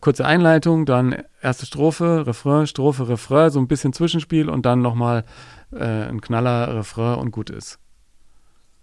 kurze 0.00 0.24
Einleitung, 0.24 0.86
dann 0.86 1.22
erste 1.40 1.66
Strophe, 1.66 2.26
Refrain, 2.26 2.66
Strophe, 2.66 3.08
Refrain, 3.08 3.50
so 3.50 3.60
ein 3.60 3.68
bisschen 3.68 3.92
Zwischenspiel 3.92 4.48
und 4.48 4.66
dann 4.66 4.82
nochmal 4.82 5.24
äh, 5.72 6.08
ein 6.08 6.20
Knaller, 6.20 6.74
Refrain 6.74 7.18
und 7.18 7.30
gut 7.30 7.50
ist? 7.50 7.78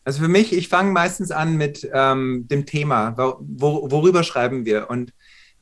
Also 0.04 0.24
für 0.24 0.30
mich, 0.30 0.54
ich 0.54 0.68
fange 0.68 0.92
meistens 0.92 1.32
an 1.32 1.58
mit 1.58 1.88
ähm, 1.94 2.48
dem 2.50 2.66
Thema, 2.66 3.16
wo, 3.18 3.92
worüber 3.92 4.24
schreiben 4.24 4.66
wir? 4.66 4.90
Und 4.90 5.14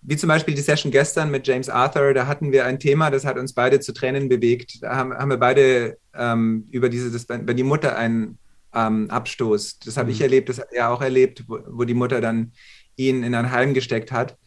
wie 0.02 0.16
zum 0.16 0.30
Beispiel 0.30 0.54
die 0.54 0.62
Session 0.62 0.92
gestern 0.92 1.30
mit 1.30 1.46
James 1.48 1.70
Arthur, 1.70 2.14
da 2.14 2.28
hatten 2.28 2.52
wir 2.52 2.66
ein 2.66 2.80
Thema, 2.80 3.12
das 3.12 3.26
hat 3.26 3.38
uns 3.38 3.54
beide 3.54 3.80
zu 3.80 3.94
Tränen 3.94 4.30
bewegt. 4.30 4.82
Da 4.82 4.96
haben, 4.96 5.14
haben 5.14 5.30
wir 5.30 5.38
beide 5.38 5.98
ähm, 6.14 6.68
über 6.72 6.90
diese, 6.90 7.12
das, 7.12 7.28
wenn 7.28 7.58
die 7.58 7.64
Mutter 7.64 7.98
einen 7.98 8.38
ähm, 8.74 9.10
Abstoß, 9.10 9.80
das 9.80 9.98
habe 9.98 10.08
mhm. 10.08 10.14
ich 10.14 10.22
erlebt, 10.22 10.50
das 10.50 10.60
hat 10.60 10.72
er 10.72 10.92
auch 10.92 11.02
erlebt, 11.02 11.44
wo, 11.48 11.60
wo, 11.68 11.84
die 11.84 11.94
Mutter 11.94 12.22
dann 12.22 12.54
ihn 12.96 13.24
in 13.24 13.36
ein 13.36 13.52
Heim 13.52 13.74
gesteckt 13.74 14.12
hat. 14.12 14.38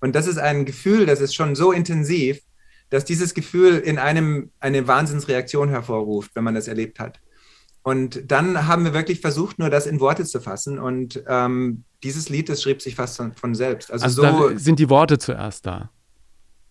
Und 0.00 0.14
das 0.14 0.26
ist 0.26 0.38
ein 0.38 0.64
Gefühl, 0.64 1.06
das 1.06 1.20
ist 1.20 1.34
schon 1.34 1.54
so 1.54 1.72
intensiv, 1.72 2.40
dass 2.90 3.04
dieses 3.04 3.34
Gefühl 3.34 3.78
in 3.78 3.98
einem 3.98 4.50
eine 4.60 4.86
Wahnsinnsreaktion 4.86 5.70
hervorruft, 5.70 6.32
wenn 6.34 6.44
man 6.44 6.54
das 6.54 6.68
erlebt 6.68 7.00
hat. 7.00 7.20
Und 7.82 8.30
dann 8.30 8.66
haben 8.66 8.84
wir 8.84 8.94
wirklich 8.94 9.20
versucht, 9.20 9.58
nur 9.58 9.70
das 9.70 9.86
in 9.86 10.00
Worte 10.00 10.24
zu 10.24 10.40
fassen. 10.40 10.78
Und 10.78 11.22
ähm, 11.28 11.84
dieses 12.06 12.28
Lied, 12.28 12.48
das 12.48 12.62
schrieb 12.62 12.80
sich 12.80 12.94
fast 12.94 13.16
von, 13.16 13.54
selbst. 13.54 13.90
Also, 13.90 14.04
also 14.04 14.22
so, 14.22 14.56
sind 14.56 14.78
die 14.78 14.88
Worte 14.88 15.18
zuerst 15.18 15.66
da. 15.66 15.90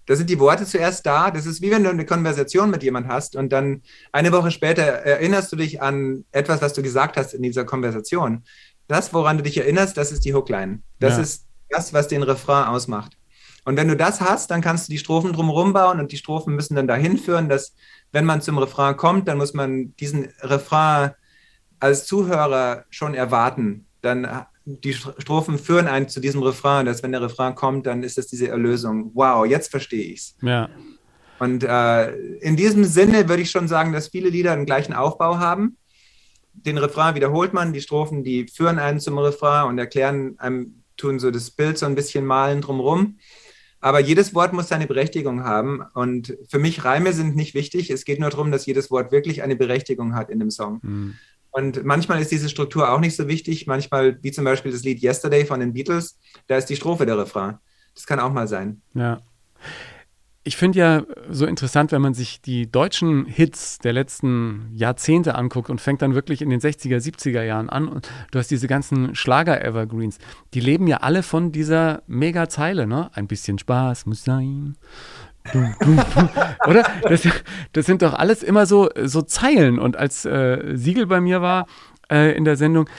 Da 0.06 0.16
sind 0.16 0.30
die 0.30 0.40
Worte 0.40 0.66
zuerst 0.66 1.06
da. 1.06 1.30
Das 1.30 1.46
ist 1.46 1.62
wie 1.62 1.72
wenn 1.72 1.84
du 1.84 1.90
eine 1.90 2.06
Konversation 2.06 2.70
mit 2.70 2.84
jemand 2.84 3.08
hast 3.08 3.36
und 3.36 3.52
dann 3.52 3.82
eine 4.14 4.32
Woche 4.32 4.52
später 4.52 4.84
erinnerst 4.84 5.52
du 5.52 5.58
dich 5.58 5.82
an 5.82 6.24
etwas, 6.32 6.62
was 6.62 6.74
du 6.74 6.82
gesagt 6.82 7.18
hast 7.18 7.34
in 7.34 7.42
dieser 7.42 7.66
Konversation. 7.66 8.44
Das, 8.88 9.14
woran 9.14 9.38
du 9.38 9.44
dich 9.44 9.58
erinnerst, 9.58 9.98
das 9.98 10.12
ist 10.12 10.24
die 10.24 10.34
Hookline. 10.34 10.80
Das 11.00 11.18
ja. 11.18 11.24
ist 11.24 11.48
das, 11.70 11.92
was 11.92 12.08
den 12.08 12.24
Refrain 12.24 12.68
ausmacht. 12.68 13.18
Und 13.66 13.76
wenn 13.76 13.88
du 13.88 13.98
das 13.98 14.22
hast, 14.22 14.52
dann 14.52 14.62
kannst 14.62 14.88
du 14.88 14.92
die 14.92 15.00
Strophen 15.00 15.34
drumherum 15.34 15.74
bauen 15.74 16.00
und 16.00 16.12
die 16.12 16.18
Strophen 16.18 16.56
müssen 16.56 16.76
dann 16.76 16.88
dahin 16.88 17.18
führen, 17.18 17.50
dass, 17.50 17.74
wenn 18.12 18.26
man 18.26 18.42
zum 18.42 18.58
Refrain 18.60 18.96
kommt, 18.96 19.28
dann 19.28 19.38
muss 19.38 19.54
man 19.54 19.96
diesen 19.98 20.30
Refrain 20.42 21.12
als 21.80 22.06
Zuhörer 22.06 22.86
schon 22.90 23.16
erwarten. 23.16 23.88
Dann 24.02 24.46
die 24.66 24.94
Strophen 24.94 25.60
führen 25.60 25.88
einen 25.88 26.10
zu 26.10 26.20
diesem 26.20 26.42
Refrain, 26.42 26.86
dass 26.86 27.04
wenn 27.04 27.12
der 27.12 27.22
Refrain 27.22 27.54
kommt, 27.54 27.86
dann 27.86 28.04
ist 28.04 28.18
das 28.18 28.28
diese 28.28 28.48
Erlösung. 28.48 29.12
Wow, 29.14 29.46
jetzt 29.46 29.70
verstehe 29.70 30.06
ich 30.06 30.20
es. 30.20 30.36
Ja. 30.42 30.70
Und 31.38 31.64
äh, 31.64 32.12
in 32.40 32.56
diesem 32.56 32.84
Sinne 32.84 33.30
würde 33.30 33.44
ich 33.44 33.52
schon 33.52 33.68
sagen, 33.68 33.94
dass 33.94 34.08
viele 34.08 34.30
Lieder 34.30 34.56
den 34.56 34.66
gleichen 34.66 34.94
Aufbau 34.94 35.38
haben. 35.38 35.78
Den 36.54 36.78
Refrain 36.78 37.16
wiederholt 37.16 37.54
man, 37.54 37.74
die 37.74 37.82
Strophen, 37.82 38.24
die 38.24 38.48
führen 38.48 38.80
einen 38.80 39.00
zum 39.00 39.18
Refrain 39.18 39.68
und 39.68 39.78
erklären 39.78 40.36
einem, 40.40 40.82
tun 40.98 41.20
so 41.20 41.30
das 41.30 41.52
Bild 41.52 41.78
so 41.78 41.86
ein 41.86 41.96
bisschen 41.96 42.26
malen 42.26 42.62
drumherum. 42.62 43.18
Aber 43.82 44.00
jedes 44.00 44.34
Wort 44.34 44.54
muss 44.54 44.70
seine 44.70 44.88
Berechtigung 44.88 45.44
haben. 45.44 45.84
Und 45.94 46.36
für 46.50 46.58
mich 46.58 46.86
Reime 46.86 47.14
sind 47.14 47.36
nicht 47.36 47.54
wichtig. 47.54 47.92
Es 47.92 48.06
geht 48.06 48.20
nur 48.20 48.32
darum, 48.32 48.52
dass 48.52 48.66
jedes 48.66 48.90
Wort 48.90 49.12
wirklich 49.12 49.44
eine 49.44 49.56
Berechtigung 49.56 50.16
hat 50.16 50.30
in 50.32 50.40
dem 50.40 50.50
Song. 50.50 50.80
Mhm. 50.82 51.16
Und 51.56 51.86
manchmal 51.86 52.22
ist 52.22 52.34
diese 52.34 52.50
Struktur 52.50 52.92
auch 52.92 53.00
nicht 53.00 53.16
so 53.16 53.30
wichtig. 53.30 53.66
Manchmal, 53.66 54.20
wie 54.22 54.34
zum 54.34 54.44
Beispiel 54.44 54.74
das 54.74 54.84
Lied 54.84 55.02
Yesterday 55.02 55.46
von 55.46 55.62
den 55.62 55.72
Beatles, 55.72 56.20
da 56.48 56.58
ist 56.58 56.66
die 56.66 56.76
Strophe 56.76 57.06
der 57.06 57.18
Refrain. 57.18 57.60
Das 57.94 58.06
kann 58.06 58.20
auch 58.20 58.34
mal 58.34 58.46
sein. 58.46 58.82
Ja 58.94 59.22
ich 60.48 60.58
finde 60.58 60.78
ja 60.78 61.04
so 61.28 61.48
interessant, 61.48 61.92
wenn 61.92 62.04
man 62.04 62.14
sich 62.14 62.40
die 62.40 62.72
deutschen 62.72 63.26
Hits 63.26 63.80
der 63.80 63.94
letzten 63.94 64.70
Jahrzehnte 64.74 65.34
anguckt 65.34 65.72
und 65.72 65.82
fängt 65.82 66.04
dann 66.04 66.14
wirklich 66.14 66.44
in 66.44 66.52
den 66.52 66.60
60er, 66.60 66.98
70er 66.98 67.42
Jahren 67.42 67.68
an 67.68 67.88
und 67.88 68.12
du 68.30 68.38
hast 68.38 68.52
diese 68.52 68.68
ganzen 68.68 69.16
Schlager-Evergreens, 69.16 70.20
die 70.54 70.60
leben 70.60 70.86
ja 70.86 70.98
alle 70.98 71.24
von 71.24 71.52
dieser 71.52 72.04
Mega-Zeile, 72.06 72.86
ne? 72.86 73.10
Ein 73.14 73.26
bisschen 73.26 73.58
Spaß 73.58 74.06
muss 74.06 74.24
sein. 74.24 74.78
Oder? 75.54 76.84
Das, 77.04 77.28
das, 77.74 77.86
sind 77.86 78.02
doch 78.02 78.14
alles 78.14 78.44
immer 78.44 78.66
so, 78.66 78.90
so 79.04 79.22
Zeilen. 79.22 79.80
Und 79.80 79.98
als 79.98 80.26
äh, 80.26 80.76
Siegel 80.76 81.06
bei 81.08 81.22
mir 81.22 81.42
war 81.42 81.68
äh, 82.10 82.36
in 82.36 82.46
der 82.46 82.56
Sendung, 82.56 82.90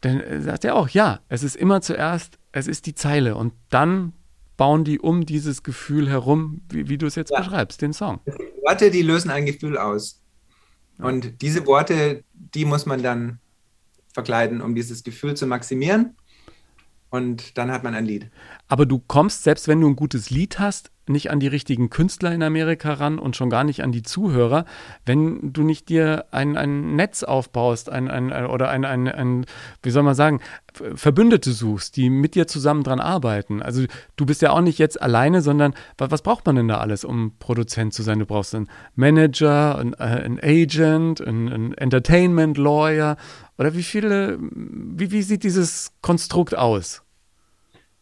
dann 0.00 0.22
sagt 0.42 0.64
er 0.64 0.76
auch, 0.76 0.88
ja, 0.88 1.20
es 1.28 1.42
ist 1.42 1.56
immer 1.56 1.80
zuerst, 1.80 2.38
es 2.52 2.66
ist 2.66 2.86
die 2.86 2.94
Zeile 2.94 3.36
und 3.36 3.54
dann 3.70 4.12
bauen 4.56 4.84
die 4.84 5.00
um 5.00 5.26
dieses 5.26 5.62
Gefühl 5.62 6.08
herum, 6.08 6.60
wie, 6.68 6.88
wie 6.88 6.98
du 6.98 7.06
es 7.06 7.14
jetzt 7.14 7.30
ja. 7.30 7.38
beschreibst, 7.38 7.82
den 7.82 7.92
Song. 7.92 8.20
Worte, 8.62 8.90
die 8.90 9.02
lösen 9.02 9.30
ein 9.30 9.46
Gefühl 9.46 9.78
aus. 9.78 10.20
Und 10.98 11.42
diese 11.42 11.66
Worte, 11.66 12.22
die 12.32 12.64
muss 12.64 12.86
man 12.86 13.02
dann 13.02 13.40
verkleiden, 14.12 14.60
um 14.60 14.74
dieses 14.74 15.02
Gefühl 15.02 15.34
zu 15.34 15.46
maximieren. 15.46 16.16
Und 17.14 17.58
dann 17.58 17.70
hat 17.70 17.84
man 17.84 17.94
ein 17.94 18.06
Lied. 18.06 18.28
Aber 18.66 18.86
du 18.86 18.98
kommst, 18.98 19.44
selbst 19.44 19.68
wenn 19.68 19.80
du 19.80 19.86
ein 19.86 19.94
gutes 19.94 20.30
Lied 20.30 20.58
hast, 20.58 20.90
nicht 21.06 21.30
an 21.30 21.38
die 21.38 21.46
richtigen 21.46 21.88
Künstler 21.88 22.32
in 22.32 22.42
Amerika 22.42 22.94
ran 22.94 23.20
und 23.20 23.36
schon 23.36 23.50
gar 23.50 23.62
nicht 23.62 23.84
an 23.84 23.92
die 23.92 24.02
Zuhörer, 24.02 24.64
wenn 25.06 25.52
du 25.52 25.62
nicht 25.62 25.90
dir 25.90 26.24
ein, 26.32 26.56
ein 26.56 26.96
Netz 26.96 27.22
aufbaust 27.22 27.88
ein, 27.88 28.10
ein, 28.10 28.32
oder 28.46 28.68
ein, 28.68 28.84
ein, 28.84 29.06
ein, 29.06 29.46
wie 29.84 29.90
soll 29.90 30.02
man 30.02 30.16
sagen, 30.16 30.40
Verbündete 30.72 31.52
suchst, 31.52 31.96
die 31.96 32.10
mit 32.10 32.34
dir 32.34 32.48
zusammen 32.48 32.82
dran 32.82 32.98
arbeiten. 32.98 33.62
Also 33.62 33.84
du 34.16 34.26
bist 34.26 34.42
ja 34.42 34.50
auch 34.50 34.62
nicht 34.62 34.80
jetzt 34.80 35.00
alleine, 35.00 35.40
sondern 35.40 35.74
was 35.98 36.22
braucht 36.22 36.46
man 36.46 36.56
denn 36.56 36.66
da 36.66 36.78
alles, 36.78 37.04
um 37.04 37.34
Produzent 37.38 37.94
zu 37.94 38.02
sein? 38.02 38.18
Du 38.18 38.26
brauchst 38.26 38.56
einen 38.56 38.68
Manager, 38.96 39.78
einen, 39.78 39.92
äh, 39.92 40.02
einen 40.02 40.40
Agent, 40.42 41.24
einen, 41.24 41.52
einen 41.52 41.74
Entertainment 41.74 42.58
Lawyer 42.58 43.18
oder 43.56 43.74
wie 43.74 43.84
viele, 43.84 44.38
wie, 44.40 45.12
wie 45.12 45.22
sieht 45.22 45.44
dieses 45.44 45.92
Konstrukt 46.02 46.56
aus? 46.56 47.03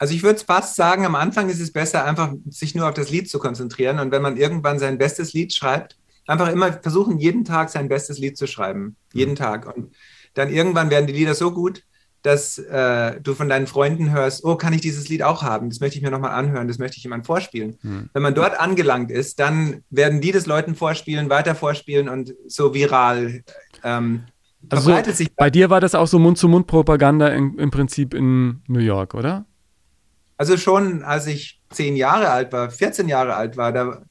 Also 0.03 0.15
ich 0.15 0.25
würde 0.25 0.45
fast 0.45 0.75
sagen, 0.75 1.07
am 1.07 1.15
Anfang 1.15 1.49
ist 1.49 1.61
es 1.61 1.73
besser, 1.73 2.05
einfach 2.05 2.35
sich 2.51 2.75
nur 2.75 2.89
auf 2.89 2.95
das 2.95 3.11
Lied 3.11 3.31
zu 3.31 3.39
konzentrieren. 3.39 4.01
Und 4.01 4.11
wenn 4.11 4.21
man 4.21 4.37
irgendwann 4.37 4.81
sein 4.81 4.99
bestes 4.99 5.33
Lied 5.33 5.55
schreibt, 5.55 5.97
einfach 6.27 6.49
immer 6.49 6.73
versuchen, 6.73 7.21
jeden 7.21 7.45
Tag 7.45 7.69
sein 7.71 7.89
bestes 7.89 8.19
Lied 8.19 8.37
zu 8.37 8.49
schreiben. 8.49 8.97
Jeden 9.13 9.35
mhm. 9.35 9.37
Tag. 9.37 9.73
Und 9.73 9.95
dann 10.35 10.51
irgendwann 10.51 10.91
werden 10.91 11.07
die 11.07 11.13
Lieder 11.13 11.37
so 11.37 11.53
gut, 11.53 11.85
dass 12.23 12.59
äh, 12.59 13.21
du 13.21 13.35
von 13.35 13.49
deinen 13.49 13.69
Freunden 13.69 14.11
hörst, 14.11 14.45
oh, 14.45 14.57
kann 14.57 14.73
ich 14.73 14.81
dieses 14.81 15.09
Lied 15.09 15.23
auch 15.23 15.45
haben? 15.45 15.71
Das 15.71 15.79
möchte 15.79 15.99
ich 15.99 16.03
mir 16.03 16.11
nochmal 16.11 16.33
anhören, 16.33 16.67
das 16.67 16.79
möchte 16.79 16.97
ich 16.97 17.05
jemandem 17.05 17.27
vorspielen. 17.27 17.79
Mhm. 17.83 18.11
Wenn 18.13 18.23
man 18.23 18.35
dort 18.35 18.59
angelangt 18.59 19.13
ist, 19.13 19.39
dann 19.39 19.85
werden 19.91 20.21
die 20.21 20.33
das 20.33 20.47
Leuten 20.47 20.75
vorspielen, 20.75 21.31
weiter 21.31 21.55
vorspielen 21.55 22.09
und 22.09 22.35
so 22.49 22.75
viral 22.75 23.45
ähm, 23.85 24.25
also 24.69 24.93
sich. 25.13 25.33
Bei 25.37 25.51
dir 25.51 25.71
war 25.71 25.81
das 25.81 25.95
auch 25.95 26.09
so 26.09 26.19
Mund-zu-Mund-Propaganda 26.19 27.29
im 27.29 27.71
Prinzip 27.71 28.15
in 28.15 28.63
New 28.67 28.81
York, 28.81 29.15
oder? 29.15 29.47
Also 30.37 30.57
schon, 30.57 31.03
als 31.03 31.27
ich 31.27 31.61
zehn 31.71 31.97
Jahre 31.97 32.31
alt 32.31 32.53
war, 32.53 32.71
14 32.71 33.09
Jahre 33.09 33.35
alt 33.35 33.57
war, 33.57 33.73
da 33.73 34.03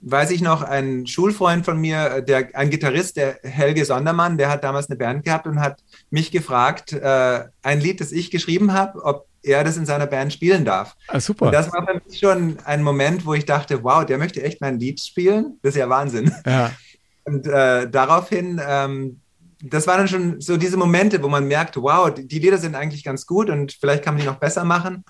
weiß 0.00 0.30
ich 0.30 0.40
noch, 0.40 0.62
ein 0.62 1.06
Schulfreund 1.06 1.64
von 1.64 1.80
mir, 1.80 2.20
der, 2.20 2.50
ein 2.54 2.70
Gitarrist, 2.70 3.16
der 3.16 3.40
Helge 3.42 3.84
Sondermann, 3.84 4.38
der 4.38 4.48
hat 4.48 4.64
damals 4.64 4.88
eine 4.88 4.96
Band 4.96 5.24
gehabt 5.24 5.46
und 5.46 5.60
hat 5.60 5.82
mich 6.10 6.30
gefragt, 6.30 6.92
äh, 6.92 7.44
ein 7.62 7.80
Lied, 7.80 8.00
das 8.00 8.12
ich 8.12 8.30
geschrieben 8.30 8.72
habe, 8.72 9.02
ob 9.04 9.26
er 9.42 9.64
das 9.64 9.76
in 9.76 9.86
seiner 9.86 10.06
Band 10.06 10.32
spielen 10.32 10.64
darf. 10.64 10.94
Ah, 11.08 11.20
super. 11.20 11.46
Und 11.46 11.52
das 11.52 11.72
war 11.72 11.86
für 11.86 12.00
mich 12.04 12.18
schon 12.18 12.58
ein 12.64 12.82
Moment, 12.82 13.24
wo 13.24 13.34
ich 13.34 13.44
dachte, 13.44 13.82
wow, 13.82 14.04
der 14.04 14.18
möchte 14.18 14.42
echt 14.42 14.60
mein 14.60 14.78
Lied 14.78 15.00
spielen. 15.00 15.58
Das 15.62 15.74
ist 15.74 15.78
ja 15.78 15.88
Wahnsinn. 15.88 16.32
Ja. 16.46 16.72
Und 17.24 17.46
äh, 17.46 17.88
daraufhin, 17.90 18.60
ähm, 18.66 19.20
das 19.62 19.86
waren 19.86 19.98
dann 19.98 20.08
schon 20.08 20.40
so 20.40 20.56
diese 20.56 20.76
Momente, 20.76 21.22
wo 21.22 21.28
man 21.28 21.46
merkt, 21.46 21.76
wow, 21.76 22.12
die, 22.12 22.26
die 22.26 22.38
Lieder 22.38 22.58
sind 22.58 22.74
eigentlich 22.74 23.04
ganz 23.04 23.26
gut 23.26 23.50
und 23.50 23.72
vielleicht 23.72 24.04
kann 24.04 24.14
man 24.14 24.22
die 24.22 24.26
noch 24.26 24.38
besser 24.38 24.64
machen. 24.64 25.04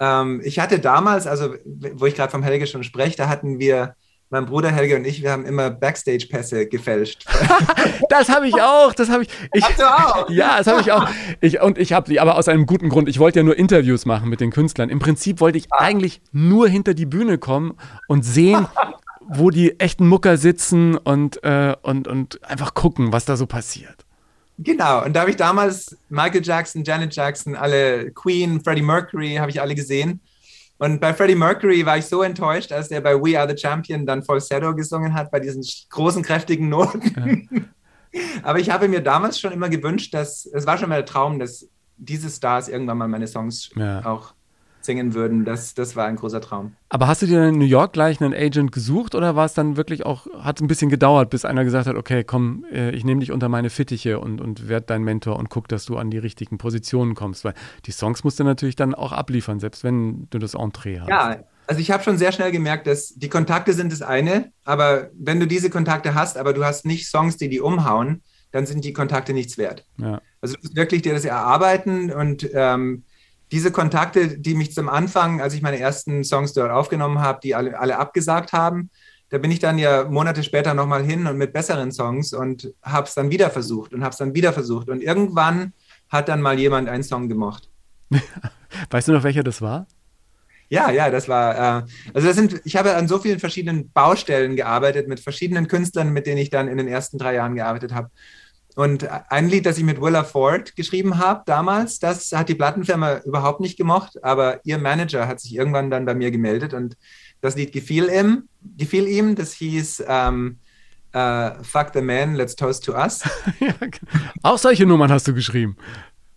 Ähm, 0.00 0.40
ich 0.42 0.58
hatte 0.58 0.78
damals, 0.78 1.26
also 1.26 1.54
wo 1.64 2.06
ich 2.06 2.14
gerade 2.14 2.30
vom 2.30 2.42
Helge 2.42 2.66
schon 2.66 2.82
spreche, 2.82 3.16
da 3.16 3.28
hatten 3.28 3.58
wir, 3.58 3.94
mein 4.30 4.46
Bruder 4.46 4.70
Helge 4.70 4.96
und 4.96 5.04
ich, 5.04 5.22
wir 5.22 5.32
haben 5.32 5.44
immer 5.44 5.70
Backstage-Pässe 5.70 6.66
gefälscht. 6.66 7.26
das 8.08 8.28
habe 8.28 8.48
ich 8.48 8.54
auch, 8.54 8.94
das 8.94 9.10
habe 9.10 9.24
ich. 9.24 9.28
ich 9.52 9.64
Hast 9.64 9.80
du 9.80 9.84
auch? 9.84 10.30
Ja, 10.30 10.58
das 10.58 10.68
habe 10.68 10.80
ich 10.80 10.92
auch. 10.92 11.08
Ich, 11.40 11.60
und 11.60 11.78
ich 11.78 11.92
habe 11.92 12.08
sie, 12.08 12.20
aber 12.20 12.36
aus 12.36 12.46
einem 12.46 12.64
guten 12.64 12.88
Grund. 12.88 13.08
Ich 13.08 13.18
wollte 13.18 13.40
ja 13.40 13.42
nur 13.42 13.58
Interviews 13.58 14.06
machen 14.06 14.28
mit 14.28 14.40
den 14.40 14.52
Künstlern. 14.52 14.88
Im 14.88 15.00
Prinzip 15.00 15.40
wollte 15.40 15.58
ich 15.58 15.66
ah. 15.70 15.80
eigentlich 15.80 16.22
nur 16.30 16.68
hinter 16.68 16.94
die 16.94 17.06
Bühne 17.06 17.38
kommen 17.38 17.76
und 18.06 18.24
sehen, 18.24 18.68
wo 19.28 19.50
die 19.50 19.80
echten 19.80 20.06
Mucker 20.06 20.36
sitzen 20.36 20.96
und, 20.96 21.42
äh, 21.42 21.74
und, 21.82 22.06
und 22.06 22.44
einfach 22.48 22.74
gucken, 22.74 23.12
was 23.12 23.24
da 23.24 23.36
so 23.36 23.46
passiert. 23.46 24.06
Genau, 24.62 25.04
und 25.04 25.14
da 25.14 25.20
habe 25.20 25.30
ich 25.30 25.36
damals 25.36 25.96
Michael 26.10 26.44
Jackson, 26.44 26.84
Janet 26.84 27.14
Jackson, 27.14 27.56
alle 27.56 28.10
Queen, 28.10 28.62
Freddie 28.62 28.82
Mercury, 28.82 29.36
habe 29.36 29.50
ich 29.50 29.58
alle 29.58 29.74
gesehen. 29.74 30.20
Und 30.76 31.00
bei 31.00 31.14
Freddie 31.14 31.34
Mercury 31.34 31.84
war 31.86 31.96
ich 31.96 32.04
so 32.04 32.22
enttäuscht, 32.22 32.70
als 32.70 32.88
der 32.88 33.00
bei 33.00 33.14
We 33.14 33.38
Are 33.38 33.48
the 33.48 33.56
Champion 33.56 34.04
dann 34.04 34.22
Falsetto 34.22 34.74
gesungen 34.74 35.14
hat, 35.14 35.30
bei 35.30 35.40
diesen 35.40 35.64
großen, 35.88 36.22
kräftigen 36.22 36.68
Noten. 36.68 37.56
Ja. 38.12 38.20
Aber 38.42 38.58
ich 38.58 38.68
habe 38.68 38.88
mir 38.88 39.00
damals 39.00 39.40
schon 39.40 39.52
immer 39.52 39.70
gewünscht, 39.70 40.12
dass 40.12 40.44
es 40.44 40.66
war 40.66 40.76
schon 40.76 40.90
mal 40.90 40.96
der 40.96 41.06
Traum, 41.06 41.38
dass 41.38 41.66
diese 41.96 42.28
Stars 42.28 42.68
irgendwann 42.68 42.98
mal 42.98 43.08
meine 43.08 43.26
Songs 43.26 43.70
ja. 43.76 44.04
auch 44.04 44.34
singen 44.80 45.14
würden. 45.14 45.44
Das, 45.44 45.74
das 45.74 45.96
war 45.96 46.06
ein 46.06 46.16
großer 46.16 46.40
Traum. 46.40 46.74
Aber 46.88 47.06
hast 47.06 47.22
du 47.22 47.26
dir 47.26 47.48
in 47.48 47.58
New 47.58 47.64
York 47.64 47.92
gleich 47.92 48.20
einen 48.20 48.34
Agent 48.34 48.72
gesucht 48.72 49.14
oder 49.14 49.36
war 49.36 49.44
es 49.44 49.54
dann 49.54 49.76
wirklich 49.76 50.06
auch, 50.06 50.26
hat 50.38 50.58
es 50.58 50.62
ein 50.62 50.68
bisschen 50.68 50.90
gedauert, 50.90 51.30
bis 51.30 51.44
einer 51.44 51.64
gesagt 51.64 51.86
hat, 51.86 51.96
okay, 51.96 52.24
komm, 52.24 52.64
äh, 52.72 52.90
ich 52.90 53.04
nehme 53.04 53.20
dich 53.20 53.32
unter 53.32 53.48
meine 53.48 53.70
Fittiche 53.70 54.20
und, 54.20 54.40
und 54.40 54.68
werde 54.68 54.86
dein 54.86 55.02
Mentor 55.02 55.38
und 55.38 55.50
guck, 55.50 55.68
dass 55.68 55.84
du 55.84 55.96
an 55.96 56.10
die 56.10 56.18
richtigen 56.18 56.58
Positionen 56.58 57.14
kommst? 57.14 57.44
Weil 57.44 57.54
die 57.86 57.92
Songs 57.92 58.24
musst 58.24 58.40
du 58.40 58.44
natürlich 58.44 58.76
dann 58.76 58.94
auch 58.94 59.12
abliefern, 59.12 59.60
selbst 59.60 59.84
wenn 59.84 60.26
du 60.30 60.38
das 60.38 60.54
Entree 60.54 61.00
hast. 61.00 61.08
Ja, 61.08 61.40
also 61.66 61.80
ich 61.80 61.92
habe 61.92 62.02
schon 62.02 62.18
sehr 62.18 62.32
schnell 62.32 62.50
gemerkt, 62.50 62.88
dass 62.88 63.14
die 63.14 63.28
Kontakte 63.28 63.72
sind 63.74 63.92
das 63.92 64.02
eine, 64.02 64.52
aber 64.64 65.10
wenn 65.14 65.38
du 65.38 65.46
diese 65.46 65.70
Kontakte 65.70 66.14
hast, 66.14 66.36
aber 66.36 66.52
du 66.52 66.64
hast 66.64 66.84
nicht 66.84 67.06
Songs, 67.06 67.36
die 67.36 67.48
die 67.48 67.60
umhauen, 67.60 68.22
dann 68.50 68.66
sind 68.66 68.84
die 68.84 68.92
Kontakte 68.92 69.32
nichts 69.32 69.56
wert. 69.56 69.86
Ja. 69.96 70.20
Also 70.40 70.56
du 70.56 70.62
musst 70.62 70.76
wirklich 70.76 71.02
dir 71.02 71.12
das 71.12 71.24
erarbeiten 71.24 72.10
und 72.10 72.48
ähm, 72.52 73.04
diese 73.52 73.72
Kontakte, 73.72 74.38
die 74.38 74.54
mich 74.54 74.72
zum 74.72 74.88
Anfang, 74.88 75.40
als 75.40 75.54
ich 75.54 75.62
meine 75.62 75.78
ersten 75.78 76.24
Songs 76.24 76.52
dort 76.52 76.70
aufgenommen 76.70 77.20
habe, 77.20 77.40
die 77.42 77.54
alle, 77.54 77.78
alle 77.78 77.98
abgesagt 77.98 78.52
haben, 78.52 78.90
da 79.30 79.38
bin 79.38 79.50
ich 79.50 79.60
dann 79.60 79.78
ja 79.78 80.04
Monate 80.04 80.42
später 80.42 80.74
nochmal 80.74 81.04
hin 81.04 81.26
und 81.26 81.36
mit 81.36 81.52
besseren 81.52 81.92
Songs 81.92 82.32
und 82.32 82.72
habe 82.82 83.06
es 83.06 83.14
dann 83.14 83.30
wieder 83.30 83.50
versucht 83.50 83.94
und 83.94 84.02
habe 84.02 84.10
es 84.10 84.18
dann 84.18 84.34
wieder 84.34 84.52
versucht. 84.52 84.88
Und 84.88 85.02
irgendwann 85.02 85.72
hat 86.08 86.28
dann 86.28 86.42
mal 86.42 86.58
jemand 86.58 86.88
einen 86.88 87.04
Song 87.04 87.28
gemocht. 87.28 87.68
weißt 88.90 89.08
du 89.08 89.12
noch, 89.12 89.22
welcher 89.22 89.44
das 89.44 89.62
war? 89.62 89.86
Ja, 90.68 90.90
ja, 90.90 91.10
das 91.10 91.28
war, 91.28 91.54
äh, 91.54 91.82
also 92.14 92.28
das 92.28 92.36
sind, 92.36 92.60
ich 92.64 92.76
habe 92.76 92.94
an 92.94 93.08
so 93.08 93.18
vielen 93.18 93.40
verschiedenen 93.40 93.90
Baustellen 93.90 94.54
gearbeitet, 94.54 95.08
mit 95.08 95.18
verschiedenen 95.18 95.66
Künstlern, 95.66 96.12
mit 96.12 96.26
denen 96.26 96.38
ich 96.38 96.50
dann 96.50 96.68
in 96.68 96.78
den 96.78 96.86
ersten 96.86 97.18
drei 97.18 97.34
Jahren 97.34 97.56
gearbeitet 97.56 97.92
habe. 97.92 98.10
Und 98.76 99.08
ein 99.30 99.48
Lied, 99.48 99.66
das 99.66 99.78
ich 99.78 99.84
mit 99.84 100.00
Willa 100.00 100.24
Ford 100.24 100.76
geschrieben 100.76 101.18
habe 101.18 101.42
damals, 101.46 101.98
das 101.98 102.32
hat 102.32 102.48
die 102.48 102.54
Plattenfirma 102.54 103.18
überhaupt 103.24 103.60
nicht 103.60 103.76
gemocht, 103.76 104.22
aber 104.22 104.60
ihr 104.64 104.78
Manager 104.78 105.26
hat 105.26 105.40
sich 105.40 105.54
irgendwann 105.54 105.90
dann 105.90 106.06
bei 106.06 106.14
mir 106.14 106.30
gemeldet 106.30 106.72
und 106.72 106.96
das 107.40 107.56
Lied 107.56 107.72
gefiel 107.72 108.08
ihm, 108.08 108.48
gefiel 108.76 109.08
ihm. 109.08 109.34
Das 109.34 109.52
hieß 109.54 110.04
ähm, 110.06 110.58
uh, 111.14 111.62
Fuck 111.62 111.90
the 111.94 112.02
Man, 112.02 112.34
Let's 112.34 112.54
Toast 112.54 112.84
to 112.84 112.92
Us. 112.92 113.22
ja, 113.60 113.74
auch 114.42 114.58
solche 114.58 114.86
Nummern 114.86 115.10
hast 115.10 115.26
du 115.26 115.34
geschrieben. 115.34 115.76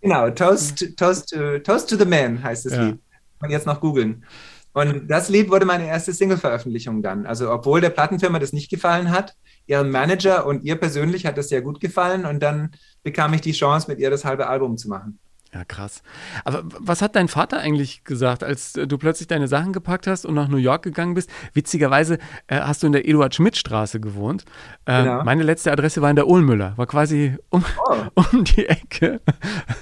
Genau, 0.00 0.30
Toast, 0.30 0.96
Toast, 0.96 1.30
to, 1.30 1.58
Toast 1.60 1.88
to 1.90 1.96
the 1.96 2.04
Man 2.04 2.42
heißt 2.42 2.66
das 2.66 2.72
ja. 2.72 2.84
Lied 2.84 2.98
man 3.44 3.50
jetzt 3.50 3.66
noch 3.66 3.80
googeln. 3.80 4.24
Und 4.72 5.06
das 5.08 5.28
Lied 5.28 5.50
wurde 5.50 5.66
meine 5.66 5.86
erste 5.86 6.12
Single-Veröffentlichung 6.12 7.02
dann. 7.02 7.26
Also 7.26 7.52
obwohl 7.52 7.80
der 7.80 7.90
Plattenfirma 7.90 8.40
das 8.40 8.52
nicht 8.52 8.70
gefallen 8.70 9.10
hat, 9.10 9.34
ihrem 9.66 9.90
Manager 9.90 10.46
und 10.46 10.64
ihr 10.64 10.76
persönlich 10.76 11.26
hat 11.26 11.38
das 11.38 11.48
sehr 11.48 11.62
gut 11.62 11.80
gefallen 11.80 12.24
und 12.26 12.42
dann 12.42 12.72
bekam 13.02 13.32
ich 13.34 13.40
die 13.40 13.52
Chance, 13.52 13.90
mit 13.90 13.98
ihr 13.98 14.10
das 14.10 14.24
halbe 14.24 14.46
Album 14.46 14.76
zu 14.76 14.88
machen. 14.88 15.18
Ja, 15.54 15.64
krass. 15.64 16.02
Aber 16.44 16.64
was 16.64 17.00
hat 17.00 17.14
dein 17.14 17.28
Vater 17.28 17.60
eigentlich 17.60 18.02
gesagt, 18.02 18.42
als 18.42 18.74
äh, 18.74 18.88
du 18.88 18.98
plötzlich 18.98 19.28
deine 19.28 19.46
Sachen 19.46 19.72
gepackt 19.72 20.08
hast 20.08 20.26
und 20.26 20.34
nach 20.34 20.48
New 20.48 20.56
York 20.56 20.82
gegangen 20.82 21.14
bist? 21.14 21.30
Witzigerweise 21.52 22.18
äh, 22.48 22.58
hast 22.58 22.82
du 22.82 22.88
in 22.88 22.92
der 22.92 23.06
Eduard-Schmidt-Straße 23.08 24.00
gewohnt. 24.00 24.44
Äh, 24.84 25.04
genau. 25.04 25.22
Meine 25.22 25.44
letzte 25.44 25.70
Adresse 25.70 26.02
war 26.02 26.10
in 26.10 26.16
der 26.16 26.26
Ulmüller, 26.26 26.76
war 26.76 26.88
quasi 26.88 27.36
um, 27.50 27.64
oh. 27.88 28.22
um 28.32 28.42
die 28.42 28.66
Ecke. 28.66 29.20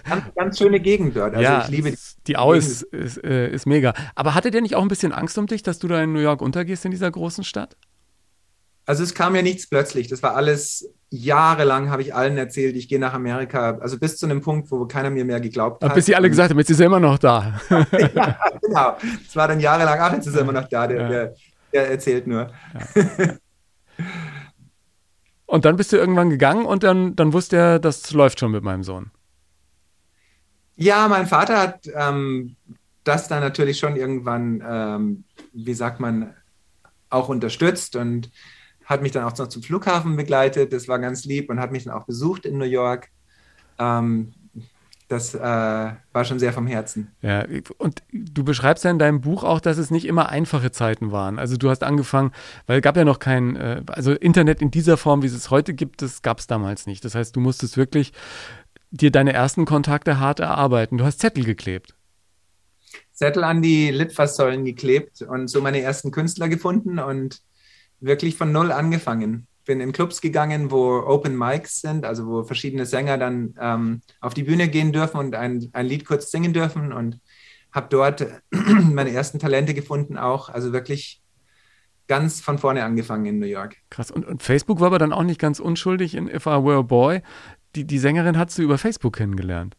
Ganz, 0.07 0.25
ganz, 0.35 0.59
schöne 0.59 0.79
Gegend 0.79 1.17
dort. 1.17 1.35
Also 1.35 1.43
ja, 1.43 1.63
ich 1.63 1.69
liebe 1.69 1.91
die, 1.91 1.99
die 2.27 2.37
Au 2.37 2.53
ist, 2.53 2.83
ist, 2.83 3.25
äh, 3.25 3.51
ist 3.51 3.65
mega. 3.65 3.95
Aber 4.15 4.35
hatte 4.35 4.51
der 4.51 4.61
nicht 4.61 4.75
auch 4.75 4.83
ein 4.83 4.89
bisschen 4.89 5.13
Angst 5.13 5.39
um 5.39 5.47
dich, 5.47 5.63
dass 5.63 5.79
du 5.79 5.89
da 5.89 6.03
in 6.03 6.13
New 6.13 6.21
York 6.21 6.43
untergehst 6.43 6.85
in 6.85 6.91
dieser 6.91 7.11
großen 7.11 7.45
Stadt? 7.45 7.79
Also 8.93 9.05
es 9.05 9.15
kam 9.15 9.35
ja 9.35 9.41
nichts 9.41 9.67
plötzlich. 9.67 10.09
Das 10.09 10.23
war 10.23 10.37
alles 10.37 10.87
jahrelang, 11.09 11.89
habe 11.89 12.03
ich 12.03 12.15
allen 12.15 12.37
erzählt, 12.37 12.77
ich 12.77 12.89
gehe 12.89 12.99
nach 12.99 13.15
Amerika. 13.15 13.79
Also 13.81 13.99
bis 13.99 14.19
zu 14.19 14.27
einem 14.27 14.43
Punkt, 14.43 14.71
wo 14.71 14.85
keiner 14.85 15.09
mir 15.09 15.25
mehr 15.25 15.41
geglaubt 15.41 15.83
hat. 15.83 15.95
Bis 15.95 16.05
sie 16.05 16.15
alle 16.15 16.29
gesagt 16.29 16.51
haben, 16.51 16.59
jetzt 16.59 16.69
ist 16.69 16.79
er 16.79 16.85
immer 16.85 17.01
noch 17.01 17.17
da. 17.17 17.59
ja, 17.71 18.39
genau. 18.61 18.99
Es 19.27 19.35
war 19.35 19.49
dann 19.49 19.61
jahrelang, 19.61 19.99
ach, 19.99 20.13
jetzt 20.13 20.27
ist 20.27 20.35
er 20.35 20.43
immer 20.43 20.53
noch 20.53 20.69
da, 20.69 20.87
der, 20.87 21.01
ja. 21.01 21.09
der, 21.09 21.35
der 21.73 21.91
erzählt 21.91 22.27
nur. 22.27 22.51
Ja. 22.75 23.37
Und 25.47 25.65
dann 25.65 25.77
bist 25.77 25.91
du 25.95 25.97
irgendwann 25.97 26.29
gegangen 26.29 26.67
und 26.67 26.83
dann, 26.83 27.17
dann 27.17 27.33
wusste 27.33 27.57
er, 27.57 27.79
das 27.79 28.13
läuft 28.13 28.41
schon 28.41 28.53
mit 28.53 28.63
meinem 28.63 28.83
Sohn. 28.83 29.11
Ja, 30.77 31.09
mein 31.09 31.27
Vater 31.27 31.59
hat 31.59 31.87
ähm, 31.95 32.57
das 33.05 33.27
dann 33.27 33.41
natürlich 33.41 33.79
schon 33.79 33.97
irgendwann, 33.97 34.63
ähm, 34.69 35.25
wie 35.55 35.73
sagt 35.73 35.99
man, 35.99 36.35
auch 37.09 37.31
unterstützt 37.31 37.97
und 37.97 38.31
hat 38.93 39.03
mich 39.03 39.13
dann 39.13 39.25
auch 39.25 39.37
noch 39.37 39.49
zum 39.49 39.63
Flughafen 39.63 40.17
begleitet. 40.17 40.73
Das 40.73 40.89
war 40.89 40.99
ganz 40.99 41.25
lieb 41.25 41.51
und 41.51 41.59
hat 41.59 41.73
mich 41.73 41.85
dann 41.85 41.95
auch 41.95 42.05
besucht 42.05 42.47
in 42.47 42.59
New 42.59 42.65
York. 42.65 43.09
Ähm, 43.79 44.33
das 45.13 45.35
äh, 45.35 45.39
war 45.39 46.25
schon 46.25 46.39
sehr 46.39 46.55
vom 46.55 46.67
Herzen. 46.67 47.13
Ja, 47.21 47.45
und 47.77 48.03
du 48.13 48.45
beschreibst 48.45 48.83
ja 48.85 48.91
in 48.91 48.99
deinem 48.99 49.21
Buch 49.21 49.45
auch, 49.45 49.61
dass 49.61 49.77
es 49.77 49.91
nicht 49.91 50.07
immer 50.07 50.31
einfache 50.31 50.73
Zeiten 50.73 51.13
waren. 51.13 51.39
Also 51.39 51.59
du 51.59 51.69
hast 51.69 51.83
angefangen, 51.83 52.33
weil 52.67 52.79
es 52.79 52.83
gab 52.83 52.97
ja 52.97 53.05
noch 53.05 53.19
kein, 53.19 53.57
äh, 53.57 53.83
also 53.89 54.13
Internet 54.13 54.63
in 54.63 54.71
dieser 54.71 54.97
Form, 54.97 55.23
wie 55.23 55.27
es 55.27 55.35
es 55.35 55.51
heute 55.51 55.75
gibt, 55.75 56.01
das 56.01 56.23
gab 56.23 56.39
es 56.39 56.47
damals 56.47 56.87
nicht. 56.87 57.05
Das 57.05 57.15
heißt, 57.15 57.37
du 57.37 57.41
musstest 57.41 57.77
wirklich 57.77 58.13
dir 58.91 59.11
deine 59.11 59.35
ersten 59.35 59.67
Kontakte 59.67 60.19
hart 60.19 60.41
erarbeiten. 60.41 60.97
Du 60.97 61.05
hast 61.05 61.21
Zettel 61.21 61.45
geklebt. 61.45 61.95
Zettel 63.13 63.45
an 63.45 63.61
die 63.61 63.91
Litfaßsäulen 63.91 64.65
geklebt 64.65 65.21
und 65.23 65.49
so 65.49 65.61
meine 65.61 65.81
ersten 65.81 66.11
Künstler 66.11 66.49
gefunden 66.49 66.99
und 66.99 67.43
wirklich 68.03 68.37
von 68.37 68.53
null 68.53 68.73
angefangen. 68.73 69.47
Bin 69.65 69.81
in 69.81 69.93
Clubs 69.93 70.21
gegangen, 70.21 70.71
wo 70.71 70.99
Open 71.01 71.39
Mics 71.39 71.81
sind, 71.81 72.05
also 72.05 72.27
wo 72.27 72.43
verschiedene 72.43 72.85
Sänger 72.85 73.17
dann 73.17 73.55
ähm, 73.61 74.03
auf 74.21 74.35
die 74.35 74.43
Bühne 74.43 74.69
gehen 74.69 74.93
dürfen 74.93 75.19
und 75.19 75.35
ein, 75.37 75.71
ein 75.73 75.87
Lied 75.87 76.05
kurz 76.05 76.31
singen 76.31 76.53
dürfen 76.53 76.93
und 76.93 77.21
habe 77.73 77.87
dort 77.89 78.27
meine 78.51 79.13
ersten 79.13 79.39
Talente 79.39 79.73
gefunden 79.73 80.19
auch. 80.19 80.49
Also 80.49 80.73
wirklich 80.73 81.23
ganz 82.09 82.41
von 82.41 82.59
vorne 82.59 82.85
angefangen 82.85 83.27
in 83.27 83.39
New 83.39 83.47
York. 83.47 83.77
Krass. 83.89 84.11
Und, 84.11 84.27
und, 84.27 84.43
Facebook 84.43 84.81
war 84.81 84.89
aber 84.89 84.99
dann 84.99 85.13
auch 85.13 85.23
nicht 85.23 85.41
ganz 85.41 85.61
unschuldig 85.61 86.15
in 86.15 86.29
If 86.29 86.47
I 86.47 86.63
Were 86.63 86.79
a 86.79 86.83
Boy. 86.83 87.23
Die, 87.75 87.85
die 87.85 87.99
Sängerin 87.99 88.37
hast 88.37 88.59
du 88.59 88.63
über 88.63 88.79
Facebook 88.79 89.17
kennengelernt. 89.17 89.77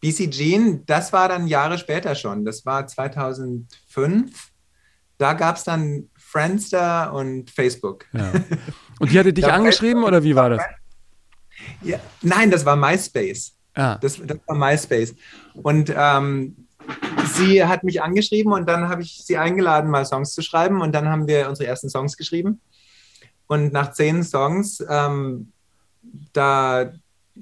BC 0.00 0.30
Jean, 0.30 0.84
das 0.86 1.12
war 1.12 1.28
dann 1.28 1.48
Jahre 1.48 1.78
später 1.78 2.14
schon. 2.14 2.44
Das 2.44 2.64
war 2.66 2.86
2005. 2.86 4.52
Da 5.18 5.32
gab 5.32 5.56
es 5.56 5.64
dann 5.64 6.10
Friendster 6.28 7.12
und 7.12 7.50
Facebook. 7.50 8.04
Ja. 8.12 8.32
Und 8.98 9.12
die 9.12 9.18
hatte 9.18 9.32
dich 9.32 9.46
angeschrieben 9.52 10.02
oder 10.02 10.24
wie 10.24 10.34
war 10.34 10.50
das? 10.50 10.62
Ja, 11.82 12.00
nein, 12.20 12.50
das 12.50 12.66
war 12.66 12.74
MySpace. 12.74 13.54
Ah. 13.74 13.96
Das, 13.96 14.20
das 14.22 14.38
war 14.46 14.56
MySpace. 14.56 15.14
Und 15.54 15.94
ähm, 15.96 16.66
sie 17.34 17.64
hat 17.64 17.84
mich 17.84 18.02
angeschrieben 18.02 18.52
und 18.52 18.68
dann 18.68 18.88
habe 18.88 19.02
ich 19.02 19.24
sie 19.24 19.38
eingeladen, 19.38 19.88
mal 19.88 20.04
Songs 20.04 20.32
zu 20.32 20.42
schreiben. 20.42 20.80
Und 20.80 20.92
dann 20.92 21.08
haben 21.08 21.28
wir 21.28 21.48
unsere 21.48 21.68
ersten 21.68 21.88
Songs 21.88 22.16
geschrieben. 22.16 22.60
Und 23.46 23.72
nach 23.72 23.92
zehn 23.92 24.24
Songs, 24.24 24.84
ähm, 24.90 25.52
da 26.32 26.92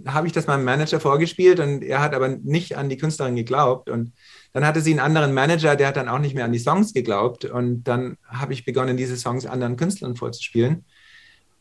habe 0.06 0.26
ich 0.26 0.32
das 0.32 0.46
meinem 0.46 0.64
Manager 0.64 1.00
vorgespielt 1.00 1.60
und 1.60 1.82
er 1.82 2.00
hat 2.00 2.14
aber 2.14 2.28
nicht 2.28 2.76
an 2.76 2.88
die 2.88 2.96
Künstlerin 2.96 3.36
geglaubt. 3.36 3.88
Und 3.88 4.12
dann 4.52 4.66
hatte 4.66 4.80
sie 4.80 4.90
einen 4.90 5.00
anderen 5.00 5.32
Manager, 5.32 5.76
der 5.76 5.88
hat 5.88 5.96
dann 5.96 6.08
auch 6.08 6.18
nicht 6.18 6.34
mehr 6.34 6.44
an 6.44 6.52
die 6.52 6.58
Songs 6.58 6.92
geglaubt. 6.92 7.44
Und 7.44 7.84
dann 7.84 8.16
habe 8.28 8.52
ich 8.52 8.64
begonnen, 8.64 8.96
diese 8.96 9.16
Songs 9.16 9.46
anderen 9.46 9.76
Künstlern 9.76 10.16
vorzuspielen. 10.16 10.84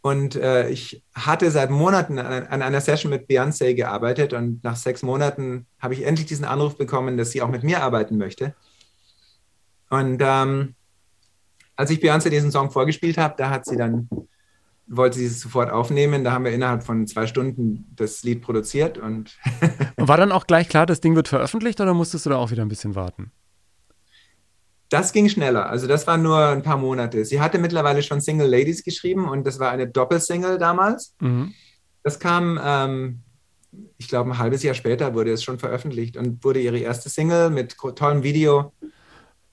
Und 0.02 0.36
äh, 0.36 0.70
ich 0.70 1.02
hatte 1.16 1.50
seit 1.50 1.70
Monaten 1.70 2.20
an, 2.20 2.48
an, 2.48 2.62
einer 2.62 2.82
Session 2.82 3.10
mit 3.10 3.30
Beyoncé 3.30 3.74
gearbeitet 3.74 4.34
und 4.34 4.62
nach 4.62 4.76
sechs 4.76 5.02
Monaten 5.02 5.66
habe 5.80 5.94
ich 5.94 6.06
endlich 6.06 6.28
diesen 6.28 6.44
Anruf 6.44 6.78
bekommen, 6.78 7.16
dass 7.18 7.32
sie 7.32 7.42
auch 7.42 7.48
mit 7.48 7.64
mir 7.64 7.82
arbeiten 7.82 8.18
möchte. 8.18 8.54
Und 9.90 10.22
ähm, 10.22 10.76
als 11.78 11.90
ich 11.90 12.00
Beyoncé 12.00 12.30
diesen 12.30 12.52
Song 12.52 12.70
vorgespielt 12.70 13.18
habe, 13.18 13.36
da 13.38 13.50
hat 13.50 13.66
sie 13.66 13.78
dann 13.78 14.10
wollte 14.96 15.18
sie 15.18 15.26
es 15.26 15.40
sofort 15.40 15.72
aufnehmen. 15.72 16.24
Da 16.24 16.32
haben 16.32 16.46
wir 16.46 16.52
innerhalb 16.52 16.84
von 16.84 17.08
zwei 17.08 17.28
Stunden 17.28 17.86
das 17.96 18.24
Lied 18.24 18.42
produziert. 18.42 18.98
Und, 18.98 19.38
war 19.98 20.18
dann 20.18 20.32
auch 20.32 20.48
gleich 20.48 20.70
klar, 20.70 20.86
das 20.86 21.02
Ding 21.02 21.16
wird 21.16 21.28
veröffentlicht 21.28 21.80
oder 21.82 21.94
musstest 21.94 22.26
du 22.26 22.30
da 22.30 22.38
auch 22.38 22.52
wieder 22.52 22.64
ein 22.64 22.70
bisschen 22.70 22.96
warten? 22.96 23.32
Das 24.90 25.12
ging 25.12 25.28
schneller. 25.28 25.68
Also 25.70 25.88
das 25.88 26.06
waren 26.06 26.22
nur 26.22 26.38
ein 26.38 26.62
paar 26.62 26.78
Monate. 26.78 27.26
Sie 27.26 27.42
hatte 27.42 27.58
mittlerweile 27.58 28.04
schon 28.04 28.22
Single 28.22 28.48
Ladies 28.48 28.84
geschrieben 28.84 29.28
und 29.28 29.48
das 29.48 29.60
war 29.60 29.72
eine 29.72 29.88
Doppelsingle 29.88 30.60
damals. 30.60 31.16
Mhm. 31.20 31.54
Das 32.04 32.20
kam, 32.20 32.60
ähm, 32.64 33.22
ich 33.98 34.08
glaube, 34.08 34.30
ein 34.30 34.38
halbes 34.38 34.62
Jahr 34.62 34.76
später 34.76 35.16
wurde 35.16 35.32
es 35.32 35.44
schon 35.44 35.58
veröffentlicht 35.58 36.16
und 36.16 36.44
wurde 36.44 36.60
ihre 36.60 36.78
erste 36.78 37.10
Single 37.10 37.50
mit 37.50 37.76
tollem 37.96 38.22
Video 38.22 38.72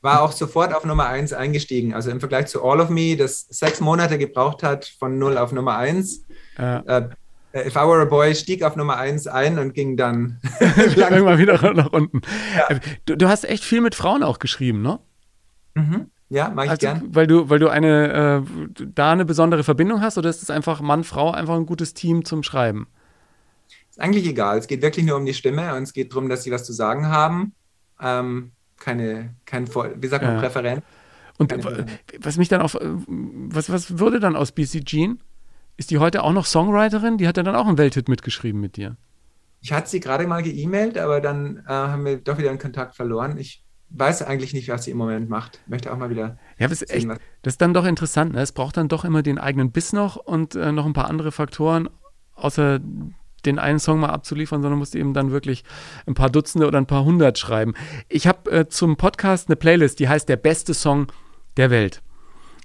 war 0.03 0.23
auch 0.23 0.33
sofort 0.33 0.75
auf 0.75 0.85
Nummer 0.85 1.07
1 1.07 1.33
eingestiegen. 1.33 1.95
Also 1.95 2.11
im 2.11 2.21
Vergleich 2.21 2.47
zu 2.47 2.65
All 2.65 2.81
of 2.81 2.89
Me, 2.89 3.17
das 3.17 3.47
sechs 3.51 3.81
Monate 3.81 4.19
gebraucht 4.19 4.63
hat 4.63 4.87
von 4.99 5.19
0 5.19 5.37
auf 5.37 5.53
Nummer 5.53 5.77
1. 5.77 6.25
Ja. 6.59 6.79
Äh, 6.81 7.09
If 7.53 7.75
I 7.75 7.81
Were 7.81 8.03
a 8.03 8.05
Boy 8.05 8.35
stieg 8.35 8.63
auf 8.63 8.77
Nummer 8.77 8.97
1 8.97 9.27
ein 9.27 9.59
und 9.59 9.75
ging 9.75 9.97
dann 9.97 10.41
irgendwann 10.61 11.39
wieder 11.39 11.75
nach 11.75 11.93
unten. 11.93 12.21
Ja. 12.57 12.77
Äh, 12.77 12.81
du, 13.07 13.17
du, 13.17 13.29
hast 13.29 13.45
echt 13.45 13.65
viel 13.65 13.81
mit 13.81 13.97
Frauen 13.97 14.23
auch 14.23 14.39
geschrieben, 14.39 14.83
ne? 14.83 15.01
Mhm. 15.75 16.11
Ja, 16.29 16.49
mag 16.49 16.67
ich 16.67 16.71
also, 16.71 16.87
gern. 16.87 17.03
Weil 17.09 17.27
du, 17.27 17.51
weil 17.51 17.59
du 17.59 17.69
eine, 17.69 18.45
äh, 18.47 18.85
da 18.95 19.11
eine 19.11 19.25
besondere 19.25 19.65
Verbindung 19.65 20.01
hast 20.01 20.17
oder 20.17 20.31
ist 20.31 20.43
es 20.43 20.51
einfach 20.51 20.81
Mann, 20.81 21.03
Frau, 21.03 21.33
einfach 21.33 21.57
ein 21.57 21.67
gutes 21.67 21.93
Team 21.93 22.25
zum 22.25 22.45
Schreiben? 22.45 22.87
Ist 23.91 24.01
eigentlich 24.01 24.27
egal. 24.29 24.59
Es 24.59 24.69
geht 24.69 24.81
wirklich 24.81 25.05
nur 25.05 25.17
um 25.17 25.27
die 25.27 25.35
Stimme 25.35 25.75
und 25.75 25.83
es 25.83 25.93
geht 25.93 26.13
darum, 26.13 26.29
dass 26.29 26.45
sie 26.45 26.53
was 26.53 26.65
zu 26.65 26.73
sagen 26.73 27.09
haben. 27.09 27.53
Ähm, 28.01 28.53
keine, 28.81 29.35
kein, 29.47 29.69
wie 29.69 30.07
sagt 30.09 30.25
man, 30.25 30.35
Ja. 30.35 30.41
Präferenz. 30.41 30.83
Und 31.39 31.49
Keine 31.49 31.87
was 32.19 32.37
mich 32.37 32.49
dann 32.49 32.61
auf, 32.61 32.77
was, 32.81 33.71
was 33.71 33.99
würde 33.99 34.19
dann 34.21 34.35
aus 34.37 34.53
BC 34.53 34.85
Jean? 34.85 35.21
Ist 35.79 35.91
die 35.91 35.97
heute 35.99 36.23
auch 36.23 36.33
noch 36.33 36.45
Songwriterin? 36.45 37.17
Die 37.17 37.27
hat 37.29 37.37
ja 37.39 37.43
dann 37.43 37.55
auch 37.55 37.67
einen 37.67 37.79
Welthit 37.79 38.09
mitgeschrieben 38.11 38.61
mit 38.61 38.77
dir. 38.77 38.97
Ich 39.63 39.73
hatte 39.73 39.89
sie 39.89 40.01
gerade 40.01 40.27
mal 40.27 40.43
geemailt, 40.43 40.99
aber 40.99 41.21
dann 41.23 41.59
äh, 41.67 41.71
haben 41.71 42.05
wir 42.05 42.19
doch 42.19 42.37
wieder 42.37 42.51
den 42.51 42.59
Kontakt 42.59 42.95
verloren. 42.97 43.39
Ich 43.39 43.63
weiß 43.89 44.23
eigentlich 44.23 44.53
nicht, 44.53 44.69
was 44.69 44.85
sie 44.85 44.91
im 44.91 44.99
Moment 44.99 45.31
macht. 45.31 45.61
Möchte 45.67 45.91
auch 45.93 45.97
mal 45.97 46.11
wieder. 46.11 46.37
Ja, 46.59 46.69
das 46.69 46.83
ist 46.83 46.91
echt, 46.91 47.09
was- 47.09 47.19
das 47.43 47.55
ist 47.55 47.63
dann 47.63 47.73
doch 47.73 47.87
interessant. 47.87 48.35
Ne? 48.35 48.43
Es 48.43 48.53
braucht 48.53 48.77
dann 48.77 48.89
doch 48.89 49.05
immer 49.07 49.23
den 49.23 49.39
eigenen 49.39 49.71
Biss 49.73 49.95
noch 49.95 50.17
und 50.17 50.55
äh, 50.57 50.73
noch 50.73 50.85
ein 50.85 50.93
paar 50.93 51.09
andere 51.09 51.33
Faktoren, 51.33 51.89
außer 52.35 52.81
den 53.43 53.59
einen 53.59 53.79
Song 53.79 54.01
mal 54.01 54.11
abzuliefern, 54.11 54.63
sondern 54.63 54.79
musst 54.79 54.95
eben 54.95 55.15
dann 55.15 55.31
wirklich 55.31 55.65
ein 56.07 56.15
paar 56.15 56.31
Dutzende 56.31 56.67
oder 56.67 56.79
ein 56.79 56.87
paar 56.87 57.05
hundert 57.05 57.39
schreiben. 57.39 57.75
Ich 58.09 58.27
habe 58.27 58.51
äh, 58.51 58.69
zum 58.69 58.97
Podcast 58.97 59.49
eine 59.49 59.57
Playlist, 59.57 59.99
die 59.99 60.09
heißt 60.09 60.29
Der 60.29 60.37
beste 60.37 60.75
Song 60.75 61.07
der 61.57 61.71
Welt. 61.71 62.03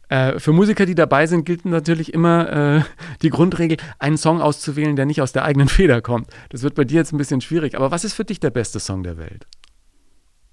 Äh, 0.08 0.40
für 0.40 0.52
Musiker, 0.52 0.86
die 0.86 0.96
dabei 0.96 1.26
sind, 1.26 1.46
gilt 1.46 1.66
natürlich 1.66 2.14
immer 2.14 2.52
äh, 2.78 2.82
die 3.22 3.30
Grundregel, 3.30 3.78
einen 3.98 4.18
Song 4.18 4.42
auszuwählen, 4.42 4.96
der 4.96 5.06
nicht 5.06 5.22
aus 5.22 5.32
der 5.32 5.46
eigenen 5.46 5.68
Feder 5.68 6.02
kommt. 6.02 6.30
Das 6.50 6.62
wird 6.62 6.76
bei 6.76 6.84
dir 6.84 6.98
jetzt 6.98 7.12
ein 7.12 7.18
bisschen 7.18 7.42
schwierig. 7.42 7.76
Aber 7.76 7.92
was 7.92 8.04
ist 8.04 8.14
für 8.14 8.26
dich 8.26 8.40
der 8.40 8.52
beste 8.52 8.80
Song 8.80 9.04
der 9.04 9.18
Welt? 9.18 9.48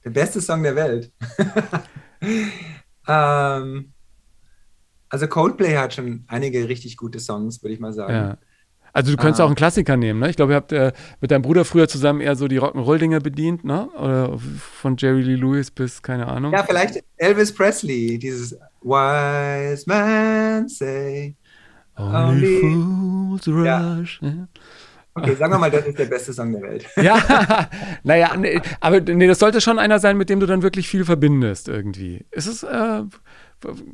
Der 0.04 0.10
beste 0.10 0.40
Song 0.40 0.62
der 0.62 0.74
Welt. 0.74 1.12
ähm, 3.08 3.92
also 5.08 5.28
Coldplay 5.28 5.76
hat 5.76 5.94
schon 5.94 6.24
einige 6.28 6.68
richtig 6.68 6.96
gute 6.96 7.20
Songs, 7.20 7.62
würde 7.62 7.74
ich 7.74 7.80
mal 7.80 7.92
sagen. 7.92 8.14
Ja. 8.14 8.38
Also 8.94 9.10
du 9.10 9.16
könntest 9.16 9.40
Ah. 9.40 9.44
auch 9.44 9.48
einen 9.48 9.56
Klassiker 9.56 9.96
nehmen, 9.96 10.20
ne? 10.20 10.28
Ich 10.30 10.36
glaube, 10.36 10.52
ihr 10.52 10.56
habt 10.56 10.72
äh, 10.72 10.92
mit 11.20 11.30
deinem 11.30 11.42
Bruder 11.42 11.64
früher 11.64 11.88
zusammen 11.88 12.20
eher 12.20 12.36
so 12.36 12.46
die 12.48 12.60
Rock'n'Roll-Dinger 12.60 13.20
bedient, 13.20 13.64
ne? 13.64 13.88
Oder 13.98 14.38
von 14.38 14.96
Jerry 14.98 15.22
Lee 15.22 15.36
Lewis 15.36 15.70
bis, 15.70 16.02
keine 16.02 16.26
Ahnung. 16.28 16.52
Ja, 16.52 16.62
vielleicht 16.62 17.02
Elvis 17.16 17.54
Presley, 17.54 18.18
dieses 18.18 18.52
Wise 18.82 19.84
Man 19.86 20.68
Say. 20.68 21.34
Only 21.96 22.46
Only- 22.46 22.60
fools 22.60 23.46
Ja. 23.66 23.94
rush. 23.98 24.20
Ja, 24.22 24.48
Okay, 25.14 25.34
sagen 25.36 25.52
wir 25.52 25.58
mal, 25.58 25.70
das 25.70 25.86
ist 25.86 25.98
der 25.98 26.06
beste 26.06 26.32
Song 26.32 26.52
der 26.52 26.62
Welt. 26.62 26.86
ja. 26.96 27.68
naja, 28.02 28.34
nee, 28.36 28.60
aber 28.80 28.98
nee, 29.00 29.26
das 29.26 29.38
sollte 29.40 29.60
schon 29.60 29.78
einer 29.78 29.98
sein, 29.98 30.16
mit 30.16 30.30
dem 30.30 30.40
du 30.40 30.46
dann 30.46 30.62
wirklich 30.62 30.88
viel 30.88 31.04
verbindest 31.04 31.68
irgendwie. 31.68 32.24
Ist 32.30 32.46
es, 32.46 32.62
äh, 32.62 33.02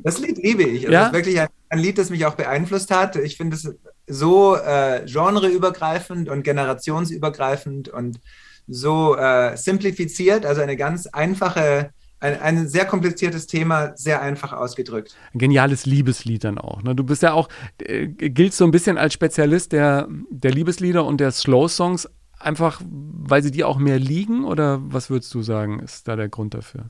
Das 0.01 0.19
Lied 0.19 0.37
liebe 0.41 0.63
ich. 0.63 0.83
Also 0.83 0.93
Ja? 0.93 0.99
Das 0.99 1.07
ist 1.09 1.13
wirklich 1.15 1.41
ein, 1.41 1.47
ein 1.69 1.79
Lied, 1.79 1.97
das 1.97 2.09
mich 2.09 2.25
auch 2.25 2.35
beeinflusst 2.35 2.89
hat. 2.91 3.17
Ich 3.17 3.35
finde 3.35 3.57
es 3.57 3.69
so 4.09 4.57
äh, 4.57 5.05
genreübergreifend 5.05 6.29
und 6.29 6.43
generationsübergreifend 6.43 7.89
und 7.89 8.19
so 8.67 9.15
äh, 9.15 9.55
simplifiziert, 9.55 10.45
also 10.45 10.61
eine 10.61 10.75
ganz 10.75 11.07
einfache, 11.07 11.91
ein, 12.19 12.39
ein 12.41 12.67
sehr 12.67 12.85
kompliziertes 12.85 13.47
Thema, 13.47 13.95
sehr 13.95 14.21
einfach 14.21 14.51
ausgedrückt. 14.53 15.15
ein 15.33 15.39
geniales 15.39 15.85
Liebeslied 15.85 16.43
dann 16.43 16.57
auch. 16.57 16.83
Ne? 16.83 16.95
Du 16.95 17.03
bist 17.03 17.23
ja 17.23 17.33
auch, 17.33 17.49
äh, 17.79 18.07
gilt 18.07 18.53
so 18.53 18.65
ein 18.65 18.71
bisschen 18.71 18.97
als 18.97 19.13
Spezialist 19.13 19.71
der, 19.71 20.07
der 20.29 20.51
Liebeslieder 20.51 21.05
und 21.05 21.19
der 21.19 21.31
Slow-Songs, 21.31 22.09
einfach 22.39 22.81
weil 22.85 23.43
sie 23.43 23.51
dir 23.51 23.67
auch 23.67 23.77
mehr 23.77 23.99
liegen? 23.99 24.45
Oder 24.45 24.79
was 24.81 25.09
würdest 25.09 25.33
du 25.33 25.41
sagen, 25.41 25.79
ist 25.79 26.07
da 26.07 26.15
der 26.15 26.29
Grund 26.29 26.53
dafür? 26.53 26.85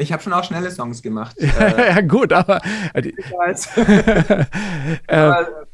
Ich 0.00 0.12
habe 0.12 0.22
schon 0.22 0.32
auch 0.32 0.44
schnelle 0.44 0.70
Songs 0.70 1.02
gemacht. 1.02 1.36
äh, 1.38 1.94
ja, 1.94 2.00
gut, 2.00 2.32
aber 2.32 2.60
äh, 2.94 3.12
Aber 5.08 5.66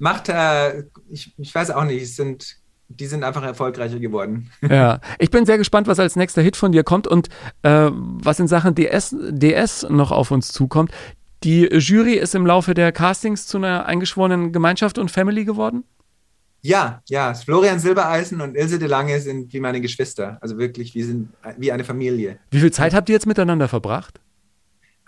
macht, 0.00 0.28
äh, 0.28 0.84
ich, 1.08 1.32
ich 1.38 1.54
weiß 1.54 1.70
auch 1.70 1.84
nicht, 1.84 2.02
es 2.02 2.16
sind, 2.16 2.56
die 2.88 3.06
sind 3.06 3.22
einfach 3.22 3.42
erfolgreicher 3.42 3.98
geworden. 3.98 4.50
ja, 4.68 5.00
ich 5.18 5.30
bin 5.30 5.46
sehr 5.46 5.58
gespannt, 5.58 5.86
was 5.86 6.00
als 6.00 6.16
nächster 6.16 6.42
Hit 6.42 6.56
von 6.56 6.72
dir 6.72 6.82
kommt 6.82 7.06
und 7.06 7.28
äh, 7.62 7.90
was 7.92 8.40
in 8.40 8.48
Sachen 8.48 8.74
DS, 8.74 9.14
DS 9.18 9.86
noch 9.88 10.10
auf 10.10 10.30
uns 10.30 10.48
zukommt. 10.48 10.90
Die 11.44 11.66
Jury 11.66 12.14
ist 12.14 12.34
im 12.34 12.44
Laufe 12.44 12.74
der 12.74 12.92
Castings 12.92 13.46
zu 13.46 13.58
einer 13.58 13.86
eingeschworenen 13.86 14.52
Gemeinschaft 14.52 14.98
und 14.98 15.10
Family 15.10 15.44
geworden? 15.44 15.84
Ja, 16.62 17.02
ja, 17.08 17.32
Florian 17.32 17.78
Silbereisen 17.78 18.42
und 18.42 18.54
Ilse 18.54 18.78
de 18.78 18.88
Lange 18.88 19.18
sind 19.20 19.52
wie 19.52 19.60
meine 19.60 19.80
Geschwister. 19.80 20.36
Also 20.42 20.58
wirklich, 20.58 20.94
wir 20.94 21.06
sind 21.06 21.30
wie 21.56 21.72
eine 21.72 21.84
Familie. 21.84 22.38
Wie 22.50 22.60
viel 22.60 22.72
Zeit 22.72 22.92
habt 22.92 23.08
ihr 23.08 23.14
jetzt 23.14 23.26
miteinander 23.26 23.68
verbracht? 23.68 24.20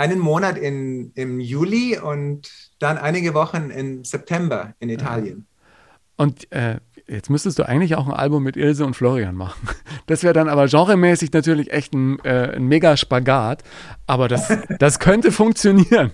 Einen 0.03 0.19
Monat 0.19 0.59
in, 0.59 1.13
im 1.15 1.39
Juli 1.39 1.97
und 1.97 2.51
dann 2.81 2.99
einige 2.99 3.35
Wochen 3.35 3.71
im 3.71 4.05
September 4.05 4.75
in 4.81 4.89
Italien. 4.91 5.47
Und 6.17 6.51
äh, 6.53 6.79
jetzt 7.07 7.31
müsstest 7.31 7.59
du 7.61 7.69
eigentlich 7.69 7.95
auch 7.95 8.07
ein 8.09 8.13
Album 8.13 8.43
mit 8.43 8.57
Ilse 8.57 8.85
und 8.85 8.95
Florian 8.95 9.37
machen. 9.37 9.69
Das 10.09 10.25
wäre 10.25 10.35
dann 10.35 10.49
aber 10.49 10.67
genremäßig 10.67 11.33
natürlich 11.33 11.73
echt 11.73 11.95
ein, 11.95 12.19
äh, 12.25 12.57
ein 12.57 12.65
mega 12.67 12.97
Spagat. 12.97 13.63
Aber 14.09 14.27
das, 14.27 14.53
das 14.81 14.99
könnte 14.99 15.31
funktionieren. 15.31 16.11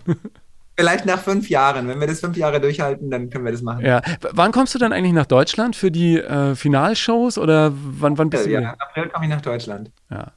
Vielleicht 0.76 1.06
nach 1.06 1.18
fünf 1.20 1.48
Jahren. 1.48 1.88
Wenn 1.88 1.98
wir 1.98 2.06
das 2.06 2.20
fünf 2.20 2.36
Jahre 2.36 2.60
durchhalten, 2.60 3.10
dann 3.10 3.30
können 3.30 3.46
wir 3.46 3.52
das 3.52 3.62
machen. 3.62 3.84
Ja. 3.84 4.02
W- 4.20 4.28
Wann 4.32 4.52
kommst 4.52 4.74
du 4.74 4.78
dann 4.78 4.92
eigentlich 4.92 5.14
nach 5.14 5.24
Deutschland 5.26 5.74
für 5.74 5.90
die 5.90 6.18
äh, 6.18 6.54
Finalshows 6.54 7.38
oder 7.38 7.72
wann, 7.74 8.18
wann 8.18 8.28
bist 8.28 8.44
du? 8.44 8.50
ja, 8.50 8.60
wieder- 8.60 8.74
im 8.74 8.80
April 8.80 9.08
komme 9.08 9.24
ich 9.24 9.30
nach 9.30 9.40
Deutschland. 9.40 9.90
Ja. 10.10 10.32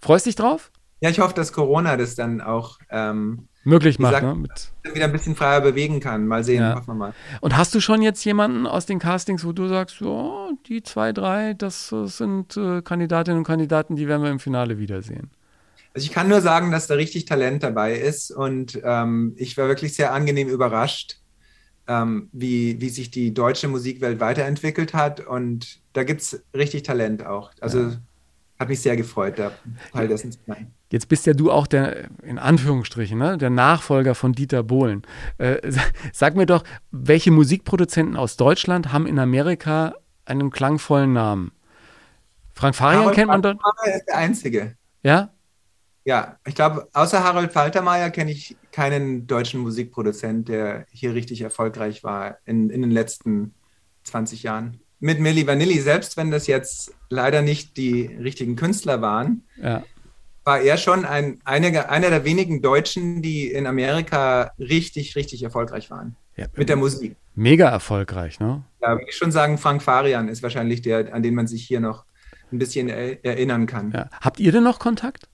Freust 0.00 0.26
dich 0.26 0.36
drauf? 0.36 0.70
Ja, 1.00 1.10
ich 1.10 1.20
hoffe, 1.20 1.34
dass 1.34 1.52
Corona 1.52 1.96
das 1.96 2.14
dann 2.16 2.40
auch 2.40 2.78
ähm, 2.90 3.46
Möglich 3.64 3.98
macht, 3.98 4.14
sagt- 4.14 4.24
ne? 4.84 4.94
Wieder 4.94 5.04
ein 5.04 5.12
bisschen 5.12 5.36
freier 5.36 5.60
bewegen 5.60 6.00
kann. 6.00 6.26
Mal 6.26 6.42
sehen, 6.42 6.62
Ja. 6.62 6.74
hoffen 6.76 6.88
wir 6.88 6.94
mal. 6.94 7.14
und 7.40 7.56
hast 7.56 7.74
du 7.74 7.80
schon 7.80 8.02
jetzt 8.02 8.24
jemanden 8.24 8.66
aus 8.66 8.86
den 8.86 8.98
Castings, 8.98 9.44
wo 9.44 9.52
du 9.52 9.68
sagst, 9.68 10.00
oh, 10.02 10.50
die 10.66 10.82
zwei, 10.82 11.12
drei, 11.12 11.54
das 11.54 11.88
sind 12.04 12.56
äh, 12.56 12.82
Kandidatinnen 12.82 13.38
und 13.38 13.44
Kandidaten, 13.44 13.94
die 13.96 14.08
werden 14.08 14.22
wir 14.22 14.30
im 14.30 14.40
Finale 14.40 14.78
wiedersehen? 14.78 15.30
Also 15.94 16.04
ich 16.06 16.12
kann 16.12 16.28
nur 16.28 16.40
sagen, 16.40 16.70
dass 16.70 16.86
da 16.86 16.94
richtig 16.94 17.24
Talent 17.26 17.62
dabei 17.62 17.94
ist 17.98 18.30
und 18.30 18.80
ähm, 18.84 19.34
ich 19.36 19.56
war 19.56 19.68
wirklich 19.68 19.94
sehr 19.94 20.12
angenehm 20.12 20.48
überrascht, 20.48 21.18
ähm, 21.86 22.28
wie, 22.32 22.80
wie 22.80 22.88
sich 22.88 23.10
die 23.10 23.32
deutsche 23.34 23.68
Musikwelt 23.68 24.20
weiterentwickelt 24.20 24.94
hat 24.94 25.20
und 25.20 25.80
da 25.92 26.04
gibt 26.04 26.20
es 26.22 26.42
richtig 26.54 26.82
Talent 26.84 27.24
auch. 27.26 27.50
Also 27.60 27.92
hat 28.58 28.68
mich 28.68 28.80
sehr 28.80 28.96
gefreut, 28.96 29.38
da 29.38 29.52
Teil 29.92 30.08
dessen 30.08 30.32
zu 30.32 30.38
sein. 30.46 30.72
Jetzt 30.90 31.08
bist 31.08 31.26
ja 31.26 31.34
du 31.34 31.50
auch 31.52 31.66
der, 31.66 32.08
in 32.22 32.38
Anführungsstrichen, 32.38 33.18
ne, 33.18 33.36
der 33.36 33.50
Nachfolger 33.50 34.14
von 34.14 34.32
Dieter 34.32 34.62
Bohlen. 34.62 35.02
Äh, 35.36 35.70
sa- 35.70 35.82
sag 36.12 36.34
mir 36.34 36.46
doch, 36.46 36.64
welche 36.90 37.30
Musikproduzenten 37.30 38.16
aus 38.16 38.36
Deutschland 38.36 38.92
haben 38.92 39.06
in 39.06 39.18
Amerika 39.18 39.94
einen 40.24 40.50
klangvollen 40.50 41.12
Namen? 41.12 41.52
Frank 42.54 42.74
Farian 42.74 43.00
Harold 43.02 43.14
kennt 43.14 43.28
man 43.28 43.42
dort? 43.42 43.60
Ist 43.84 44.06
der 44.08 44.16
Einzige. 44.16 44.76
Ja? 45.02 45.30
Ja, 46.04 46.38
ich 46.46 46.54
glaube, 46.54 46.88
außer 46.94 47.22
Harold 47.22 47.52
Faltermeier 47.52 48.08
kenne 48.10 48.30
ich 48.32 48.56
keinen 48.72 49.26
deutschen 49.26 49.60
Musikproduzent, 49.60 50.48
der 50.48 50.86
hier 50.90 51.12
richtig 51.12 51.42
erfolgreich 51.42 52.02
war 52.02 52.38
in, 52.46 52.70
in 52.70 52.80
den 52.80 52.90
letzten 52.90 53.54
20 54.04 54.42
Jahren. 54.42 54.80
Mit 55.00 55.20
Milli 55.20 55.46
Vanilli, 55.46 55.78
selbst 55.80 56.16
wenn 56.16 56.30
das 56.30 56.46
jetzt 56.46 56.94
leider 57.10 57.42
nicht 57.42 57.76
die 57.76 58.06
richtigen 58.06 58.56
Künstler 58.56 59.02
waren, 59.02 59.44
Ja. 59.62 59.82
War 60.48 60.62
er 60.62 60.78
schon 60.78 61.04
ein, 61.04 61.42
einige, 61.44 61.90
einer 61.90 62.08
der 62.08 62.24
wenigen 62.24 62.62
Deutschen, 62.62 63.20
die 63.20 63.52
in 63.52 63.66
Amerika 63.66 64.50
richtig, 64.58 65.14
richtig 65.14 65.42
erfolgreich 65.42 65.90
waren 65.90 66.16
ja. 66.38 66.46
mit 66.56 66.70
der 66.70 66.76
Musik. 66.76 67.16
Mega 67.34 67.68
erfolgreich, 67.68 68.40
ne? 68.40 68.64
Ja, 68.80 68.92
würde 68.92 69.04
ich 69.10 69.14
schon 69.14 69.30
sagen, 69.30 69.58
Frank 69.58 69.82
Farian 69.82 70.26
ist 70.28 70.42
wahrscheinlich 70.42 70.80
der, 70.80 71.12
an 71.12 71.22
den 71.22 71.34
man 71.34 71.46
sich 71.46 71.66
hier 71.66 71.80
noch 71.80 72.06
ein 72.50 72.58
bisschen 72.58 72.88
er 72.88 73.22
erinnern 73.26 73.66
kann. 73.66 73.92
Ja. 73.92 74.08
Habt 74.22 74.40
ihr 74.40 74.50
denn 74.50 74.64
noch 74.64 74.78
Kontakt? 74.78 75.28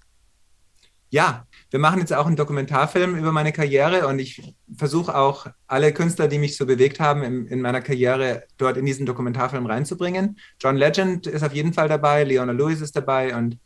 Ja, 1.11 1.47
wir 1.71 1.79
machen 1.79 2.01
jetzt 2.01 2.13
auch 2.13 2.27
einen 2.27 2.35
Dokumentarfilm 2.35 3.15
über 3.15 3.31
meine 3.31 3.53
Karriere 3.53 4.09
und 4.09 4.19
ich 4.19 4.43
versuche 4.77 5.17
auch 5.17 5.47
alle 5.69 5.93
Künstler, 5.93 6.27
die 6.27 6.39
mich 6.39 6.57
so 6.57 6.67
bewegt 6.67 6.99
haben, 6.99 7.23
in, 7.23 7.47
in 7.47 7.61
meiner 7.61 7.83
Karriere 7.83 8.43
dort 8.59 8.77
in 8.77 8.85
diesen 8.85 9.07
Dokumentarfilm 9.07 9.65
reinzubringen. 9.67 10.41
John 10.59 10.75
Legend 10.75 11.29
ist 11.29 11.45
auf 11.45 11.55
jeden 11.55 11.73
Fall 11.73 11.89
dabei, 11.89 12.25
Leona 12.25 12.51
Lewis 12.51 12.81
ist 12.81 12.97
dabei 12.97 13.37
und 13.37 13.59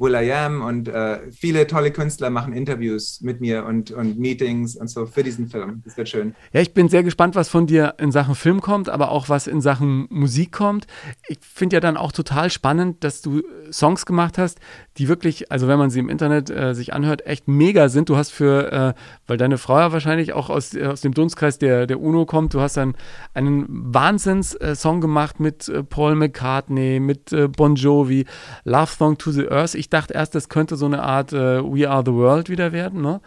Will 0.00 0.14
I 0.14 0.32
Am 0.32 0.62
und 0.62 0.88
äh, 0.88 1.30
viele 1.30 1.66
tolle 1.66 1.90
Künstler 1.90 2.30
machen 2.30 2.54
Interviews 2.54 3.20
mit 3.20 3.42
mir 3.42 3.66
und, 3.66 3.90
und 3.90 4.18
Meetings 4.18 4.74
und 4.74 4.88
so 4.88 5.04
für 5.04 5.22
diesen 5.22 5.48
Film. 5.48 5.82
Das 5.84 5.98
wird 5.98 6.08
schön. 6.08 6.34
Ja, 6.52 6.62
ich 6.62 6.72
bin 6.72 6.88
sehr 6.88 7.02
gespannt, 7.02 7.34
was 7.34 7.50
von 7.50 7.66
dir 7.66 7.94
in 7.98 8.10
Sachen 8.10 8.34
Film 8.34 8.62
kommt, 8.62 8.88
aber 8.88 9.10
auch 9.10 9.28
was 9.28 9.46
in 9.46 9.60
Sachen 9.60 10.06
Musik 10.08 10.52
kommt. 10.52 10.86
Ich 11.28 11.38
finde 11.40 11.76
ja 11.76 11.80
dann 11.80 11.98
auch 11.98 12.12
total 12.12 12.48
spannend, 12.48 13.04
dass 13.04 13.20
du 13.20 13.40
äh, 13.40 13.42
Songs 13.70 14.06
gemacht 14.06 14.38
hast, 14.38 14.58
die 14.96 15.06
wirklich, 15.08 15.52
also 15.52 15.68
wenn 15.68 15.78
man 15.78 15.90
sie 15.90 16.00
im 16.00 16.08
Internet 16.08 16.48
äh, 16.48 16.74
sich 16.74 16.94
anhört, 16.94 17.26
echt 17.26 17.46
mega 17.46 17.90
sind. 17.90 18.08
Du 18.08 18.16
hast 18.16 18.30
für, 18.30 18.72
äh, 18.72 18.94
weil 19.26 19.36
deine 19.36 19.58
Frau 19.58 19.80
ja 19.80 19.92
wahrscheinlich 19.92 20.32
auch 20.32 20.48
aus, 20.48 20.74
äh, 20.74 20.86
aus 20.86 21.02
dem 21.02 21.12
Dunstkreis 21.12 21.58
der, 21.58 21.86
der 21.86 22.00
UNO 22.00 22.24
kommt, 22.24 22.54
du 22.54 22.60
hast 22.60 22.78
dann 22.78 22.94
einen 23.34 23.66
Wahnsinns-Song 23.68 25.02
gemacht 25.02 25.40
mit 25.40 25.68
äh, 25.68 25.82
Paul 25.82 26.14
McCartney, 26.14 27.00
mit 27.00 27.34
äh, 27.34 27.48
Bon 27.48 27.74
Jovi, 27.74 28.24
Love 28.64 28.92
Song 28.96 29.18
to 29.18 29.30
the 29.30 29.46
Earth. 29.50 29.74
Ich 29.74 29.89
dachte 29.90 30.14
erst, 30.14 30.34
das 30.34 30.48
könnte 30.48 30.76
so 30.76 30.86
eine 30.86 31.02
Art 31.02 31.32
äh, 31.32 31.62
We 31.62 31.88
Are 31.88 32.02
the 32.04 32.12
World 32.12 32.48
wieder 32.48 32.72
werden, 32.72 33.00
ne? 33.02 33.20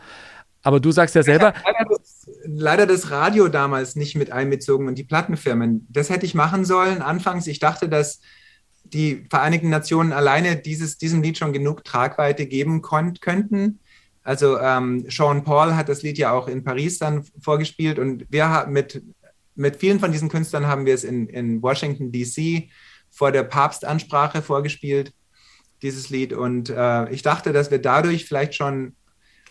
Aber 0.66 0.80
du 0.80 0.92
sagst 0.92 1.14
ja 1.14 1.24
selber, 1.24 1.54
Leider 1.66 1.90
das, 1.90 2.30
leider 2.46 2.88
das 2.88 3.12
Radio 3.12 3.50
damals 3.50 3.98
nicht 3.98 4.16
mit 4.16 4.32
einbezogen 4.32 4.88
und 4.88 4.98
die 4.98 5.04
Plattenfirmen. 5.04 5.86
Das 5.90 6.10
hätte 6.10 6.26
ich 6.26 6.36
machen 6.36 6.64
sollen 6.64 7.02
anfangs. 7.02 7.48
Ich 7.48 7.60
dachte, 7.60 7.90
dass 7.90 8.22
die 8.86 9.26
Vereinigten 9.30 9.70
Nationen 9.70 10.14
alleine 10.14 10.56
dieses, 10.56 10.98
diesem 10.98 11.22
Lied 11.22 11.38
schon 11.38 11.52
genug 11.52 11.84
Tragweite 11.84 12.46
geben 12.46 12.82
könnten. 12.82 13.80
Also 14.24 14.58
ähm, 14.58 15.06
Sean 15.10 15.44
Paul 15.44 15.76
hat 15.76 15.90
das 15.90 16.02
Lied 16.02 16.18
ja 16.18 16.32
auch 16.32 16.48
in 16.48 16.64
Paris 16.64 16.98
dann 16.98 17.26
vorgespielt 17.42 18.00
und 18.00 18.26
wir 18.30 18.48
haben 18.48 18.72
mit, 18.72 19.04
mit 19.56 19.76
vielen 19.76 20.00
von 20.00 20.14
diesen 20.14 20.30
Künstlern 20.30 20.68
haben 20.68 20.86
wir 20.86 20.94
es 20.94 21.04
in, 21.04 21.28
in 21.28 21.62
Washington, 21.62 22.12
DC 22.12 22.70
vor 23.12 23.32
der 23.32 23.44
Papstansprache 23.44 24.42
vorgespielt, 24.42 25.14
dieses 25.84 26.10
Lied. 26.10 26.34
Und 26.34 26.70
äh, 26.70 27.10
ich 27.12 27.22
dachte, 27.22 27.54
dass 27.54 27.70
wir 27.70 27.80
dadurch 27.80 28.26
vielleicht 28.26 28.56
schon 28.56 28.96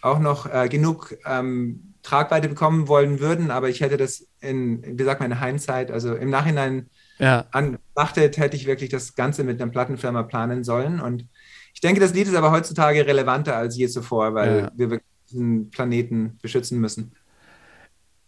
auch 0.00 0.18
noch 0.18 0.52
äh, 0.52 0.68
genug 0.68 1.16
ähm, 1.24 1.94
Tragweite 2.02 2.48
bekommen 2.48 2.88
wollen 2.88 3.20
würden, 3.20 3.50
aber 3.50 3.68
ich 3.68 3.80
hätte 3.80 3.96
das 3.96 4.26
in, 4.40 4.98
wie 4.98 5.04
sagt 5.04 5.20
man, 5.20 5.30
in 5.30 5.40
Hindsight, 5.40 5.92
also 5.92 6.14
im 6.16 6.30
Nachhinein 6.30 6.90
ja. 7.18 7.46
anbetrachtet, 7.52 8.38
hätte 8.38 8.56
ich 8.56 8.66
wirklich 8.66 8.90
das 8.90 9.14
Ganze 9.14 9.44
mit 9.44 9.62
einer 9.62 9.70
Plattenfirma 9.70 10.24
planen 10.24 10.64
sollen. 10.64 11.00
Und 11.00 11.26
ich 11.72 11.80
denke, 11.80 12.00
das 12.00 12.12
Lied 12.12 12.26
ist 12.26 12.34
aber 12.34 12.50
heutzutage 12.50 13.06
relevanter 13.06 13.56
als 13.56 13.76
je 13.76 13.86
zuvor, 13.86 14.34
weil 14.34 14.58
ja. 14.62 14.72
wir 14.74 15.00
diesen 15.30 15.70
Planeten 15.70 16.38
beschützen 16.42 16.80
müssen. 16.80 17.12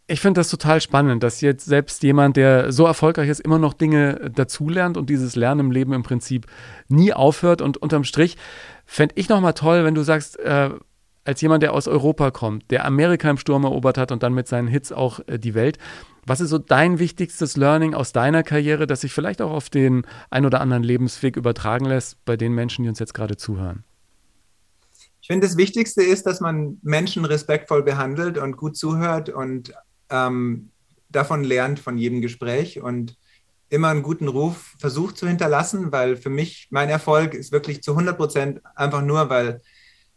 Ich 0.07 0.21
finde 0.21 0.41
das 0.41 0.51
total 0.51 0.83
spannend, 0.83 1.23
dass 1.23 1.41
jetzt 1.41 1.65
selbst 1.65 2.03
jemand, 2.03 2.37
der 2.37 2.73
so 2.73 2.85
erfolgreich 2.85 3.31
ist, 3.31 3.41
immer 3.41 3.59
noch 3.59 3.73
Dinge 3.73 4.31
dazulernt 4.35 4.99
und 4.99 5.09
dieses 5.09 5.35
Lernen 5.35 5.61
im 5.61 5.71
Leben 5.71 5.95
im 5.95 6.03
Prinzip 6.03 6.47
nie 6.89 7.15
aufhört. 7.15 7.63
Und 7.63 7.79
unterm 7.79 8.05
Strich 8.05 8.37
fände 8.85 9.15
ich 9.17 9.31
nochmal 9.31 9.55
toll, 9.55 9.83
wenn 9.85 9.95
du 9.95 10.03
sagst, 10.03 10.39
äh, 10.41 10.71
als 11.25 11.41
jemand, 11.41 11.63
der 11.63 11.73
aus 11.73 11.89
Europa 11.89 12.31
kommt, 12.31 12.71
der 12.71 12.85
Amerika 12.85 13.31
im 13.31 13.39
Sturm 13.39 13.65
erobert 13.65 13.97
hat 13.97 14.13
und 14.13 14.23
dann 14.23 14.35
mit 14.35 14.47
seinen 14.47 14.69
Hits 14.69 14.93
auch 14.93 15.21
äh, 15.27 15.39
die 15.39 15.55
Welt, 15.55 15.79
was 16.27 16.41
ist 16.41 16.51
so 16.51 16.59
dein 16.59 16.99
wichtigstes 16.99 17.57
Learning 17.57 17.95
aus 17.95 18.13
deiner 18.13 18.43
Karriere, 18.43 18.87
das 18.87 19.03
sich 19.03 19.13
vielleicht 19.13 19.41
auch 19.41 19.51
auf 19.51 19.71
den 19.71 20.07
ein 20.31 20.45
oder 20.45 20.61
anderen 20.61 20.83
Lebensweg 20.83 21.37
übertragen 21.37 21.87
lässt 21.87 22.23
bei 22.27 22.37
den 22.37 22.53
Menschen, 22.53 22.83
die 22.83 22.89
uns 22.89 22.99
jetzt 22.99 23.15
gerade 23.15 23.37
zuhören? 23.37 23.85
Ich 25.21 25.29
finde, 25.29 25.47
das 25.47 25.57
Wichtigste 25.57 26.03
ist, 26.03 26.27
dass 26.27 26.41
man 26.41 26.79
Menschen 26.83 27.25
respektvoll 27.25 27.83
behandelt 27.83 28.37
und 28.37 28.59
gut 28.59 28.77
zuhört 28.77 29.31
und 29.31 29.73
ähm, 30.11 30.71
davon 31.09 31.45
lernt 31.45 31.81
von 31.81 31.99
jedem 31.99 32.21
Gespräch 32.21 32.81
und 32.81 33.17
immer 33.71 33.89
einen 33.89 34.03
guten 34.03 34.29
Ruf 34.29 34.75
versucht 34.79 35.17
zu 35.17 35.27
hinterlassen, 35.27 35.91
weil 35.93 36.17
für 36.17 36.31
mich 36.31 36.69
mein 36.71 36.89
Erfolg 36.89 37.35
ist 37.35 37.53
wirklich 37.53 37.83
zu 37.83 37.93
100 37.93 38.17
Prozent 38.17 38.61
einfach 38.77 39.03
nur, 39.03 39.29
weil 39.31 39.61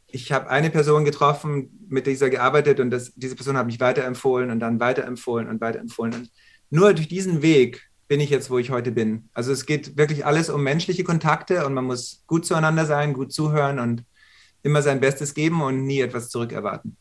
ich 0.08 0.32
habe 0.32 0.50
eine 0.50 0.70
Person 0.70 1.06
getroffen, 1.06 1.86
mit 1.90 2.08
dieser 2.08 2.30
gearbeitet 2.30 2.80
und 2.80 2.92
das, 2.92 3.14
diese 3.16 3.36
Person 3.36 3.58
hat 3.58 3.66
mich 3.66 3.80
weiterempfohlen 3.80 4.52
und 4.52 4.60
dann 4.60 4.80
weiterempfohlen 4.80 5.48
und 5.48 5.60
weiterempfohlen. 5.60 6.14
Und 6.14 6.32
nur 6.70 6.94
durch 6.94 7.08
diesen 7.08 7.42
Weg 7.42 7.90
bin 8.08 8.20
ich 8.20 8.30
jetzt, 8.30 8.50
wo 8.50 8.58
ich 8.58 8.72
heute 8.72 8.92
bin. 8.92 9.30
Also 9.34 9.52
es 9.52 9.66
geht 9.66 9.98
wirklich 9.98 10.26
alles 10.26 10.50
um 10.50 10.64
menschliche 10.64 11.04
Kontakte 11.04 11.66
und 11.66 11.74
man 11.74 11.86
muss 11.86 12.24
gut 12.26 12.46
zueinander 12.46 12.86
sein, 12.86 13.14
gut 13.14 13.34
zuhören 13.34 13.80
und 13.80 14.04
immer 14.64 14.82
sein 14.82 15.00
Bestes 15.00 15.34
geben 15.34 15.62
und 15.62 15.84
nie 15.84 16.02
etwas 16.02 16.30
zurückerwarten. 16.30 16.96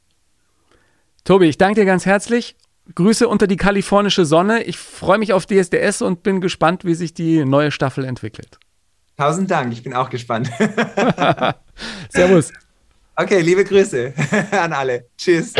Tobi, 1.24 1.46
ich 1.46 1.58
danke 1.58 1.80
dir 1.80 1.86
ganz 1.86 2.06
herzlich. 2.06 2.56
Grüße 2.94 3.28
unter 3.28 3.46
die 3.46 3.56
kalifornische 3.56 4.24
Sonne. 4.24 4.62
Ich 4.62 4.78
freue 4.78 5.18
mich 5.18 5.32
auf 5.32 5.46
DSDS 5.46 6.02
und 6.02 6.22
bin 6.22 6.40
gespannt, 6.40 6.84
wie 6.84 6.94
sich 6.94 7.14
die 7.14 7.44
neue 7.44 7.70
Staffel 7.70 8.04
entwickelt. 8.04 8.58
Tausend 9.16 9.50
Dank, 9.50 9.72
ich 9.72 9.82
bin 9.82 9.94
auch 9.94 10.10
gespannt. 10.10 10.50
Servus. 12.10 12.52
Okay, 13.18 13.40
liebe 13.40 13.64
Grüße 13.64 14.12
an 14.52 14.74
alle. 14.74 15.06
Tschüss. 15.16 15.54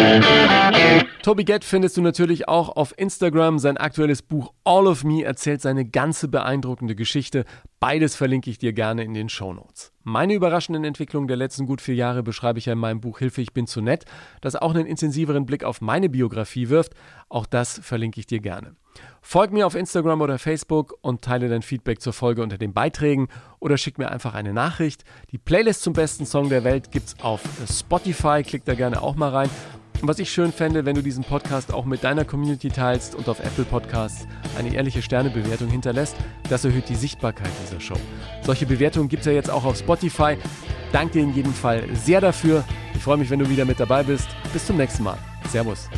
Toby 1.23 1.45
Gett 1.45 1.65
findest 1.65 1.97
du 1.97 2.03
natürlich 2.03 2.49
auch 2.49 2.69
auf 2.69 2.93
Instagram. 2.99 3.59
Sein 3.59 3.79
aktuelles 3.79 4.21
Buch 4.21 4.53
All 4.65 4.87
of 4.87 5.05
Me 5.05 5.25
erzählt 5.25 5.63
seine 5.63 5.87
ganze 5.87 6.29
beeindruckende 6.29 6.95
Geschichte. 6.95 7.47
Beides 7.81 8.15
verlinke 8.15 8.51
ich 8.51 8.59
dir 8.59 8.75
gerne 8.75 9.05
in 9.05 9.15
den 9.15 9.31
Show 9.31 9.55
Notes. 9.55 9.96
Meine 10.09 10.35
überraschenden 10.35 10.85
Entwicklungen 10.85 11.27
der 11.27 11.37
letzten 11.37 11.67
gut 11.67 11.81
vier 11.81 11.97
Jahre 11.97 12.23
beschreibe 12.23 12.61
ich 12.61 12.67
ja 12.67 12.75
in 12.75 12.79
meinem 12.79 13.01
Buch 13.01 13.19
Hilfe, 13.19 13.41
ich 13.41 13.53
bin 13.53 13.67
zu 13.67 13.81
nett, 13.81 14.05
das 14.41 14.55
auch 14.55 14.73
einen 14.73 14.87
intensiveren 14.87 15.47
Blick 15.47 15.65
auf 15.65 15.81
meine 15.81 16.09
Biografie 16.09 16.69
wirft. 16.69 16.93
Auch 17.29 17.45
das 17.45 17.81
verlinke 17.83 18.21
ich 18.21 18.27
dir 18.29 18.39
gerne. 18.39 18.77
Folg 19.21 19.51
mir 19.53 19.67
auf 19.67 19.75
Instagram 19.75 20.21
oder 20.21 20.39
Facebook 20.39 20.95
und 21.01 21.23
teile 21.23 21.49
dein 21.49 21.63
Feedback 21.63 22.01
zur 22.01 22.13
Folge 22.13 22.45
unter 22.45 22.57
den 22.57 22.73
Beiträgen 22.73 23.27
oder 23.59 23.77
schick 23.79 23.99
mir 23.99 24.09
einfach 24.09 24.35
eine 24.35 24.53
Nachricht. 24.53 25.03
Die 25.33 25.39
Playlist 25.39 25.83
zum 25.83 25.93
besten 25.93 26.25
Song 26.25 26.51
der 26.51 26.63
Welt 26.63 26.93
gibt's 26.93 27.17
auf 27.21 27.41
Spotify, 27.69 28.45
klick 28.45 28.65
da 28.65 28.77
gerne 28.77 29.03
auch 29.03 29.17
mal 29.17 29.31
rein. 29.31 29.51
Und 30.01 30.09
was 30.09 30.19
ich 30.19 30.31
schön 30.31 30.53
fände, 30.53 30.85
wenn 30.85 30.95
du 30.95 31.03
diesen 31.03 31.25
Podcast 31.25 31.73
auch 31.73 31.85
mit 31.85 32.05
deiner 32.05 32.25
Community 32.25 32.69
teilst 32.69 33.15
und 33.15 33.29
auf 33.29 33.41
Apple 33.41 33.65
Podcasts 33.65 34.27
eine 34.59 34.75
ehrliche 34.75 35.03
Sternebewertung 35.03 35.69
hinterlässt, 35.69 36.17
das 36.49 36.65
erhöht 36.65 36.89
die 36.89 36.95
Sichtbarkeit 36.95 37.51
dieser 37.65 37.81
Show. 37.81 37.99
Solche 38.43 38.67
Bewertungen 38.67 39.09
gibt 39.09 39.21
es 39.21 39.27
ja 39.27 39.33
jetzt 39.33 39.51
auch 39.51 39.65
auf 39.65 39.79
Spotify. 39.79 40.37
Danke 40.93 41.15
dir 41.15 41.23
in 41.23 41.35
jedem 41.35 41.55
Fall 41.55 41.85
sehr 41.95 42.21
dafür. 42.21 42.65
Ich 42.95 43.03
freue 43.03 43.17
mich, 43.17 43.31
wenn 43.31 43.39
du 43.39 43.49
wieder 43.49 43.65
mit 43.65 43.81
dabei 43.81 44.03
bist. 44.03 44.29
Bis 44.53 44.67
zum 44.67 44.77
nächsten 44.77 45.03
Mal. 45.03 45.19
Servus. 45.49 45.89